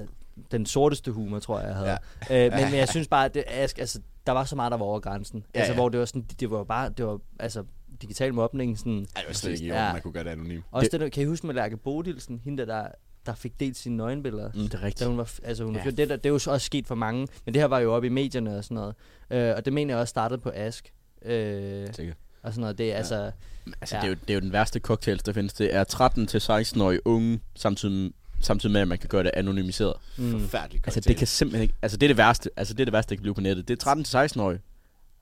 den 0.52 0.66
sorteste 0.66 1.12
humor, 1.12 1.40
tror 1.40 1.60
jeg, 1.60 1.68
jeg 1.68 1.76
havde. 1.76 1.98
Ja. 2.30 2.46
Øh, 2.46 2.52
men, 2.54 2.64
men 2.72 2.74
jeg 2.80 2.90
synes 2.90 3.08
bare, 3.08 3.26
at 3.26 3.34
det, 3.34 3.44
Ask, 3.48 3.80
altså, 3.80 4.00
der 4.26 4.32
var 4.32 4.44
så 4.44 4.56
meget, 4.56 4.72
der 4.72 4.78
var 4.78 4.86
over 4.86 5.00
grænsen. 5.00 5.46
Ja, 5.56 5.60
altså, 5.60 5.72
ja. 5.74 5.78
hvor 5.80 5.90
det 5.90 6.00
var 6.00 6.06
sådan, 6.06 6.26
det 6.40 6.52
var 6.52 6.64
bare, 6.64 6.90
det 6.90 7.06
var, 7.06 7.20
altså, 7.40 7.64
digital 8.02 8.34
mobning, 8.34 8.78
sådan, 8.78 8.94
Ej, 9.16 9.22
det 9.22 9.28
var 9.28 9.34
slet 9.34 9.52
ikke 9.52 9.64
i 9.64 9.68
Ja. 9.68 9.82
orden, 9.84 9.94
man 9.94 10.02
kunne 10.02 10.14
gøre 10.14 10.24
det 10.24 10.30
anonymt. 10.30 10.64
også 10.72 10.90
det, 10.92 11.00
der, 11.00 11.10
kan 11.10 11.24
I 11.24 11.26
huske 11.26 11.48
med 11.48 11.56
Lærke 11.56 11.78
Bodilsen, 11.78 12.42
hende 12.44 12.58
der, 12.58 12.66
der, 12.82 12.88
der 13.26 13.34
fik 13.34 13.60
delt 13.60 13.78
sine 13.78 13.98
nøgenbilleder? 13.98 14.52
Mm, 14.54 14.60
det 14.62 14.74
er 14.74 14.78
Da 14.80 14.86
rigtigt. 14.86 15.08
hun 15.10 15.18
var, 15.18 15.32
altså 15.44 15.64
hun 15.64 15.76
Ja. 15.76 15.84
det, 15.86 15.98
der, 15.98 16.06
det 16.16 16.26
er 16.26 16.30
jo 16.30 16.40
så 16.40 16.52
også 16.52 16.66
sket 16.66 16.88
for 16.88 16.96
mange, 16.96 17.28
men 17.46 17.54
det 17.54 17.62
her 17.62 17.68
var 17.68 17.80
jo 17.80 17.94
oppe 17.94 18.06
i 18.08 18.10
medierne 18.10 18.58
og 18.58 18.64
sådan 18.64 18.76
noget. 18.76 18.96
Øh, 19.32 19.54
og 19.58 19.66
det 19.66 19.74
mener 19.74 19.94
jeg 19.94 20.02
også 20.02 20.10
startede 20.10 20.40
på 20.42 20.52
Ask. 20.56 20.94
Øh, 21.26 21.94
Sikkert. 21.94 22.18
og 22.44 22.52
sådan 22.54 22.62
noget. 22.62 22.78
Det 22.78 22.86
er 22.86 22.90
ja. 22.90 22.98
altså... 22.98 23.32
Altså, 23.82 23.96
Ja. 23.96 24.02
det, 24.02 24.06
er 24.08 24.10
jo, 24.10 24.16
det 24.22 24.30
er 24.30 24.34
jo 24.34 24.40
den 24.40 24.52
værste 24.52 24.80
cocktail, 24.80 25.22
der 25.26 25.34
findes. 25.34 25.54
Det 25.54 25.76
er 25.76 25.84
13-16-årige 25.84 27.08
unge, 27.08 27.40
samtidig, 27.56 28.12
samtidig 28.40 28.74
med, 28.74 28.82
at 28.82 28.88
man 28.88 28.98
kan 28.98 29.10
gøre 29.10 29.24
det 29.24 29.32
anonymiseret. 29.34 29.94
Mm, 30.18 30.40
Forfærdeligt 30.40 30.88
Altså, 30.88 31.00
det 31.00 31.18
kan 31.18 31.28
simpelthen 31.28 31.62
ikke... 31.62 31.74
Altså, 31.82 31.98
det 31.98 32.06
er 32.06 32.10
det 32.10 32.18
værste, 32.18 32.50
altså, 32.58 32.74
det 32.74 32.80
er 32.82 32.86
det 32.86 32.94
værste, 32.94 33.10
der 33.10 33.16
kan 33.16 33.22
blive 33.22 33.36
på 33.36 33.42
nettet. 33.42 33.68
Det 33.68 33.84
er 33.88 33.96
13-16-årige, 33.96 34.60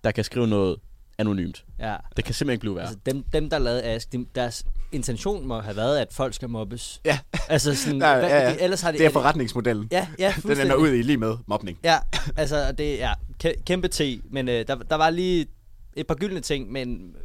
der 0.04 0.12
kan 0.12 0.24
skrive 0.24 0.48
noget 0.48 0.78
anonymt. 1.20 1.66
ja. 1.80 1.96
Det 2.18 2.26
kan 2.26 2.34
simpelthen 2.34 2.54
ikke 2.54 2.62
blive 2.62 2.76
værre. 2.76 2.86
Altså, 2.88 3.00
dem, 3.06 3.24
dem, 3.34 3.50
der 3.50 3.60
lavede 3.60 3.84
Ask, 3.84 4.12
de, 4.12 4.26
deres 4.36 4.66
intention 4.92 5.48
må 5.48 5.60
have 5.60 5.76
været, 5.76 5.98
at 6.00 6.14
folk 6.14 6.34
skal 6.34 6.50
mobbes. 6.50 7.02
Ja. 7.06 7.20
Altså 7.50 7.76
sådan... 7.76 8.02
Ja, 8.10 8.12
ja, 8.18 8.44
ja. 8.44 8.54
De, 8.54 8.62
ellers 8.62 8.82
har 8.82 8.92
de... 8.92 8.98
Det 8.98 9.06
er 9.06 9.10
forretningsmodellen. 9.12 9.88
Ja, 9.92 10.08
ja, 10.20 10.34
Den 10.44 10.60
ender 10.60 10.76
ud 10.76 10.90
i 10.90 11.02
lige 11.02 11.18
med 11.18 11.38
mobning. 11.48 11.80
Ja, 11.84 11.98
altså 12.38 12.72
det 12.72 12.98
ja, 12.98 13.14
kæ- 13.44 13.64
kæmpe 13.64 13.88
T, 13.88 14.02
men 14.32 14.50
øh, 14.50 14.68
der, 14.68 14.76
der 14.76 14.96
var 14.96 15.10
lige 15.10 15.48
et 15.96 16.08
par 16.08 16.16
gyldne 16.16 16.40
ting, 16.42 16.72
men 16.72 17.16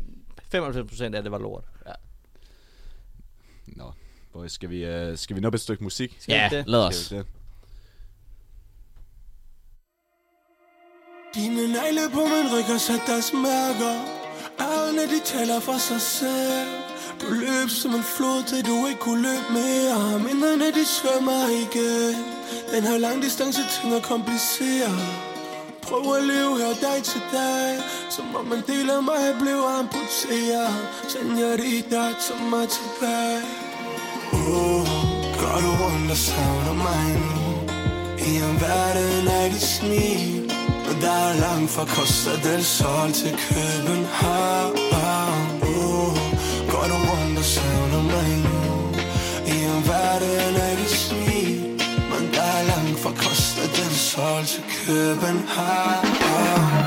95% 0.54 1.02
af 1.02 1.22
det 1.22 1.30
var 1.32 1.38
lort. 1.38 1.64
Ja. 1.86 1.92
Nå, 3.66 3.92
boys, 4.32 4.52
skal 4.52 4.70
vi, 4.70 5.10
uh, 5.10 5.16
skal 5.18 5.36
vi 5.36 5.40
nå 5.40 5.48
et 5.48 5.60
stykke 5.60 5.84
musik? 5.84 6.16
Skal 6.20 6.34
vi 6.34 6.38
ja, 6.40 6.48
det? 6.56 6.64
lad 6.66 6.92
Skal 6.92 7.18
os. 7.18 7.26
vi 7.26 7.30
Dine 11.34 11.66
negle 11.66 12.10
på 12.12 12.22
min 12.32 12.46
ryg 12.52 12.64
har 12.64 12.78
sat 12.78 13.02
deres 13.06 13.32
mærker. 13.32 13.94
Ærerne 14.60 15.02
de 15.12 15.20
taler 15.24 15.60
for 15.60 15.78
sig 15.78 16.00
selv. 16.00 16.68
Du 17.20 17.26
løb 17.30 17.68
som 17.68 17.94
en 17.94 18.02
flod 18.02 18.42
til 18.42 18.66
du 18.66 18.86
ikke 18.86 19.00
kunne 19.00 19.22
løbe 19.22 19.48
mere. 19.50 20.18
Minderne 20.18 20.66
de 20.78 20.84
svømmer 20.84 21.46
igen. 21.64 22.16
Den 22.72 22.82
her 22.82 22.98
lang 22.98 23.22
distance 23.22 23.62
ting 23.74 23.94
er 23.94 24.00
kompliceret 24.00 25.06
Prøv 25.82 26.14
at 26.16 26.22
leve 26.22 26.58
her 26.58 26.74
dag 26.86 27.02
til 27.02 27.22
dag. 27.32 27.78
Som 28.10 28.36
om 28.36 28.52
en 28.52 28.62
del 28.66 28.90
af 28.90 29.02
mig 29.02 29.24
blev 29.40 29.60
amputeret. 29.78 30.76
Senorita, 31.08 32.02
tag 32.24 32.40
mig 32.50 32.68
tilbage 32.76 33.42
Oh, 34.32 34.86
går 35.40 35.58
du 35.64 35.70
rundt 35.82 36.10
og 36.10 36.16
savner 36.16 36.76
mig 36.86 37.06
nu? 37.24 37.44
I 38.26 38.30
en 38.36 38.60
verden 38.60 39.28
af 39.28 39.50
dit 39.50 39.62
smil 39.62 40.43
der 41.00 41.18
er 41.30 41.34
langt 41.40 41.70
fra 41.70 41.84
Costa 41.86 42.30
del 42.44 42.64
Sol 42.64 43.12
til 43.12 43.34
København. 43.48 44.74
Uh, 45.62 46.16
Går 46.70 46.84
du 46.90 46.96
rundt 47.10 47.38
og 47.38 47.44
savner 47.44 48.02
mig 48.02 48.30
nu 48.46 48.58
I 49.46 49.56
en 49.64 49.82
verden 49.88 50.56
af 50.68 50.76
dit 50.76 50.90
smil 50.90 51.60
Men 52.10 52.34
der 52.34 52.42
er 52.42 52.64
langt 52.72 52.98
fra 53.02 53.12
Costa 53.22 53.62
del 53.62 53.94
Sol 53.96 54.44
til 54.44 54.64
København. 54.86 56.83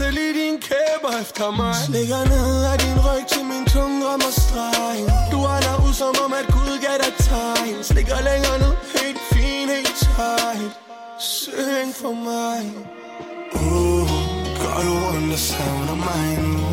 Selv 0.00 0.18
i 0.28 0.30
din 0.40 0.56
kæber 0.68 1.12
efter 1.22 1.48
mig. 1.60 1.74
Slikker 1.86 2.22
ned 2.34 2.52
af 2.72 2.76
din 2.84 2.96
ryg 3.06 3.24
til 3.32 3.42
min 3.50 3.64
tunge 3.74 3.98
rammer 4.08 4.32
stregen 4.42 5.06
Du 5.32 5.38
er 5.54 5.74
ud 5.86 5.94
som 6.00 6.14
om 6.24 6.32
at 6.40 6.46
Gud 6.54 6.72
gav 6.84 6.96
dig 7.04 7.12
tegn. 7.28 7.74
Slikker 7.90 8.18
længere 8.28 8.56
ned, 8.64 8.74
helt 8.96 9.20
fin, 9.32 9.66
helt 9.74 9.94
tight. 10.04 10.72
Syng 11.34 11.90
for 12.00 12.14
mig. 12.28 12.60
Uh, 13.64 14.08
går 14.60 14.80
du 14.86 14.92
rundt 15.04 15.32
og 15.36 15.40
savner 15.50 15.98
mig 16.08 16.26
nu? 16.54 16.68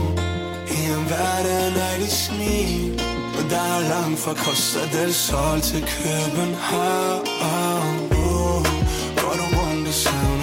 I 0.77 0.79
en 0.95 1.03
verden 1.13 1.73
af 1.89 1.95
dit 2.01 2.15
smil. 2.25 3.01
Og 3.37 3.43
der 3.51 3.63
er 3.77 3.81
langt 3.93 4.19
fra 4.23 4.33
Costa 4.43 4.81
del 4.95 5.13
Sol 5.13 5.59
til 5.69 5.81
København. 5.97 7.97
Uh, 8.21 8.59
Går 9.21 9.33
du 9.39 9.45
rundt 9.57 9.87
og 9.91 9.95
savner 10.03 10.36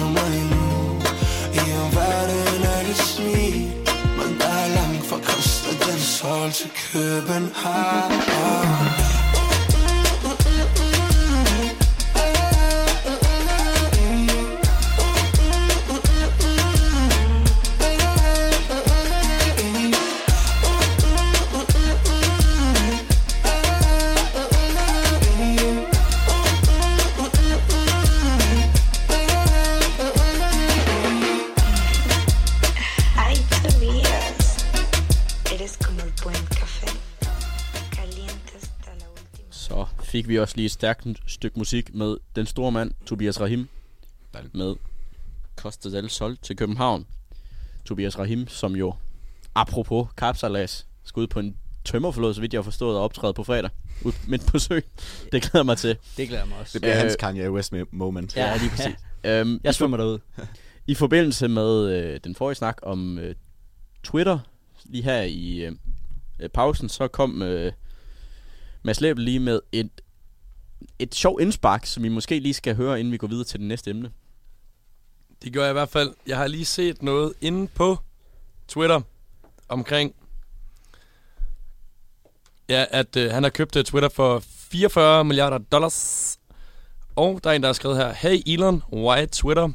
Sol 6.55 6.69
til 6.69 6.71
København 6.91 8.11
Ay, 8.11 9.14
vi 40.35 40.39
også 40.39 40.55
lige 40.55 40.65
et 40.65 40.71
stærkt 40.71 41.07
stykke 41.27 41.59
musik 41.59 41.93
med 41.93 42.17
den 42.35 42.45
store 42.45 42.71
mand, 42.71 42.91
Tobias 43.05 43.41
Rahim, 43.41 43.67
Dejligt. 44.33 44.55
med 44.55 44.75
Costa 45.55 45.89
del 45.91 46.09
Sol 46.09 46.37
til 46.41 46.55
København. 46.55 47.05
Tobias 47.85 48.19
Rahim, 48.19 48.47
som 48.47 48.75
jo, 48.75 48.93
apropos 49.55 50.07
kapsalas, 50.17 50.87
skal 51.03 51.19
ud 51.21 51.27
på 51.27 51.39
en 51.39 51.57
tømmerflod, 51.85 52.33
så 52.33 52.41
vidt 52.41 52.53
jeg 52.53 52.57
har 52.59 52.63
forstået, 52.63 52.97
og 52.97 53.03
optræde 53.03 53.33
på 53.33 53.43
fredag, 53.43 53.69
ud 54.03 54.13
midt 54.27 54.45
på 54.45 54.59
søen. 54.59 54.81
Det 55.31 55.41
glæder 55.43 55.63
mig 55.63 55.77
til. 55.77 55.97
Det 56.17 56.27
glæder 56.27 56.45
mig 56.45 56.57
også. 56.57 56.73
Det 56.73 56.81
bliver 56.81 56.95
Øh, 56.95 57.01
hans 57.01 57.15
Kanye 57.15 57.51
West 57.51 57.73
me- 57.73 57.85
moment. 57.91 58.35
Ja. 58.35 58.57
lige 58.57 58.69
præcis. 58.69 58.95
øhm, 59.23 59.59
Jeg 59.63 59.75
svømmer 59.75 59.97
derud. 59.97 60.19
I 60.87 60.95
forbindelse 60.95 61.47
med 61.47 61.89
øh, 61.89 62.19
den 62.23 62.35
forrige 62.35 62.55
snak 62.55 62.77
om 62.83 63.19
øh, 63.19 63.35
Twitter, 64.03 64.39
lige 64.85 65.03
her 65.03 65.21
i 65.21 65.57
øh, 65.65 65.71
øh, 66.39 66.49
pausen, 66.49 66.89
så 66.89 67.07
kom 67.07 67.41
øh, 67.41 67.71
Mads 68.83 69.01
Læbel 69.01 69.23
lige 69.23 69.39
med 69.39 69.59
et, 69.71 69.89
et 70.99 71.15
sjovt 71.15 71.41
indspark, 71.41 71.85
som 71.85 72.03
vi 72.03 72.09
måske 72.09 72.39
lige 72.39 72.53
skal 72.53 72.75
høre, 72.75 72.99
inden 72.99 73.11
vi 73.11 73.17
går 73.17 73.27
videre 73.27 73.43
til 73.43 73.59
det 73.59 73.67
næste 73.67 73.89
emne. 73.89 74.11
Det 75.43 75.53
gør 75.53 75.61
jeg 75.61 75.69
i 75.69 75.73
hvert 75.73 75.89
fald. 75.89 76.13
Jeg 76.27 76.37
har 76.37 76.47
lige 76.47 76.65
set 76.65 77.03
noget 77.03 77.33
inde 77.41 77.67
på 77.67 77.97
Twitter 78.67 79.01
omkring, 79.69 80.15
ja, 82.69 82.85
at 82.89 83.15
øh, 83.15 83.31
han 83.31 83.43
har 83.43 83.49
købt 83.49 83.75
øh, 83.75 83.83
Twitter 83.83 84.09
for 84.09 84.43
44 84.45 85.25
milliarder 85.25 85.57
dollars. 85.57 86.39
Og 87.15 87.39
der 87.43 87.49
er 87.49 87.53
en, 87.53 87.61
der 87.61 87.67
har 87.67 87.73
skrevet 87.73 87.97
her, 87.97 88.13
Hey 88.13 88.41
Elon, 88.45 88.83
why 88.93 89.25
Twitter? 89.25 89.69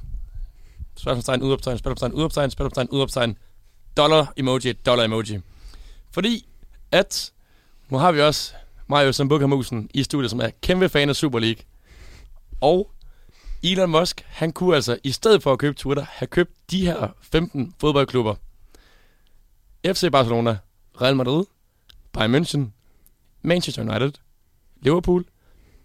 Spørgsmålstegn, 0.97 1.43
udopstegn, 1.43 1.79
spørgsmålstegn, 1.79 2.13
udopstegn, 2.13 2.51
spørgsmålstegn, 2.51 2.89
udopstegn, 2.89 3.39
dollar 3.97 4.33
emoji, 4.37 4.73
dollar 4.73 5.05
emoji. 5.05 5.41
Fordi 6.11 6.49
at, 6.93 7.33
nu 7.89 7.99
har 7.99 8.13
vi 8.13 8.21
også 8.21 8.55
Mario 8.91 9.13
Sambuca-musen 9.13 9.91
i 9.95 10.03
studiet, 10.03 10.31
som 10.31 10.41
er 10.41 10.51
kæmpe 10.63 10.89
fan 10.89 11.09
af 11.09 11.17
Super 11.17 11.39
League. 11.39 11.65
Og 12.61 12.91
Elon 13.63 13.91
Musk, 13.91 14.25
han 14.27 14.53
kunne 14.53 14.75
altså, 14.75 14.99
i 15.05 15.11
stedet 15.11 15.43
for 15.43 15.53
at 15.53 15.59
købe 15.59 15.77
Twitter, 15.77 16.05
have 16.09 16.27
købt 16.27 16.51
de 16.71 16.87
her 16.87 17.09
15 17.23 17.75
fodboldklubber. 17.81 18.35
FC 19.87 20.11
Barcelona, 20.13 20.59
Real 21.01 21.17
Madrid, 21.17 21.45
Bayern 22.13 22.35
München, 22.35 22.61
Manchester 23.43 23.83
United, 23.83 24.13
Liverpool, 24.83 25.25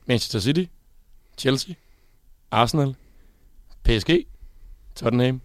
Manchester 0.06 0.40
City, 0.40 0.66
Chelsea, 1.38 1.76
Arsenal, 2.52 2.96
PSG, 3.84 4.28
Tottenham, 4.96 5.42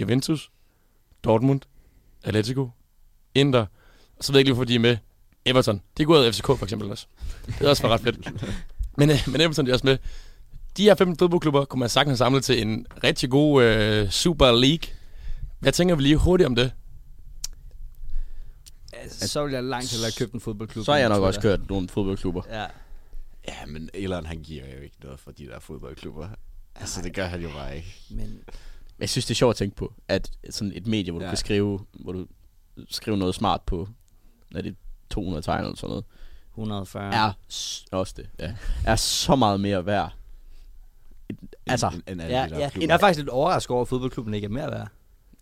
Juventus, 0.00 0.50
Dortmund, 1.24 1.60
Atletico, 2.24 2.70
Inter, 3.34 3.66
og 4.16 4.24
så 4.24 4.32
ved 4.32 4.38
jeg 4.38 4.40
ikke 4.40 4.48
lige, 4.48 4.54
hvorfor 4.54 4.64
de 4.64 4.74
er 4.74 4.78
med. 4.78 4.96
Everton. 5.46 5.80
Det 5.96 6.06
kunne 6.06 6.18
have 6.18 6.32
FCK 6.32 6.46
for 6.46 6.62
eksempel 6.64 6.90
også. 6.90 7.06
Det 7.46 7.60
er 7.60 7.68
også 7.68 7.88
ret 7.88 8.00
fedt. 8.00 8.28
Men, 8.98 9.10
øh, 9.10 9.16
men 9.26 9.40
Everton 9.40 9.66
de 9.66 9.70
er 9.70 9.74
også 9.74 9.86
med. 9.86 9.98
De 10.76 10.82
her 10.82 10.94
fem 10.94 11.16
fodboldklubber 11.16 11.64
kunne 11.64 11.80
man 11.80 11.88
sagtens 11.88 12.18
samle 12.18 12.40
til 12.40 12.62
en 12.62 12.86
rigtig 13.04 13.30
god 13.30 13.62
øh, 13.62 14.10
Super 14.10 14.52
League. 14.52 14.94
Hvad 15.58 15.72
tænker 15.72 15.94
vi 15.94 16.02
lige 16.02 16.16
hurtigt 16.16 16.46
om 16.46 16.54
det? 16.54 16.72
Altså, 18.92 19.28
så 19.28 19.44
vil 19.44 19.52
jeg 19.52 19.64
langt 19.64 19.88
til 19.88 20.04
at 20.06 20.16
købe 20.18 20.34
en 20.34 20.40
fodboldklub. 20.40 20.84
Så 20.84 20.92
har 20.92 20.98
jeg 20.98 21.08
nok 21.08 21.22
også 21.22 21.40
kørt 21.40 21.68
nogle 21.68 21.88
fodboldklubber. 21.88 22.42
Ja. 22.50 22.66
Ja, 23.48 23.66
men 23.66 23.90
Elon 23.94 24.26
han 24.26 24.42
giver 24.42 24.64
jo 24.76 24.80
ikke 24.82 24.96
noget 25.02 25.20
for 25.20 25.30
de 25.30 25.46
der 25.46 25.60
fodboldklubber. 25.60 26.28
Altså, 26.74 27.02
det 27.02 27.14
gør 27.14 27.26
han 27.26 27.42
jo 27.42 27.48
bare 27.48 27.76
ikke. 27.76 27.94
Men 28.10 28.38
Jeg 29.00 29.08
synes, 29.10 29.26
det 29.26 29.30
er 29.34 29.36
sjovt 29.36 29.50
at 29.50 29.56
tænke 29.56 29.76
på, 29.76 29.92
at 30.08 30.30
sådan 30.50 30.72
et 30.74 30.86
medie, 30.86 31.10
hvor 31.12 31.18
du 31.18 31.24
Ja. 31.24 31.30
kan 31.30 31.36
skrive, 31.38 31.80
hvor 32.00 32.12
du 32.12 32.26
skriver 32.90 33.18
noget 33.18 33.34
smart 33.34 33.60
på, 33.66 33.88
er 34.54 34.60
det 34.62 34.76
200 35.10 35.42
tegn 35.42 35.64
eller 35.64 35.76
sådan 35.76 35.88
noget, 35.88 36.04
140. 36.54 37.14
er 37.14 37.32
s- 37.52 37.84
også 37.92 38.14
det, 38.16 38.26
ja, 38.38 38.54
er 38.86 38.96
så 38.96 39.36
meget 39.36 39.60
mere 39.60 39.86
værd. 39.86 40.12
Altså, 41.66 41.86
En, 42.08 42.20
en, 42.20 42.20
Ja, 42.20 42.26
ja. 42.26 42.46
klubber. 42.48 42.86
Jeg 42.86 42.94
er 42.94 42.98
faktisk 42.98 43.18
lidt 43.18 43.28
overrasket 43.28 43.70
over, 43.70 43.82
at 43.82 43.88
fodboldklubben 43.88 44.34
ikke 44.34 44.44
er 44.44 44.48
mere 44.48 44.70
værd. 44.70 44.88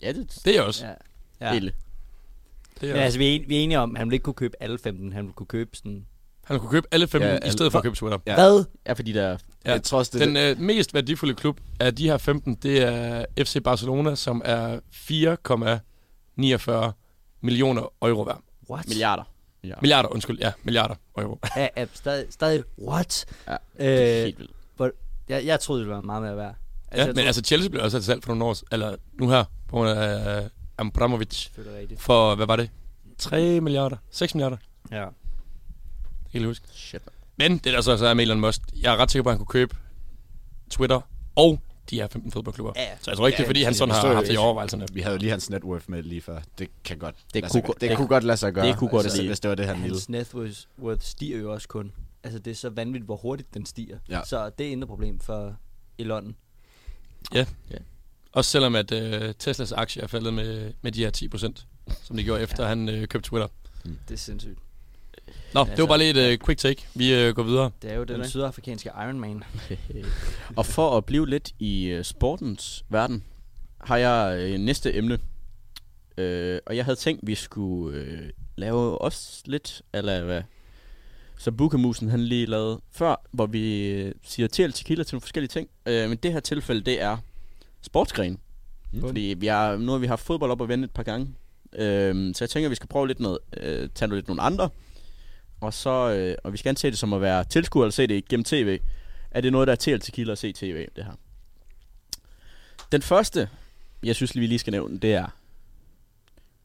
ja, 0.02 0.12
det, 0.12 0.38
Det 0.44 0.56
er 0.58 0.62
også. 0.62 0.86
Ja. 0.86 0.92
ja. 1.40 1.54
ja. 1.54 1.60
Det 1.60 1.68
er 1.68 1.72
Men 2.80 2.90
også. 2.90 3.02
altså, 3.04 3.18
vi 3.18 3.28
er, 3.30 3.34
en, 3.40 3.48
vi 3.48 3.56
er 3.56 3.60
enige 3.60 3.78
om, 3.78 3.96
at 3.96 3.98
han 3.98 4.10
vil 4.10 4.14
ikke 4.14 4.22
kunne 4.24 4.34
købe 4.34 4.56
alle 4.60 4.78
15. 4.78 5.12
Han 5.12 5.24
vil 5.26 5.32
kunne 5.32 5.46
købe 5.46 5.70
sådan... 5.76 6.06
Han 6.44 6.58
kunne 6.58 6.70
købe 6.70 6.86
alle 6.92 7.06
15 7.08 7.20
Ja, 7.22 7.28
ja, 7.28 7.34
i 7.34 7.40
alle- 7.42 7.52
stedet 7.52 7.72
for 7.72 7.78
at 7.78 7.82
købe 7.82 7.96
Twitter. 7.96 8.18
Ja. 8.26 8.34
Hvad? 8.34 8.64
Ja, 8.86 8.92
fordi 8.92 9.12
der, 9.12 9.28
Ja. 9.64 9.70
Jeg 9.72 9.82
tror 9.82 9.98
også, 9.98 10.18
det 10.18 10.26
Den 10.28 10.36
øh, 10.36 10.58
mest 10.60 10.94
værdifulde 10.94 11.34
klub 11.34 11.60
af 11.80 11.94
de 11.94 12.04
her 12.08 12.18
15, 12.18 12.54
det 12.54 12.82
er 12.82 13.24
FC 13.38 13.62
Barcelona, 13.64 14.14
som 14.14 14.42
er 14.44 14.80
4,49 16.88 16.92
millioner 17.40 17.82
euro 18.02 18.22
værd. 18.22 18.40
What? 18.70 18.88
milliarder. 18.88 19.22
Milliarder. 19.62 19.80
Milliarder, 19.82 20.08
undskyld. 20.08 20.38
Ja, 20.38 20.52
milliarder 20.62 20.94
euro. 21.18 21.38
Ja, 21.56 21.68
ja, 21.76 21.86
stadig, 21.94 22.26
stadig, 22.30 22.62
what? 22.78 23.24
Ja, 23.48 23.56
det 23.78 23.86
er 23.86 24.18
Øh, 24.18 24.24
helt 24.24 24.38
vildt. 24.38 24.52
jeg, 25.28 25.46
jeg 25.46 25.60
troede, 25.60 25.82
det 25.82 25.90
var 25.90 26.00
meget 26.00 26.22
mere 26.22 26.36
værd. 26.36 26.54
Ja, 26.92 26.96
jeg 26.98 27.06
men 27.06 27.14
troede- 27.14 27.26
altså 27.26 27.42
Chelsea 27.42 27.68
blev 27.70 27.82
også 27.82 27.94
sat 27.94 28.00
til 28.02 28.06
salg 28.06 28.22
for 28.24 28.34
nogle 28.34 28.44
år, 28.44 28.56
eller 28.72 28.96
nu 29.20 29.28
her, 29.30 29.44
på 29.68 29.76
grund 29.76 29.90
af 29.90 30.42
uh, 30.44 30.48
Abramovic, 30.78 31.48
for, 31.98 32.34
hvad 32.34 32.46
var 32.46 32.56
det? 32.56 32.70
3 33.18 33.60
milliarder? 33.60 33.96
6 34.10 34.34
milliarder? 34.34 34.56
Ja. 34.90 35.06
Helt 36.30 36.46
huske. 36.46 36.66
Shit. 36.72 37.02
Men 37.38 37.52
det 37.58 37.64
der 37.72 37.80
så 37.80 37.96
så 37.96 38.06
er 38.06 38.14
med 38.14 38.24
Elon 38.24 38.40
Musk, 38.40 38.60
jeg 38.82 38.92
er 38.92 38.96
ret 38.96 39.10
sikker 39.10 39.22
på, 39.22 39.28
at 39.28 39.32
han 39.34 39.38
kunne 39.38 39.46
købe 39.60 39.76
Twitter 40.70 41.00
og 41.36 41.60
de 41.90 41.96
her 41.96 42.06
15 42.08 42.32
fodboldklubber. 42.32 42.72
Ja, 42.76 42.88
Så 43.00 43.10
jeg 43.10 43.16
tror 43.18 43.26
ikke, 43.26 43.36
det 43.36 43.42
er, 43.42 43.46
fordi 43.48 43.62
han 43.62 43.74
sådan 43.74 43.94
har 43.94 44.14
haft 44.14 44.26
det 44.26 44.34
i 44.34 44.36
overvejelserne. 44.36 44.86
Vi 44.92 45.00
havde 45.00 45.14
jo 45.14 45.18
lige 45.18 45.30
hans 45.30 45.50
net 45.50 45.64
worth 45.64 45.84
med 45.90 46.02
lige 46.02 46.20
før. 46.20 46.40
Det 46.58 46.68
kan 46.84 46.98
godt 46.98 47.14
Det 47.34 47.42
lade 47.42 47.52
kunne 47.52 47.62
det, 47.62 47.80
det- 47.80 47.96
kunne 47.96 48.08
godt 48.08 48.24
lade 48.24 48.36
sig 48.36 48.52
gøre. 48.52 48.66
det 48.66 48.76
kunne 48.78 48.90
godt 48.90 49.06
altså, 49.06 49.26
hvis 49.26 49.40
det 49.40 49.48
var 49.48 49.54
det, 49.54 49.66
han 49.66 49.76
ville. 49.82 49.94
Hans 49.94 50.08
net 50.08 50.34
worth- 50.82 50.96
stiger 51.00 51.38
jo 51.38 51.52
også 51.52 51.68
kun. 51.68 51.92
Altså, 52.24 52.38
det 52.38 52.50
er 52.50 52.54
så 52.54 52.70
vanvittigt, 52.70 53.04
hvor 53.04 53.16
hurtigt 53.16 53.54
den 53.54 53.66
stiger. 53.66 53.98
Ja. 54.08 54.20
Så 54.24 54.50
det 54.58 54.66
er 54.66 54.70
intet 54.70 54.88
problem 54.88 55.20
for 55.20 55.56
Elon. 55.98 56.36
Også 58.32 58.50
selvom 58.50 58.74
at 58.74 58.92
uh, 58.92 59.30
Teslas 59.38 59.72
aktie 59.72 60.02
er 60.02 60.06
faldet 60.06 60.34
med, 60.34 60.72
med 60.82 60.92
de 60.92 61.00
her 61.04 61.10
10 61.10 61.28
procent, 61.28 61.66
som 62.02 62.16
de 62.16 62.24
gjorde 62.24 62.42
efter, 62.42 62.62
ja. 62.62 62.68
han 62.68 62.88
uh, 62.88 62.94
købte 63.04 63.28
Twitter. 63.28 63.48
Det 64.08 64.14
er 64.14 64.18
sindssygt. 64.18 64.58
Nå, 65.54 65.60
Altså, 65.60 65.74
det 65.74 65.82
var 65.82 65.88
bare 65.88 65.98
lige 65.98 66.32
et 66.32 66.40
uh, 66.40 66.46
quick 66.46 66.60
take. 66.60 66.86
Vi 66.94 67.28
uh, 67.28 67.34
går 67.34 67.42
videre. 67.42 67.70
Det 67.82 67.90
er 67.92 67.94
jo 67.94 68.04
den 68.04 68.20
det. 68.20 68.30
sydafrikanske 68.30 68.90
Iron 69.02 69.20
Man. 69.20 69.44
Og 70.56 70.66
for 70.66 70.96
at 70.96 71.04
blive 71.04 71.28
lidt 71.28 71.50
i 71.58 71.96
uh, 71.98 72.02
sportens 72.02 72.84
verden, 72.88 73.24
har 73.80 73.96
jeg 73.96 74.50
uh, 74.54 74.60
næste 74.60 74.94
emne. 74.94 75.14
Uh, 76.18 76.58
og 76.66 76.76
jeg 76.76 76.84
havde 76.84 76.96
tænkt, 76.96 77.26
vi 77.26 77.34
skulle 77.34 78.00
uh, 78.00 78.28
lave 78.56 78.98
også 78.98 79.42
lidt, 79.46 79.82
eller 79.92 80.24
hvad 80.24 80.42
så 81.42 81.52
Bukamusen 81.52 82.08
han 82.08 82.20
lige 82.20 82.46
lavede 82.46 82.80
før, 82.90 83.22
hvor 83.30 83.46
vi 83.46 83.88
øh, 83.88 84.14
siger 84.22 84.48
til 84.48 84.72
tequila 84.72 85.04
til 85.04 85.14
nogle 85.14 85.20
forskellige 85.20 85.48
ting. 85.48 85.68
Øh, 85.86 86.08
men 86.08 86.18
det 86.18 86.32
her 86.32 86.40
tilfælde, 86.40 86.80
det 86.80 87.02
er 87.02 87.16
sportsgren. 87.82 88.38
Mm. 88.92 89.00
Fordi 89.00 89.34
vi 89.38 89.46
har, 89.46 89.76
nu 89.76 89.92
har 89.92 89.98
vi 89.98 90.06
haft 90.06 90.24
fodbold 90.24 90.50
op 90.50 90.60
og 90.60 90.68
vende 90.68 90.84
et 90.84 90.90
par 90.90 91.02
gange. 91.02 91.28
Øh, 91.72 92.34
så 92.34 92.44
jeg 92.44 92.50
tænker, 92.50 92.66
at 92.66 92.70
vi 92.70 92.74
skal 92.74 92.88
prøve 92.88 93.06
lidt 93.06 93.20
noget, 93.20 93.38
øh, 93.56 93.88
tage 93.94 94.08
noget 94.08 94.18
lidt 94.18 94.28
nogle 94.28 94.42
andre. 94.42 94.68
Og 95.62 95.74
så, 95.74 95.90
øh, 95.90 96.36
og 96.44 96.52
vi 96.52 96.56
skal 96.56 96.68
gerne 96.68 96.78
se 96.78 96.90
det 96.90 96.98
som 96.98 97.12
at 97.12 97.20
være 97.20 97.44
tilskuer 97.44 97.84
eller 97.84 97.92
se 97.92 98.06
det 98.06 98.28
gennem 98.28 98.44
tv. 98.44 98.80
Er 99.30 99.40
det 99.40 99.52
noget, 99.52 99.66
der 99.66 99.72
er 99.72 99.76
til 99.76 100.00
tequila 100.00 100.32
at 100.32 100.38
se 100.38 100.52
tv, 100.52 100.88
det 100.96 101.04
her? 101.04 101.12
Den 102.92 103.02
første, 103.02 103.48
jeg 104.02 104.16
synes, 104.16 104.34
vi 104.34 104.46
lige 104.46 104.58
skal 104.58 104.70
nævne, 104.70 104.98
det 104.98 105.14
er 105.14 105.26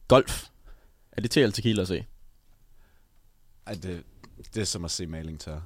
golf. 0.08 0.48
Er 1.12 1.20
det 1.20 1.30
til 1.30 1.52
tequila 1.52 1.82
at 1.82 1.88
se? 1.88 2.04
Ej, 3.66 3.72
det, 3.72 4.04
det 4.54 4.60
er 4.60 4.64
som 4.64 4.84
at 4.84 4.90
se 4.90 5.06
maling 5.06 5.40
tør. 5.40 5.60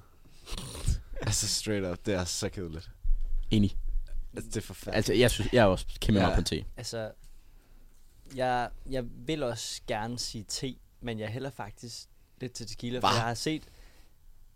altså 1.27 1.49
straight 1.49 1.87
up, 1.87 2.07
det 2.07 2.15
er 2.15 2.25
så 2.25 2.49
kedeligt. 2.49 2.91
Enig. 3.51 3.77
Altså, 4.37 4.49
det 4.51 4.57
er 4.57 4.61
forfærdeligt. 4.61 4.97
Altså, 4.97 5.13
jeg, 5.13 5.31
synes, 5.31 5.53
jeg 5.53 5.61
er 5.63 5.67
også 5.67 5.87
kæmpe 6.01 6.21
Ja. 6.21 6.27
meget 6.27 6.35
på 6.37 6.41
en 6.41 6.45
te. 6.45 6.65
Altså, 6.77 7.11
jeg, 8.37 8.71
jeg 8.91 9.05
vil 9.27 9.43
også 9.43 9.81
gerne 9.87 10.19
sige 10.19 10.45
te, 10.49 10.77
men 11.01 11.19
jeg 11.19 11.29
hælder 11.29 11.51
faktisk 11.51 12.09
lidt 12.43 12.53
til 12.53 12.67
tequila, 12.67 12.99
for 12.99 13.09
Hva? 13.09 13.15
jeg 13.15 13.23
har 13.23 13.35
set, 13.35 13.63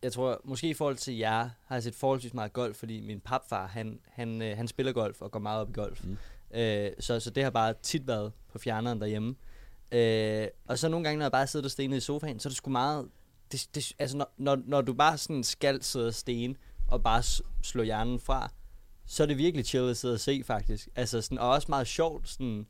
jeg 0.02 0.12
tror, 0.12 0.40
måske 0.44 0.68
i 0.68 0.74
forhold 0.74 0.96
til 0.96 1.16
jer, 1.16 1.50
har 1.66 1.76
jeg 1.76 1.82
set 1.82 1.94
forholdsvis 1.94 2.34
meget 2.34 2.52
golf, 2.52 2.76
fordi 2.76 3.00
min 3.00 3.20
papfar, 3.20 3.66
han, 3.66 4.00
han, 4.08 4.42
øh, 4.42 4.56
han 4.56 4.68
spiller 4.68 4.92
golf 4.92 5.22
og 5.22 5.30
går 5.30 5.38
meget 5.38 5.60
op 5.60 5.70
i 5.70 5.72
golf. 5.72 6.04
Mm. 6.04 6.16
Øh, 6.54 6.90
så, 7.00 7.20
så 7.20 7.30
det 7.30 7.42
har 7.42 7.50
bare 7.50 7.74
tit 7.82 8.06
været 8.06 8.32
på 8.52 8.58
fjerneren 8.58 9.00
derhjemme. 9.00 9.34
Øh, 9.92 10.48
og 10.66 10.78
så 10.78 10.88
nogle 10.88 11.04
gange, 11.04 11.18
når 11.18 11.24
jeg 11.24 11.32
bare 11.32 11.46
sidder 11.46 11.66
og 11.66 11.70
stenet 11.70 11.96
i 11.96 12.00
sofaen, 12.00 12.40
så 12.40 12.48
er 12.48 12.50
det 12.50 12.56
sgu 12.56 12.70
meget... 12.70 13.08
Det, 13.52 13.68
det, 13.74 13.92
altså, 13.98 14.16
når, 14.16 14.32
når, 14.36 14.58
når 14.66 14.80
du 14.80 14.94
bare 14.94 15.18
sådan 15.18 15.44
skal 15.44 15.82
sidde 15.82 16.06
og 16.06 16.14
stene, 16.14 16.54
og 16.88 17.02
bare 17.02 17.22
slå 17.62 17.82
hjernen 17.82 18.20
fra, 18.20 18.52
så 19.06 19.22
er 19.22 19.26
det 19.26 19.38
virkelig 19.38 19.66
chill 19.66 19.90
at 19.90 19.96
sidde 19.96 20.14
og 20.14 20.20
se, 20.20 20.42
faktisk. 20.46 20.88
Altså, 20.96 21.20
sådan, 21.20 21.38
og 21.38 21.50
også 21.50 21.66
meget 21.68 21.86
sjovt, 21.86 22.28
sådan... 22.28 22.66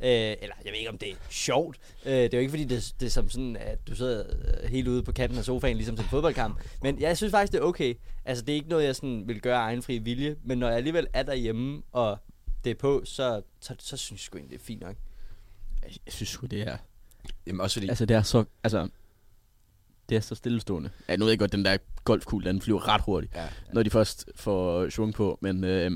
Øh, 0.00 0.08
eller 0.10 0.54
jeg 0.64 0.72
ved 0.72 0.78
ikke, 0.78 0.90
om 0.90 0.98
det 0.98 1.10
er 1.10 1.14
sjovt. 1.30 1.78
Øh, 2.06 2.12
det 2.12 2.34
er 2.34 2.38
jo 2.38 2.40
ikke, 2.40 2.50
fordi 2.50 2.64
det, 2.64 2.94
det 3.00 3.06
er 3.06 3.10
som 3.10 3.30
sådan, 3.30 3.56
at 3.56 3.88
du 3.88 3.94
sidder 3.96 4.24
øh, 4.62 4.70
helt 4.70 4.88
ude 4.88 5.02
på 5.02 5.12
kanten 5.12 5.38
af 5.38 5.44
sofaen, 5.44 5.76
ligesom 5.76 5.96
til 5.96 6.02
en 6.02 6.08
fodboldkamp. 6.08 6.60
Men 6.82 7.00
jeg 7.00 7.16
synes 7.16 7.30
faktisk, 7.30 7.52
det 7.52 7.58
er 7.58 7.62
okay. 7.64 7.94
Altså, 8.24 8.44
det 8.44 8.52
er 8.52 8.56
ikke 8.56 8.68
noget, 8.68 8.84
jeg 8.84 8.96
sådan 8.96 9.28
vil 9.28 9.40
gøre 9.40 9.56
af 9.58 9.62
egen 9.62 9.82
fri 9.82 9.98
vilje. 9.98 10.36
Men 10.44 10.58
når 10.58 10.68
jeg 10.68 10.76
alligevel 10.76 11.06
er 11.12 11.22
derhjemme, 11.22 11.82
og 11.92 12.18
det 12.64 12.70
er 12.70 12.74
på, 12.74 13.02
så, 13.04 13.42
så, 13.60 13.74
så 13.78 13.96
synes 13.96 14.20
jeg 14.20 14.24
sgu 14.24 14.38
egentlig, 14.38 14.58
det 14.58 14.62
er 14.62 14.66
fint 14.66 14.80
nok. 14.80 14.96
Jeg, 15.82 15.90
jeg 16.06 16.12
synes 16.12 16.28
sgu, 16.28 16.46
det 16.46 16.60
er... 16.60 16.76
Jamen 17.46 17.60
også 17.60 17.74
fordi, 17.74 17.88
Altså, 17.88 18.06
det 18.06 18.16
er 18.16 18.22
så... 18.22 18.44
Altså, 18.64 18.88
Det 20.08 20.16
er 20.16 20.20
så 20.20 20.34
stillestående. 20.34 20.90
Ja, 21.08 21.16
nu 21.16 21.24
ved 21.24 21.32
jeg 21.32 21.38
godt, 21.38 21.52
den 21.52 21.64
der 21.64 21.76
golfkugle, 22.04 22.48
den 22.48 22.62
flyver 22.62 22.88
ret 22.88 23.00
hurtigt, 23.00 23.34
Ja. 23.34 23.48
når 23.72 23.82
de 23.82 23.90
først 23.90 24.24
får 24.34 24.88
svung 24.90 25.14
på. 25.14 25.38
Men 25.40 25.64
øh, 25.64 25.90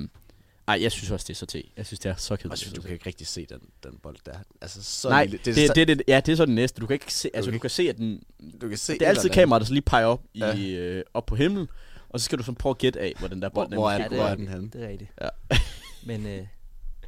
ej, 0.69 0.79
jeg 0.83 0.93
synes 0.93 1.11
også, 1.11 1.25
det 1.25 1.35
er 1.35 1.39
så 1.39 1.47
te. 1.47 1.63
Jeg 1.77 1.87
synes, 1.87 2.01
det 2.01 2.11
er 2.11 2.15
så 2.17 2.37
kedeligt. 2.37 2.53
Og 2.53 2.59
så, 2.59 2.71
du 2.75 2.83
kan 2.83 2.91
ikke 2.93 3.07
rigtig 3.07 3.27
se 3.27 3.47
den, 3.47 3.59
den 3.83 3.99
bold 4.03 4.17
der. 4.27 4.39
Altså, 4.61 4.83
så 4.83 5.09
Nej, 5.09 5.25
lille. 5.25 5.39
det, 5.45 5.55
så- 5.55 5.73
det, 5.75 5.89
det, 5.89 5.99
det, 5.99 6.05
ja, 6.09 6.21
det 6.21 6.33
er 6.33 6.37
så 6.37 6.47
det 6.47 6.55
næste. 6.55 6.81
Du 6.81 6.87
kan 6.87 6.95
ikke 6.95 7.15
se, 7.15 7.31
altså 7.35 7.51
kan 7.51 7.59
du 7.59 7.63
kan 7.63 7.71
se, 7.71 7.83
at 7.89 7.97
den, 7.97 8.23
du 8.61 8.69
kan 8.69 8.79
se 8.79 8.93
det 8.93 9.03
er 9.03 9.09
altid 9.09 9.31
kameraet, 9.31 9.61
der 9.61 9.67
så 9.67 9.73
lige 9.73 9.83
peger 9.83 10.07
op, 10.07 10.23
i, 10.35 10.39
Ja. 10.39 10.57
øh, 10.59 11.05
op 11.15 11.27
på 11.27 11.37
himlen, 11.37 11.69
og 12.09 12.21
så 12.21 12.25
skal 12.25 12.39
du 12.39 12.43
så 12.43 12.53
prøve 12.53 12.71
at 12.71 12.79
gætte 12.79 13.01
af, 13.01 13.13
hvor 13.19 13.29
den 13.29 13.43
der 13.43 13.49
Hvor, 13.51 13.65
bold 13.65 13.75
hvor, 13.75 13.91
er, 13.91 14.09
det 14.09 14.17
hvor 14.17 14.27
er 14.27 14.31
er 14.31 14.35
den 14.35 14.49
henne? 14.49 14.71
Det 14.73 14.85
er 14.85 14.89
rigtigt. 14.89 15.11
Ja. 15.21 15.29
Men 16.07 16.27
øh, 16.27 16.47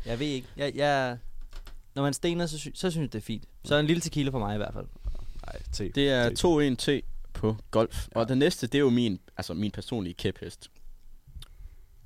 jeg 0.06 0.18
ved 0.18 0.26
ikke. 0.26 0.48
Jeg, 0.56 0.72
jeg, 0.76 1.18
når 1.94 2.02
man 2.02 2.12
stener, 2.14 2.46
så, 2.46 2.58
sy- 2.58 2.68
så 2.74 2.90
synes 2.90 3.02
jeg, 3.06 3.12
det 3.12 3.18
er 3.18 3.22
fint. 3.24 3.44
Så 3.64 3.76
en 3.76 3.86
lille 3.86 4.00
tequila 4.00 4.30
for 4.30 4.38
mig 4.38 4.54
i 4.54 4.56
hvert 4.56 4.72
fald. 4.74 4.86
Nej, 5.46 5.62
te. 5.72 5.88
Det 5.94 6.08
er 6.10 6.28
te. 6.28 6.46
2-1-T 6.98 7.04
på 7.32 7.56
golf. 7.70 8.06
Ja. 8.14 8.20
Og 8.20 8.28
den 8.28 8.38
næste, 8.38 8.66
det 8.66 8.74
er 8.74 8.80
jo 8.80 8.90
min, 8.90 9.20
altså 9.36 9.54
min 9.54 9.70
personlige 9.70 10.14
kæphest. 10.14 10.70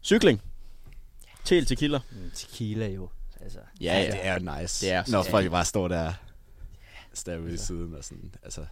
Cykling. 0.05 0.43
Til 1.49 1.67
til 1.67 1.77
kilder. 1.77 2.01
Mm, 2.13 2.31
tequila 2.35 2.87
jo. 2.89 3.09
Altså, 3.41 3.59
Ja, 3.81 4.01
ja. 4.01 4.07
Det 4.13 4.27
er 4.27 4.33
jo 4.41 4.61
nice. 4.61 4.87
Det 4.87 4.93
er 4.93 5.05
når 5.11 5.25
ja. 5.25 5.31
folk 5.33 5.51
bare 5.51 5.65
står 5.65 5.89
der 5.89 6.13
stavet 7.15 7.53
i 7.53 7.57
siden 7.57 7.95
og 7.95 8.05
sådan. 8.05 8.35
Altså, 8.43 8.67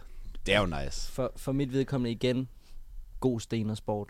det 0.45 0.53
er 0.53 0.59
jo 0.59 0.65
nice. 0.65 1.11
for, 1.11 1.33
for 1.35 1.51
mit 1.51 1.73
vedkommende 1.73 2.11
igen, 2.11 2.49
god 3.19 3.39
stenersport. 3.39 4.09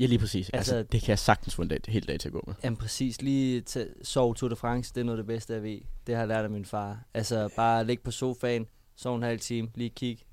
Ja, 0.00 0.06
lige 0.06 0.18
præcis. 0.18 0.46
Altså, 0.46 0.56
Altså- 0.56 0.76
altså 0.76 0.88
det 0.92 1.00
kan 1.00 1.08
jeg 1.08 1.18
sagtens 1.18 1.54
få 1.54 1.62
en 1.62 1.68
dag, 1.68 1.80
hel 1.88 2.08
dag 2.08 2.20
til 2.20 2.28
at 2.28 2.32
gå 2.32 2.44
med. 2.46 2.54
Jamen 2.64 2.76
præcis, 2.76 3.22
lige 3.22 3.60
til 3.60 3.94
sove 4.02 4.34
Tour 4.34 4.48
de 4.48 4.56
France, 4.56 4.94
det 4.94 5.00
er 5.00 5.04
noget 5.04 5.18
af 5.18 5.22
det 5.22 5.26
bedste, 5.26 5.52
jeg 5.54 5.62
ved. 5.62 5.80
Det 6.06 6.14
har 6.14 6.20
jeg 6.22 6.28
lært 6.28 6.44
af 6.44 6.50
min 6.50 6.64
far. 6.64 7.02
Altså 7.14 7.48
bare 7.56 7.84
ligge 7.86 8.02
på 8.02 8.10
sofaen, 8.10 8.66
sove 8.96 9.16
en 9.16 9.22
halv 9.22 9.40
time, 9.40 9.68
lige 9.74 9.90
kigge. 9.90 10.24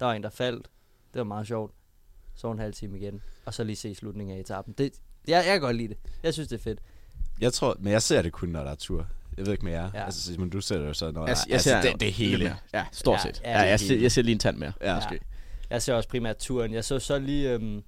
Der 0.00 0.06
var 0.06 0.14
en, 0.14 0.22
der 0.22 0.30
faldt. 0.30 0.70
Det 1.12 1.18
var 1.18 1.24
meget 1.24 1.46
sjovt. 1.46 1.74
Sove 2.34 2.52
en 2.52 2.58
halv 2.58 2.74
time 2.74 2.98
igen. 2.98 3.22
Og 3.44 3.54
så 3.54 3.64
lige 3.64 3.76
se 3.76 3.94
slutningen 3.94 4.36
af 4.36 4.40
etappen. 4.40 4.74
Det, 4.78 4.92
jeg, 5.28 5.34
jeg 5.36 5.44
kan 5.54 5.60
godt 5.60 5.76
lide 5.76 5.88
det. 5.88 5.96
Jeg 6.22 6.32
synes, 6.32 6.48
det 6.48 6.58
er 6.58 6.62
fedt. 6.62 6.80
Jeg 7.40 7.52
tror, 7.52 7.76
men 7.80 7.92
jeg 7.92 8.02
ser 8.02 8.22
det 8.22 8.32
kun, 8.32 8.48
når 8.48 8.64
der 8.64 8.70
er 8.70 8.74
tur. 8.74 9.06
Jeg 9.36 9.46
ved 9.46 9.52
ikke 9.52 9.64
med 9.64 9.72
jer. 9.72 9.90
Ja. 9.94 10.04
Altså, 10.04 10.22
Simon, 10.22 10.50
du 10.50 10.60
ser 10.60 10.78
det 10.78 10.86
jo 10.86 10.94
så, 10.94 11.10
når 11.10 11.26
Altså, 11.26 11.44
der, 11.44 11.48
jeg 11.48 11.54
altså, 11.54 11.68
ser 11.70 11.92
det, 11.92 12.00
det 12.00 12.12
hele. 12.12 12.44
mere. 12.44 12.56
Ja, 12.74 12.84
stort 12.92 13.18
Ja, 13.18 13.22
set. 13.32 13.40
ja, 13.44 13.50
Ja, 13.50 13.68
jeg, 13.68 13.80
ser, 13.80 13.98
jeg 14.00 14.12
ser 14.12 14.22
lige 14.22 14.32
en 14.32 14.38
tand 14.38 14.56
mere. 14.56 14.72
Ja. 14.80 14.94
Måske. 14.94 15.20
Jeg 15.70 15.82
ser 15.82 15.94
også 15.94 16.08
primært 16.08 16.36
turen. 16.36 16.72
Jeg 16.74 16.84
så 16.84 16.98
så 16.98 17.18
lige 17.18 17.50
øhm, 17.52 17.82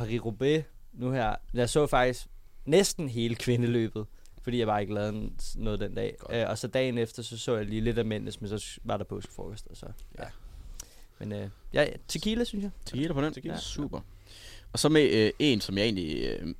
Paris-Roubaix 0.00 0.62
nu 0.92 1.10
her. 1.12 1.34
Jeg 1.54 1.68
så 1.70 1.86
faktisk 1.86 2.26
næsten 2.64 3.08
hele 3.08 3.34
kvindeløbet, 3.34 4.06
fordi 4.42 4.58
jeg 4.58 4.66
bare 4.66 4.80
ikke 4.80 4.94
lavede 4.94 5.30
noget 5.56 5.80
den 5.80 5.94
dag. 5.94 6.16
Øh, 6.30 6.48
og 6.48 6.58
så 6.58 6.66
dagen 6.68 6.98
efter, 6.98 7.22
så 7.22 7.38
så 7.38 7.56
jeg 7.56 7.66
lige 7.66 7.80
lidt 7.80 7.98
af 7.98 8.04
mændenes, 8.04 8.40
men 8.40 8.48
så 8.58 8.78
var 8.84 8.96
der 8.96 9.04
påskefrokost, 9.04 9.66
og 9.70 9.76
så, 9.76 9.86
ja. 10.18 10.22
Ja. 10.24 10.28
Men 11.18 11.32
øh, 11.32 11.48
ja, 11.72 11.86
tequila, 12.08 12.44
synes 12.44 12.62
jeg. 12.62 12.70
Tequila 12.86 13.12
på 13.12 13.20
den? 13.22 13.34
Ja. 13.44 13.50
Ja. 13.52 13.58
Super. 13.58 14.00
Og 14.72 14.78
så 14.78 14.88
med 14.88 15.10
øh, 15.10 15.32
en, 15.38 15.60
som 15.60 15.78
jeg 15.78 15.84
egentlig... 15.84 16.24
Øh, 16.24 16.54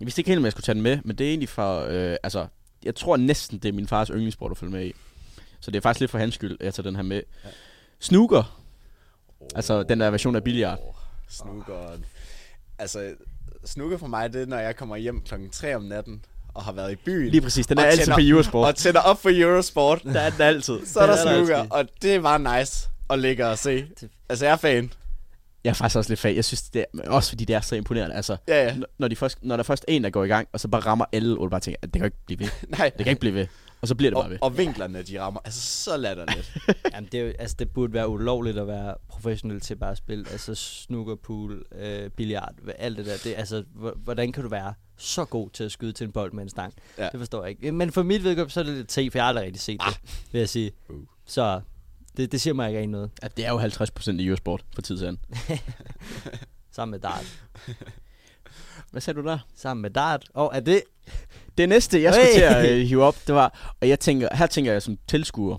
jeg 0.00 0.06
vidste 0.06 0.20
ikke 0.20 0.30
helt, 0.30 0.38
om 0.38 0.44
jeg 0.44 0.52
skulle 0.52 0.64
tage 0.64 0.74
den 0.74 0.82
med, 0.82 0.98
men 1.04 1.16
det 1.18 1.24
er 1.26 1.28
egentlig 1.30 1.48
fra... 1.48 1.86
Øh, 1.88 2.16
altså, 2.22 2.46
jeg 2.84 2.94
tror 2.94 3.16
næsten, 3.16 3.58
det 3.58 3.68
er 3.68 3.72
min 3.72 3.86
fars 3.88 4.08
yndlingssport 4.08 4.50
at 4.50 4.58
følge 4.58 4.72
med 4.72 4.86
i. 4.86 4.92
Så 5.60 5.70
det 5.70 5.76
er 5.78 5.82
faktisk 5.82 6.00
lidt 6.00 6.10
for 6.10 6.18
hans 6.18 6.34
skyld, 6.34 6.56
at 6.60 6.64
jeg 6.64 6.74
tager 6.74 6.84
den 6.88 6.96
her 6.96 7.02
med. 7.02 7.22
Ja. 7.44 7.48
Snooker. 8.00 8.60
Altså, 9.54 9.82
den 9.82 10.00
der 10.00 10.10
version 10.10 10.36
af 10.36 10.44
billiard. 10.44 10.78
Oh, 10.88 10.94
snookeren. 11.28 12.04
Altså, 12.78 13.14
snooker 13.64 13.98
for 13.98 14.06
mig, 14.06 14.32
det 14.32 14.42
er, 14.42 14.46
når 14.46 14.58
jeg 14.58 14.76
kommer 14.76 14.96
hjem 14.96 15.20
klokken 15.20 15.50
3 15.50 15.76
om 15.76 15.82
natten 15.82 16.24
og 16.54 16.62
har 16.64 16.72
været 16.72 16.92
i 16.92 16.96
byen. 16.96 17.28
Lige 17.30 17.40
præcis, 17.40 17.66
den 17.66 17.78
er 17.78 17.82
altid 17.84 17.98
tænder- 18.04 18.14
på 18.16 18.20
Eurosport. 18.22 18.68
Og 18.68 18.76
tænder 18.76 19.00
op 19.00 19.22
for 19.22 19.30
Eurosport. 19.32 20.02
der 20.14 20.20
er 20.20 20.30
den 20.30 20.40
altid. 20.40 20.86
Så 20.86 21.00
er 21.00 21.06
der 21.06 21.12
er 21.12 21.16
der 21.24 21.34
snooker, 21.36 21.56
altid. 21.56 21.72
og 21.72 21.84
det 22.02 22.14
er 22.14 22.20
bare 22.20 22.58
nice 22.58 22.88
at 23.10 23.18
ligge 23.18 23.46
og 23.46 23.58
se. 23.58 23.86
Altså, 24.28 24.44
jeg 24.44 24.52
er 24.52 24.56
fan. 24.56 24.92
Jeg 25.64 25.70
er 25.70 25.74
faktisk 25.74 25.96
også 25.96 26.10
lidt 26.10 26.20
fag. 26.20 26.36
Jeg 26.36 26.44
synes, 26.44 26.62
det 26.62 26.84
er, 27.04 27.10
også 27.10 27.28
fordi 27.28 27.44
det 27.44 27.56
er 27.56 27.60
så 27.60 27.76
imponerende. 27.76 28.16
Altså, 28.16 28.36
Ja, 28.48 28.64
ja. 28.64 28.76
når, 28.98 29.08
de 29.08 29.16
først, 29.16 29.38
når 29.42 29.56
der 29.56 29.62
først 29.62 29.84
er 29.88 29.92
en, 29.92 30.04
der 30.04 30.10
går 30.10 30.24
i 30.24 30.28
gang, 30.28 30.48
og 30.52 30.60
så 30.60 30.68
bare 30.68 30.80
rammer 30.80 31.04
alle, 31.12 31.38
og 31.38 31.44
du 31.44 31.48
bare 31.48 31.60
tænker, 31.60 31.78
at 31.82 31.86
det 31.86 31.92
kan 31.92 32.00
jo 32.00 32.04
ikke 32.04 32.16
blive 32.26 32.38
ved. 32.40 32.48
Nej. 32.78 32.88
Det 32.88 33.04
kan 33.04 33.10
ikke 33.10 33.20
blive 33.20 33.34
ved. 33.34 33.46
Og 33.82 33.88
så 33.88 33.94
bliver 33.94 34.10
det 34.10 34.16
Og, 34.16 34.22
bare 34.22 34.30
ved. 34.30 34.38
og 34.42 34.58
vinklerne, 34.58 35.02
de 35.02 35.20
rammer. 35.20 35.40
Altså, 35.44 35.60
så 35.60 35.96
latterligt. 35.96 36.56
Jamen, 36.94 37.08
det, 37.12 37.20
er 37.20 37.24
jo, 37.24 37.32
altså, 37.38 37.56
det 37.58 37.70
burde 37.70 37.92
være 37.92 38.08
ulovligt 38.08 38.58
at 38.58 38.66
være 38.66 38.94
professionel 39.08 39.60
til 39.60 39.76
bare 39.76 39.90
at 39.90 39.96
spille. 39.98 40.24
Altså 40.32 40.54
snooker, 40.54 41.14
pool, 41.14 41.64
øh, 41.80 42.10
billiard, 42.10 42.54
alt 42.78 42.98
det 42.98 43.06
der. 43.06 43.16
Det, 43.24 43.34
altså, 43.36 43.64
hvor- 43.74 43.94
hvordan 44.04 44.32
kan 44.32 44.42
du 44.42 44.48
være 44.48 44.74
så 44.98 45.24
god 45.24 45.50
til 45.50 45.64
at 45.64 45.72
skyde 45.72 45.92
til 45.92 46.04
en 46.04 46.12
bold 46.12 46.32
med 46.32 46.42
en 46.42 46.48
stang? 46.48 46.74
Ja. 46.98 47.08
Det 47.12 47.18
forstår 47.20 47.42
jeg 47.42 47.50
ikke. 47.50 47.72
Men 47.72 47.92
for 47.92 48.02
mit 48.02 48.24
vedkommende, 48.24 48.52
så 48.52 48.60
er 48.60 48.64
det 48.64 48.74
lidt 48.74 48.88
te, 48.88 49.10
for 49.10 49.18
jeg 49.18 49.24
har 49.24 49.28
aldrig 49.28 49.44
rigtig 49.44 49.60
set 49.62 49.80
det, 49.88 50.00
vil 50.32 50.38
jeg 50.38 50.48
sige. 50.48 50.72
Uh. 50.88 50.96
Så 51.26 51.60
det, 52.16 52.32
det 52.32 52.40
siger 52.40 52.54
mig 52.54 52.68
ikke 52.68 52.78
rigtig 52.78 52.90
noget. 52.90 53.10
At 53.22 53.36
det 53.36 53.46
er 53.46 53.50
jo 53.50 53.60
50% 53.60 54.10
i 54.10 54.26
Eurosport 54.26 54.64
for 54.74 54.82
tid 54.82 54.98
til 54.98 55.06
anden. 55.06 55.22
Sammen 56.76 56.90
med 56.90 56.98
dart. 57.00 57.42
Hvad 58.90 59.00
sagde 59.00 59.22
du 59.22 59.26
der? 59.26 59.38
Sammen 59.56 59.82
med 59.82 59.90
dart. 59.90 60.28
Og 60.34 60.50
er 60.54 60.60
det... 60.60 60.82
Det 61.58 61.68
næste, 61.68 62.02
jeg 62.02 62.14
skulle 62.14 62.26
Hey! 62.26 62.34
til 62.34 62.40
at 62.68 62.70
øh, 62.80 62.86
hive 62.86 63.04
op, 63.04 63.16
det 63.26 63.34
var, 63.34 63.74
og 63.80 63.88
jeg 63.88 64.00
tænker, 64.00 64.28
her 64.36 64.46
tænker 64.46 64.72
jeg 64.72 64.82
som 64.82 64.98
tilskuer, 65.08 65.58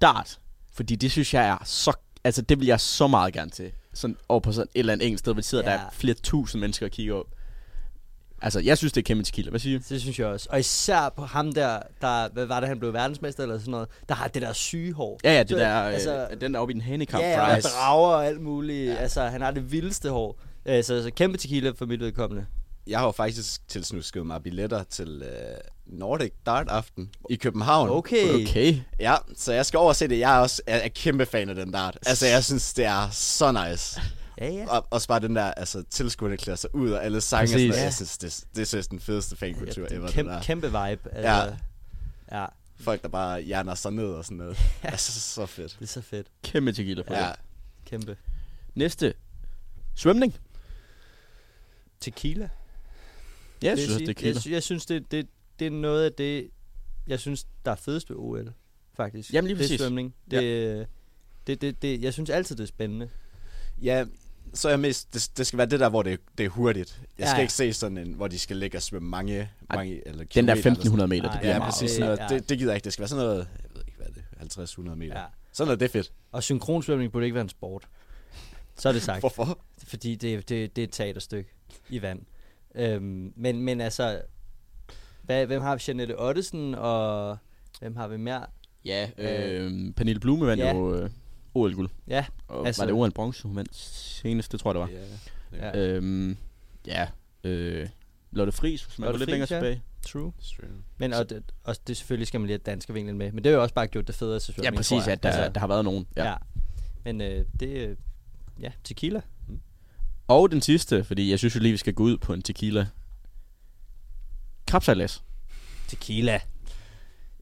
dart, 0.00 0.38
fordi 0.72 0.96
det 0.96 1.10
synes 1.12 1.34
jeg 1.34 1.48
er 1.48 1.56
så, 1.64 1.92
altså 2.24 2.42
det 2.42 2.58
vil 2.60 2.66
jeg 2.66 2.80
så 2.80 3.06
meget 3.06 3.34
gerne 3.34 3.50
til, 3.50 3.72
sådan 3.94 4.16
over 4.28 4.40
på 4.40 4.52
sådan 4.52 4.68
et 4.74 4.78
eller 4.78 4.92
andet 4.92 5.06
enkelt 5.06 5.18
sted, 5.18 5.32
hvor 5.32 5.40
de 5.40 5.46
sidder 5.46 5.64
Ja. 5.64 5.70
ja. 5.70 5.76
der 5.78 5.84
er 5.84 5.90
flere 5.92 6.14
tusind 6.14 6.60
mennesker 6.60 6.86
og 6.86 6.90
kigger 6.92 7.14
op. 7.14 7.26
Altså, 8.42 8.60
jeg 8.60 8.78
synes, 8.78 8.92
det 8.92 9.00
er 9.00 9.04
kæmpe 9.04 9.24
tequila. 9.24 9.50
Hvad 9.50 9.60
siger 9.60 9.78
du? 9.78 9.84
Det 9.88 10.00
synes 10.00 10.18
jeg 10.18 10.26
også. 10.26 10.48
Og 10.50 10.60
især 10.60 11.08
på 11.16 11.24
ham 11.24 11.52
der, 11.52 11.78
der 12.00 12.28
hvad 12.32 12.46
var 12.46 12.60
det, 12.60 12.68
han 12.68 12.78
blev 12.78 12.92
verdensmester 12.92 13.42
eller 13.42 13.58
sådan 13.58 13.70
noget, 13.70 13.88
der 14.08 14.14
har 14.14 14.28
det 14.28 14.42
der 14.42 14.52
syge 14.52 14.92
hår. 14.92 15.20
Ja, 15.24 15.32
ja, 15.32 15.38
det 15.42 15.48
Så, 15.50 15.56
der, 15.56 15.68
altså- 15.68 16.10
altså, 16.10 16.36
den 16.40 16.54
der 16.54 16.60
oppe 16.60 16.72
i 16.72 16.74
den 16.74 16.82
handicap 16.82 17.20
Ja, 17.20 17.40
og 17.46 17.54
price. 17.54 17.68
drager 17.68 18.08
og 18.08 18.26
alt 18.26 18.40
muligt. 18.40 18.86
Ja. 18.88 18.92
Ja. 18.92 18.98
Altså, 18.98 19.22
han 19.22 19.40
har 19.40 19.50
det 19.50 19.72
vildeste 19.72 20.10
hår. 20.10 20.38
Øh, 20.66 20.84
Så, 20.84 21.02
så 21.02 21.10
kæmpe 21.16 21.38
tequila 21.38 21.70
for 21.78 21.86
mit 21.86 22.00
vedkommende. 22.00 22.46
Jeg 22.86 22.98
har 22.98 23.06
jo 23.06 23.12
faktisk 23.12 23.68
tilsnusket 23.68 24.26
mig 24.26 24.42
billetter 24.42 24.82
til 24.90 25.22
øh, 25.24 25.56
Nordic 25.86 26.32
Dart 26.46 26.68
Aften 26.68 27.10
i 27.30 27.36
København. 27.36 27.88
Okay. 27.90 28.42
Okay. 28.48 28.76
Ja, 29.00 29.14
så 29.36 29.52
jeg 29.52 29.66
skal 29.66 29.78
over 29.78 29.88
og 29.88 29.96
se 29.96 30.08
det. 30.08 30.18
Jeg 30.18 30.36
er 30.36 30.40
også 30.40 30.62
er, 30.66 30.76
er 30.76 30.88
kæmpe 30.88 31.26
fan 31.26 31.48
af 31.48 31.54
den 31.54 31.70
dart. 31.72 31.98
Altså, 32.06 32.26
jeg 32.26 32.44
synes, 32.50 32.72
det 32.74 32.84
er 32.84 33.08
så 33.12 33.52
nice. 33.68 34.00
Ja, 34.38 34.48
ja. 34.50 34.66
Og 34.68 34.86
også 34.90 35.08
bare 35.08 35.20
den 35.20 35.36
der, 35.36 35.44
altså, 35.44 35.82
tilskuerne 35.90 36.36
klæder 36.36 36.56
sig 36.56 36.74
ud, 36.74 36.90
og 36.90 37.04
alle 37.04 37.20
sange. 37.20 37.42
og 37.42 37.44
Præcis. 37.44 37.60
sådan. 37.60 37.78
Ja. 37.78 37.82
Jeg 37.84 37.94
synes, 37.94 38.18
det, 38.18 38.44
det 38.56 38.68
synes 38.68 38.86
den 38.88 39.00
fedeste 39.00 39.36
fankultur 39.36 39.82
Ja, 39.82 39.88
det 39.88 39.94
er 39.94 39.98
ever. 40.00 40.10
kæmpe, 40.10 40.32
der. 40.32 40.42
kæmpe 40.42 40.66
vibe. 40.66 41.14
Altså, 41.14 41.56
Ja. 42.30 42.40
ja. 42.40 42.46
Folk, 42.76 43.02
der 43.02 43.08
bare 43.08 43.40
hjerner 43.42 43.74
sig 43.74 43.92
ned 43.92 44.06
og 44.06 44.24
sådan 44.24 44.36
noget. 44.36 44.56
altså, 44.82 45.20
så 45.20 45.46
fedt. 45.46 45.76
Det 45.78 45.82
er 45.84 45.86
så 45.88 46.00
fedt. 46.00 46.26
Kæmpe 46.44 46.72
tequila 46.72 47.02
på 47.02 47.14
Ja. 47.14 47.26
det. 47.28 47.36
Kæmpe. 47.86 48.16
Næste. 48.74 49.14
Svømning. 49.94 50.34
Tequila? 52.00 52.48
Ja, 53.62 53.68
jeg 53.68 53.78
synes 53.78 53.96
det. 54.02 54.22
Jeg, 54.22 54.52
jeg 54.52 54.62
synes, 54.62 54.86
det, 54.86 55.10
det, 55.10 55.28
det 55.58 55.66
er 55.66 55.70
noget 55.70 56.04
af 56.04 56.12
det, 56.12 56.50
jeg 57.06 57.20
synes, 57.20 57.46
der 57.64 57.70
er 57.70 57.74
fedest 57.76 58.10
ved 58.10 58.16
OL, 58.16 58.52
faktisk. 58.96 59.32
Jamen, 59.32 59.48
lige 59.48 59.58
Det 59.58 59.64
er 59.64 59.68
præcis. 59.68 59.80
svømning. 59.80 60.14
Det, 60.30 60.86
det, 61.46 61.60
det, 61.60 61.82
det, 61.82 62.02
jeg 62.02 62.12
synes 62.12 62.30
altid, 62.30 62.56
det 62.56 62.62
er 62.62 62.66
spændende. 62.66 63.08
Ja, 63.82 64.04
så 64.54 64.68
er 64.68 64.72
jeg 64.72 64.80
mest, 64.80 65.14
det, 65.14 65.30
det 65.36 65.46
skal 65.46 65.56
være 65.58 65.66
det 65.66 65.80
der, 65.80 65.88
hvor 65.88 66.02
det, 66.02 66.20
det 66.38 66.46
er 66.46 66.48
hurtigt. 66.48 67.00
Jeg 67.00 67.24
Ja, 67.24 67.26
skal 67.30 67.38
ja. 67.38 67.42
ikke 67.42 67.52
se 67.52 67.72
sådan 67.72 67.98
en, 67.98 68.12
hvor 68.12 68.28
de 68.28 68.38
skal 68.38 68.56
ligge 68.56 68.78
og 68.78 68.82
svømme 68.82 69.08
mange, 69.08 69.50
mange 69.74 70.08
eller 70.08 70.24
Den 70.24 70.48
der 70.48 70.54
kilometer 70.54 70.54
eller 70.54 70.62
sådan 70.62 70.72
1500 70.72 71.08
meter, 71.08 71.30
det 71.30 71.40
bliver 71.40 71.52
Ja, 71.52 71.58
meget. 71.58 71.70
præcis. 71.72 71.90
Det- 71.90 71.96
Sådan 71.96 72.16
noget. 72.18 72.30
ja. 72.30 72.38
Det, 72.38 72.48
det 72.48 72.58
gider 72.58 72.70
jeg 72.70 72.76
ikke. 72.76 72.84
Det 72.84 72.92
skal 72.92 73.00
være 73.02 73.08
sådan 73.08 73.24
noget, 73.24 73.38
jeg 73.62 73.70
ved 73.74 73.82
ikke, 73.86 73.96
hvad 73.96 74.06
er 74.06 74.12
det, 74.46 74.68
50-100 74.90 74.94
meter. 74.94 75.14
Ja. 75.14 75.20
Ja. 75.20 75.26
Sådan 75.52 75.66
noget, 75.68 75.80
det 75.80 75.86
er 75.86 75.90
fedt. 75.92 76.12
Og 76.32 76.42
synkronsvømning 76.42 77.12
burde 77.12 77.26
ikke 77.26 77.34
være 77.34 77.42
en 77.42 77.48
sport. 77.48 77.88
Så 78.76 78.88
er 78.88 78.92
det 78.92 79.02
sagt. 79.02 79.20
Hvorfor? 79.20 79.58
fordi 79.86 80.14
det, 80.14 80.48
det, 80.48 80.76
det 80.76 80.82
er 80.82 80.86
et 80.86 80.92
teaterstykke 80.92 81.50
i 81.88 82.02
vand. 82.02 82.20
Øhm, 82.74 83.32
men, 83.36 83.62
men 83.62 83.80
altså, 83.80 84.22
hvad, 85.22 85.46
hvem 85.46 85.62
har 85.62 85.76
vi? 85.76 85.82
Jeanette 85.88 86.20
Ottesen, 86.20 86.74
og 86.74 87.36
hvem 87.80 87.96
har 87.96 88.08
vi 88.08 88.16
mere? 88.16 88.46
Ja, 88.84 89.10
øh, 89.18 89.92
Pernille 89.96 90.20
Blume 90.20 90.46
vandt 90.46 90.62
ja. 90.62 90.74
jo 90.74 90.94
øh, 90.94 91.10
OL-guld. 91.54 91.90
Ja, 92.08 92.24
Og 92.48 92.66
Altså- 92.66 92.82
var 92.82 92.86
det 92.86 92.94
OL 92.94 93.10
bronze, 93.10 93.42
hun 93.42 93.56
vandt 93.56 93.74
senest, 93.76 94.52
det 94.52 94.60
tror 94.60 94.70
jeg, 94.70 94.88
det 94.88 94.98
var. 95.52 95.66
Ja. 95.66 95.78
ja. 95.80 95.86
Øhm, 95.86 96.36
ja, 96.86 97.08
øh, 97.44 97.88
Lotte 98.30 98.52
Friis, 98.52 98.84
hvis 98.84 98.98
man 98.98 99.06
Lotte 99.06 99.14
går 99.14 99.18
lidt 99.18 99.30
længere 99.30 99.48
ja. 99.50 99.56
tilbage. 99.56 99.82
true. 100.06 100.32
True. 100.56 100.68
Men 100.98 101.12
og 101.12 101.30
det, 101.30 101.42
og 101.64 101.76
det 101.86 101.96
selvfølgelig 101.96 102.26
skal 102.26 102.40
man 102.40 102.46
lige 102.46 102.54
have 102.54 102.62
danske 102.72 102.92
vinklen 102.94 103.18
med. 103.18 103.32
Men 103.32 103.44
det 103.44 103.50
har 103.50 103.56
jo 103.56 103.62
også 103.62 103.74
bare 103.74 103.86
gjort 103.86 104.06
det 104.06 104.14
federe 104.14 104.40
til 104.40 104.54
Ja, 104.62 104.70
præcis, 104.70 105.06
at 105.06 105.22
der, 105.22 105.28
altså, 105.30 105.48
der 105.54 105.60
har 105.60 105.66
været 105.66 105.84
nogen. 105.84 106.06
Ja. 106.16 106.28
ja. 106.30 106.34
Men 107.04 107.20
øh, 107.20 107.44
det, 107.60 107.68
øh, 107.68 107.96
ja, 108.60 108.72
tequila. 108.84 109.20
Og 110.28 110.50
den 110.50 110.60
sidste, 110.60 111.04
fordi 111.04 111.30
jeg 111.30 111.38
synes 111.38 111.54
jo 111.54 111.60
lige, 111.60 111.72
vi 111.72 111.76
skal 111.78 111.94
gå 111.94 112.02
ud 112.02 112.18
på 112.18 112.32
en 112.34 112.42
tequila. 112.42 112.86
Krabsejlads. 114.66 115.24
Tequila. 115.88 116.40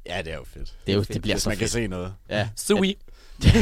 Ja, 0.07 0.23
det 0.23 0.33
er 0.33 0.37
jo 0.37 0.45
fedt. 0.45 0.77
Det, 0.87 0.93
er 0.93 0.97
jo, 0.97 1.01
fedt. 1.03 1.15
det 1.15 1.23
bliver 1.23 1.35
Hvis 1.35 1.43
så 1.43 1.49
man 1.49 1.57
kan 1.59 1.65
fedt. 1.65 1.73
se 1.73 1.87
noget. 1.87 2.15
Ja. 2.29 2.49
Sui. 2.57 2.97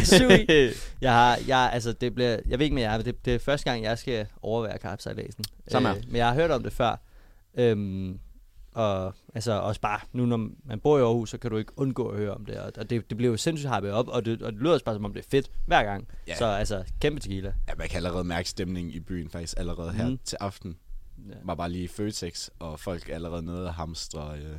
Sui. 0.05 0.47
Jeg 1.01 1.13
har, 1.13 1.39
jeg, 1.47 1.71
altså, 1.73 1.93
det 1.93 2.15
bliver, 2.15 2.37
jeg 2.47 2.59
ved 2.59 2.65
ikke 2.67 2.75
med 2.75 2.83
jer, 2.83 2.97
men 2.97 3.07
det, 3.07 3.25
det 3.25 3.35
er 3.35 3.39
første 3.39 3.71
gang, 3.71 3.83
jeg 3.83 3.99
skal 3.99 4.27
overvære 4.43 4.79
karpsejladsen. 4.79 5.45
Samme 5.69 5.89
her. 5.89 6.03
men 6.07 6.17
jeg 6.17 6.27
har 6.27 6.35
hørt 6.35 6.51
om 6.51 6.63
det 6.63 6.73
før. 6.73 6.97
Øhm, 7.55 8.19
Og 8.73 9.15
altså 9.35 9.53
også 9.53 9.81
bare, 9.81 10.01
nu 10.13 10.27
når 10.27 10.49
man 10.65 10.81
bor 10.81 10.99
i 10.99 11.01
Aarhus, 11.01 11.31
så 11.31 11.39
kan 11.39 11.51
du 11.51 11.57
ikke 11.57 11.73
undgå 11.77 12.09
at 12.09 12.17
høre 12.19 12.35
om 12.35 12.45
det. 12.45 12.57
Og 12.57 12.73
og 12.77 12.91
det, 12.91 13.11
det 13.11 13.17
bliver 13.17 13.31
jo 13.31 13.37
sindssygt 13.37 13.75
hypet 13.77 13.93
op, 13.93 14.09
og 14.09 14.25
det, 14.25 14.43
og 14.43 14.53
det 14.53 14.61
lyder 14.61 14.73
også 14.73 14.85
bare 14.85 14.95
som 14.95 15.05
om 15.05 15.13
det 15.13 15.25
er 15.25 15.29
fedt 15.31 15.51
hver 15.67 15.85
gang. 15.85 16.09
Ja. 16.27 16.37
Så 16.37 16.47
altså, 16.47 16.85
kæmpe 17.01 17.21
tequila. 17.21 17.53
Ja, 17.69 17.75
man 17.79 17.89
kan 17.89 17.97
allerede 17.97 18.25
mærke 18.25 18.49
stemningen 18.49 18.95
i 18.95 19.01
byen 19.01 19.31
faktisk 19.31 19.55
allerede 19.59 19.93
her 19.93 20.09
mm. 20.09 20.19
til 20.25 20.37
aften. 20.41 20.77
Ja. 21.29 21.35
Var 21.45 21.55
bare 21.55 21.71
lige 21.71 21.89
Føtex, 21.89 22.49
og 22.59 22.81
folk 22.81 23.09
er 23.09 23.15
allerede 23.15 23.43
nede 23.43 23.67
og 23.67 23.75
hamstre 23.75 24.37
øh, 24.39 24.57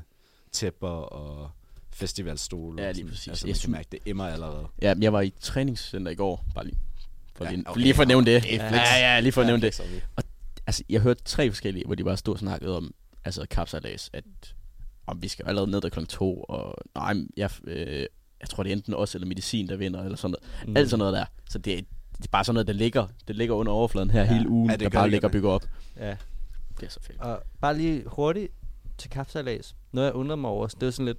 tæpper 0.52 0.88
og 0.90 1.52
festivalstole. 1.94 2.82
Ja, 2.84 2.90
og 2.90 2.94
lige 2.96 3.08
præcis. 3.08 3.28
Altså, 3.28 3.48
Jeg 3.48 3.56
synes- 3.56 3.72
mærke, 3.72 3.88
det 3.92 4.00
emmer 4.06 4.28
allerede. 4.28 4.68
Ja, 4.82 4.94
men 4.94 5.04
jeg 5.04 5.14
var 5.14 5.22
i 5.22 5.34
træningscenter 5.40 6.12
i 6.12 6.16
går, 6.16 6.46
bare 6.56 6.66
lige 6.66 6.78
for, 7.36 7.46
Ja, 7.46 7.52
lige, 7.52 7.64
okay. 7.70 7.82
lige 7.82 7.94
for 7.94 8.02
at 8.02 8.08
nævne 8.08 8.26
det. 8.26 8.38
Okay, 8.38 8.50
flex. 8.70 8.72
ja, 8.72 9.14
ja, 9.14 9.20
lige 9.20 9.32
for 9.32 9.42
at 9.42 9.48
nævne 9.48 9.62
det. 9.62 9.76
flex, 9.76 9.88
okay. 9.88 10.28
Altså, 10.68 10.84
jeg 10.90 11.02
hørte 11.02 11.24
tre 11.24 11.50
forskellige, 11.50 11.86
hvor 11.86 11.96
de 11.96 12.04
bare 12.04 12.18
stod 12.18 12.34
og 12.34 12.40
snakkede 12.40 12.78
om, 12.78 12.94
altså 13.26 13.46
kapsalas, 13.50 14.10
at 14.14 14.24
om 15.08 15.22
vi 15.22 15.28
skal 15.28 15.46
allerede 15.48 15.72
ned 15.72 15.82
der 15.82 15.90
klokken 15.90 16.08
to, 16.10 16.42
og 16.42 16.76
nej, 16.96 17.14
jeg, 17.38 17.50
øh, 17.64 18.06
jeg 18.42 18.50
tror, 18.50 18.64
det 18.64 18.70
er 18.72 18.76
enten 18.76 18.94
os 18.94 19.16
eller 19.16 19.28
medicin, 19.28 19.68
der 19.70 19.76
vinder, 19.76 20.04
eller 20.04 20.18
sådan 20.18 20.32
noget. 20.42 20.68
Mm. 20.70 20.78
Alt 20.78 20.90
sådan 20.90 21.00
noget 21.00 21.14
der. 21.14 21.26
Så 21.50 21.58
det 21.58 21.74
er, 21.74 21.78
det 22.18 22.26
er 22.26 22.32
bare 22.32 22.44
sådan 22.44 22.54
noget, 22.54 22.68
der 22.68 22.74
ligger, 22.74 23.08
det 23.28 23.36
ligger 23.36 23.56
under 23.56 23.72
overfladen 23.72 24.10
her 24.12 24.20
Ja. 24.22 24.26
ja. 24.32 24.34
hele 24.38 24.50
ugen, 24.50 24.70
Ja, 24.70 24.72
ja, 24.74 24.78
det 24.78 24.84
der 24.84 24.90
bare 24.90 25.04
det, 25.04 25.12
ligger 25.12 25.28
og 25.28 25.34
det. 25.34 25.38
bygger 25.38 25.50
op. 25.50 25.64
Ja. 25.98 26.16
Det 26.80 26.86
er 26.86 26.90
så 26.90 27.00
fedt. 27.02 27.22
Og 27.22 27.44
bare 27.62 27.78
lige 27.78 28.04
hurtigt 28.08 28.52
til 28.98 29.10
kapsalas. 29.10 29.76
Noget 29.92 30.08
jeg 30.08 30.14
undrer 30.16 30.36
mig 30.36 30.50
over, 30.50 30.68
det 30.68 30.88
er 30.88 30.92
sådan 30.92 31.06
lidt, 31.06 31.18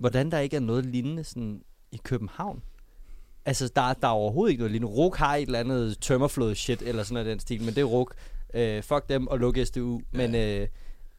hvordan 0.00 0.30
der 0.30 0.38
ikke 0.38 0.56
er 0.56 0.60
noget 0.60 0.86
lignende 0.86 1.24
sådan 1.24 1.62
i 1.92 2.00
København. 2.02 2.62
Altså, 3.44 3.72
der, 3.76 3.92
der 3.92 4.08
er 4.08 4.12
overhovedet 4.12 4.50
ikke 4.50 4.60
noget 4.60 4.72
lignende. 4.72 4.94
RUK 4.94 5.16
har 5.16 5.36
et 5.36 5.42
eller 5.42 5.58
andet 5.58 5.98
tømmerflod 6.00 6.54
shit, 6.54 6.82
eller 6.82 7.02
sådan 7.02 7.14
noget 7.14 7.26
den 7.26 7.40
stil, 7.40 7.62
men 7.62 7.74
det 7.74 7.78
er 7.78 7.84
RUK. 7.84 8.14
Øh, 8.54 8.82
fuck 8.82 9.08
dem 9.08 9.26
og 9.26 9.38
luk 9.38 9.58
SDU. 9.64 10.00
Ja. 10.12 10.18
Men 10.18 10.34
øh, 10.34 10.68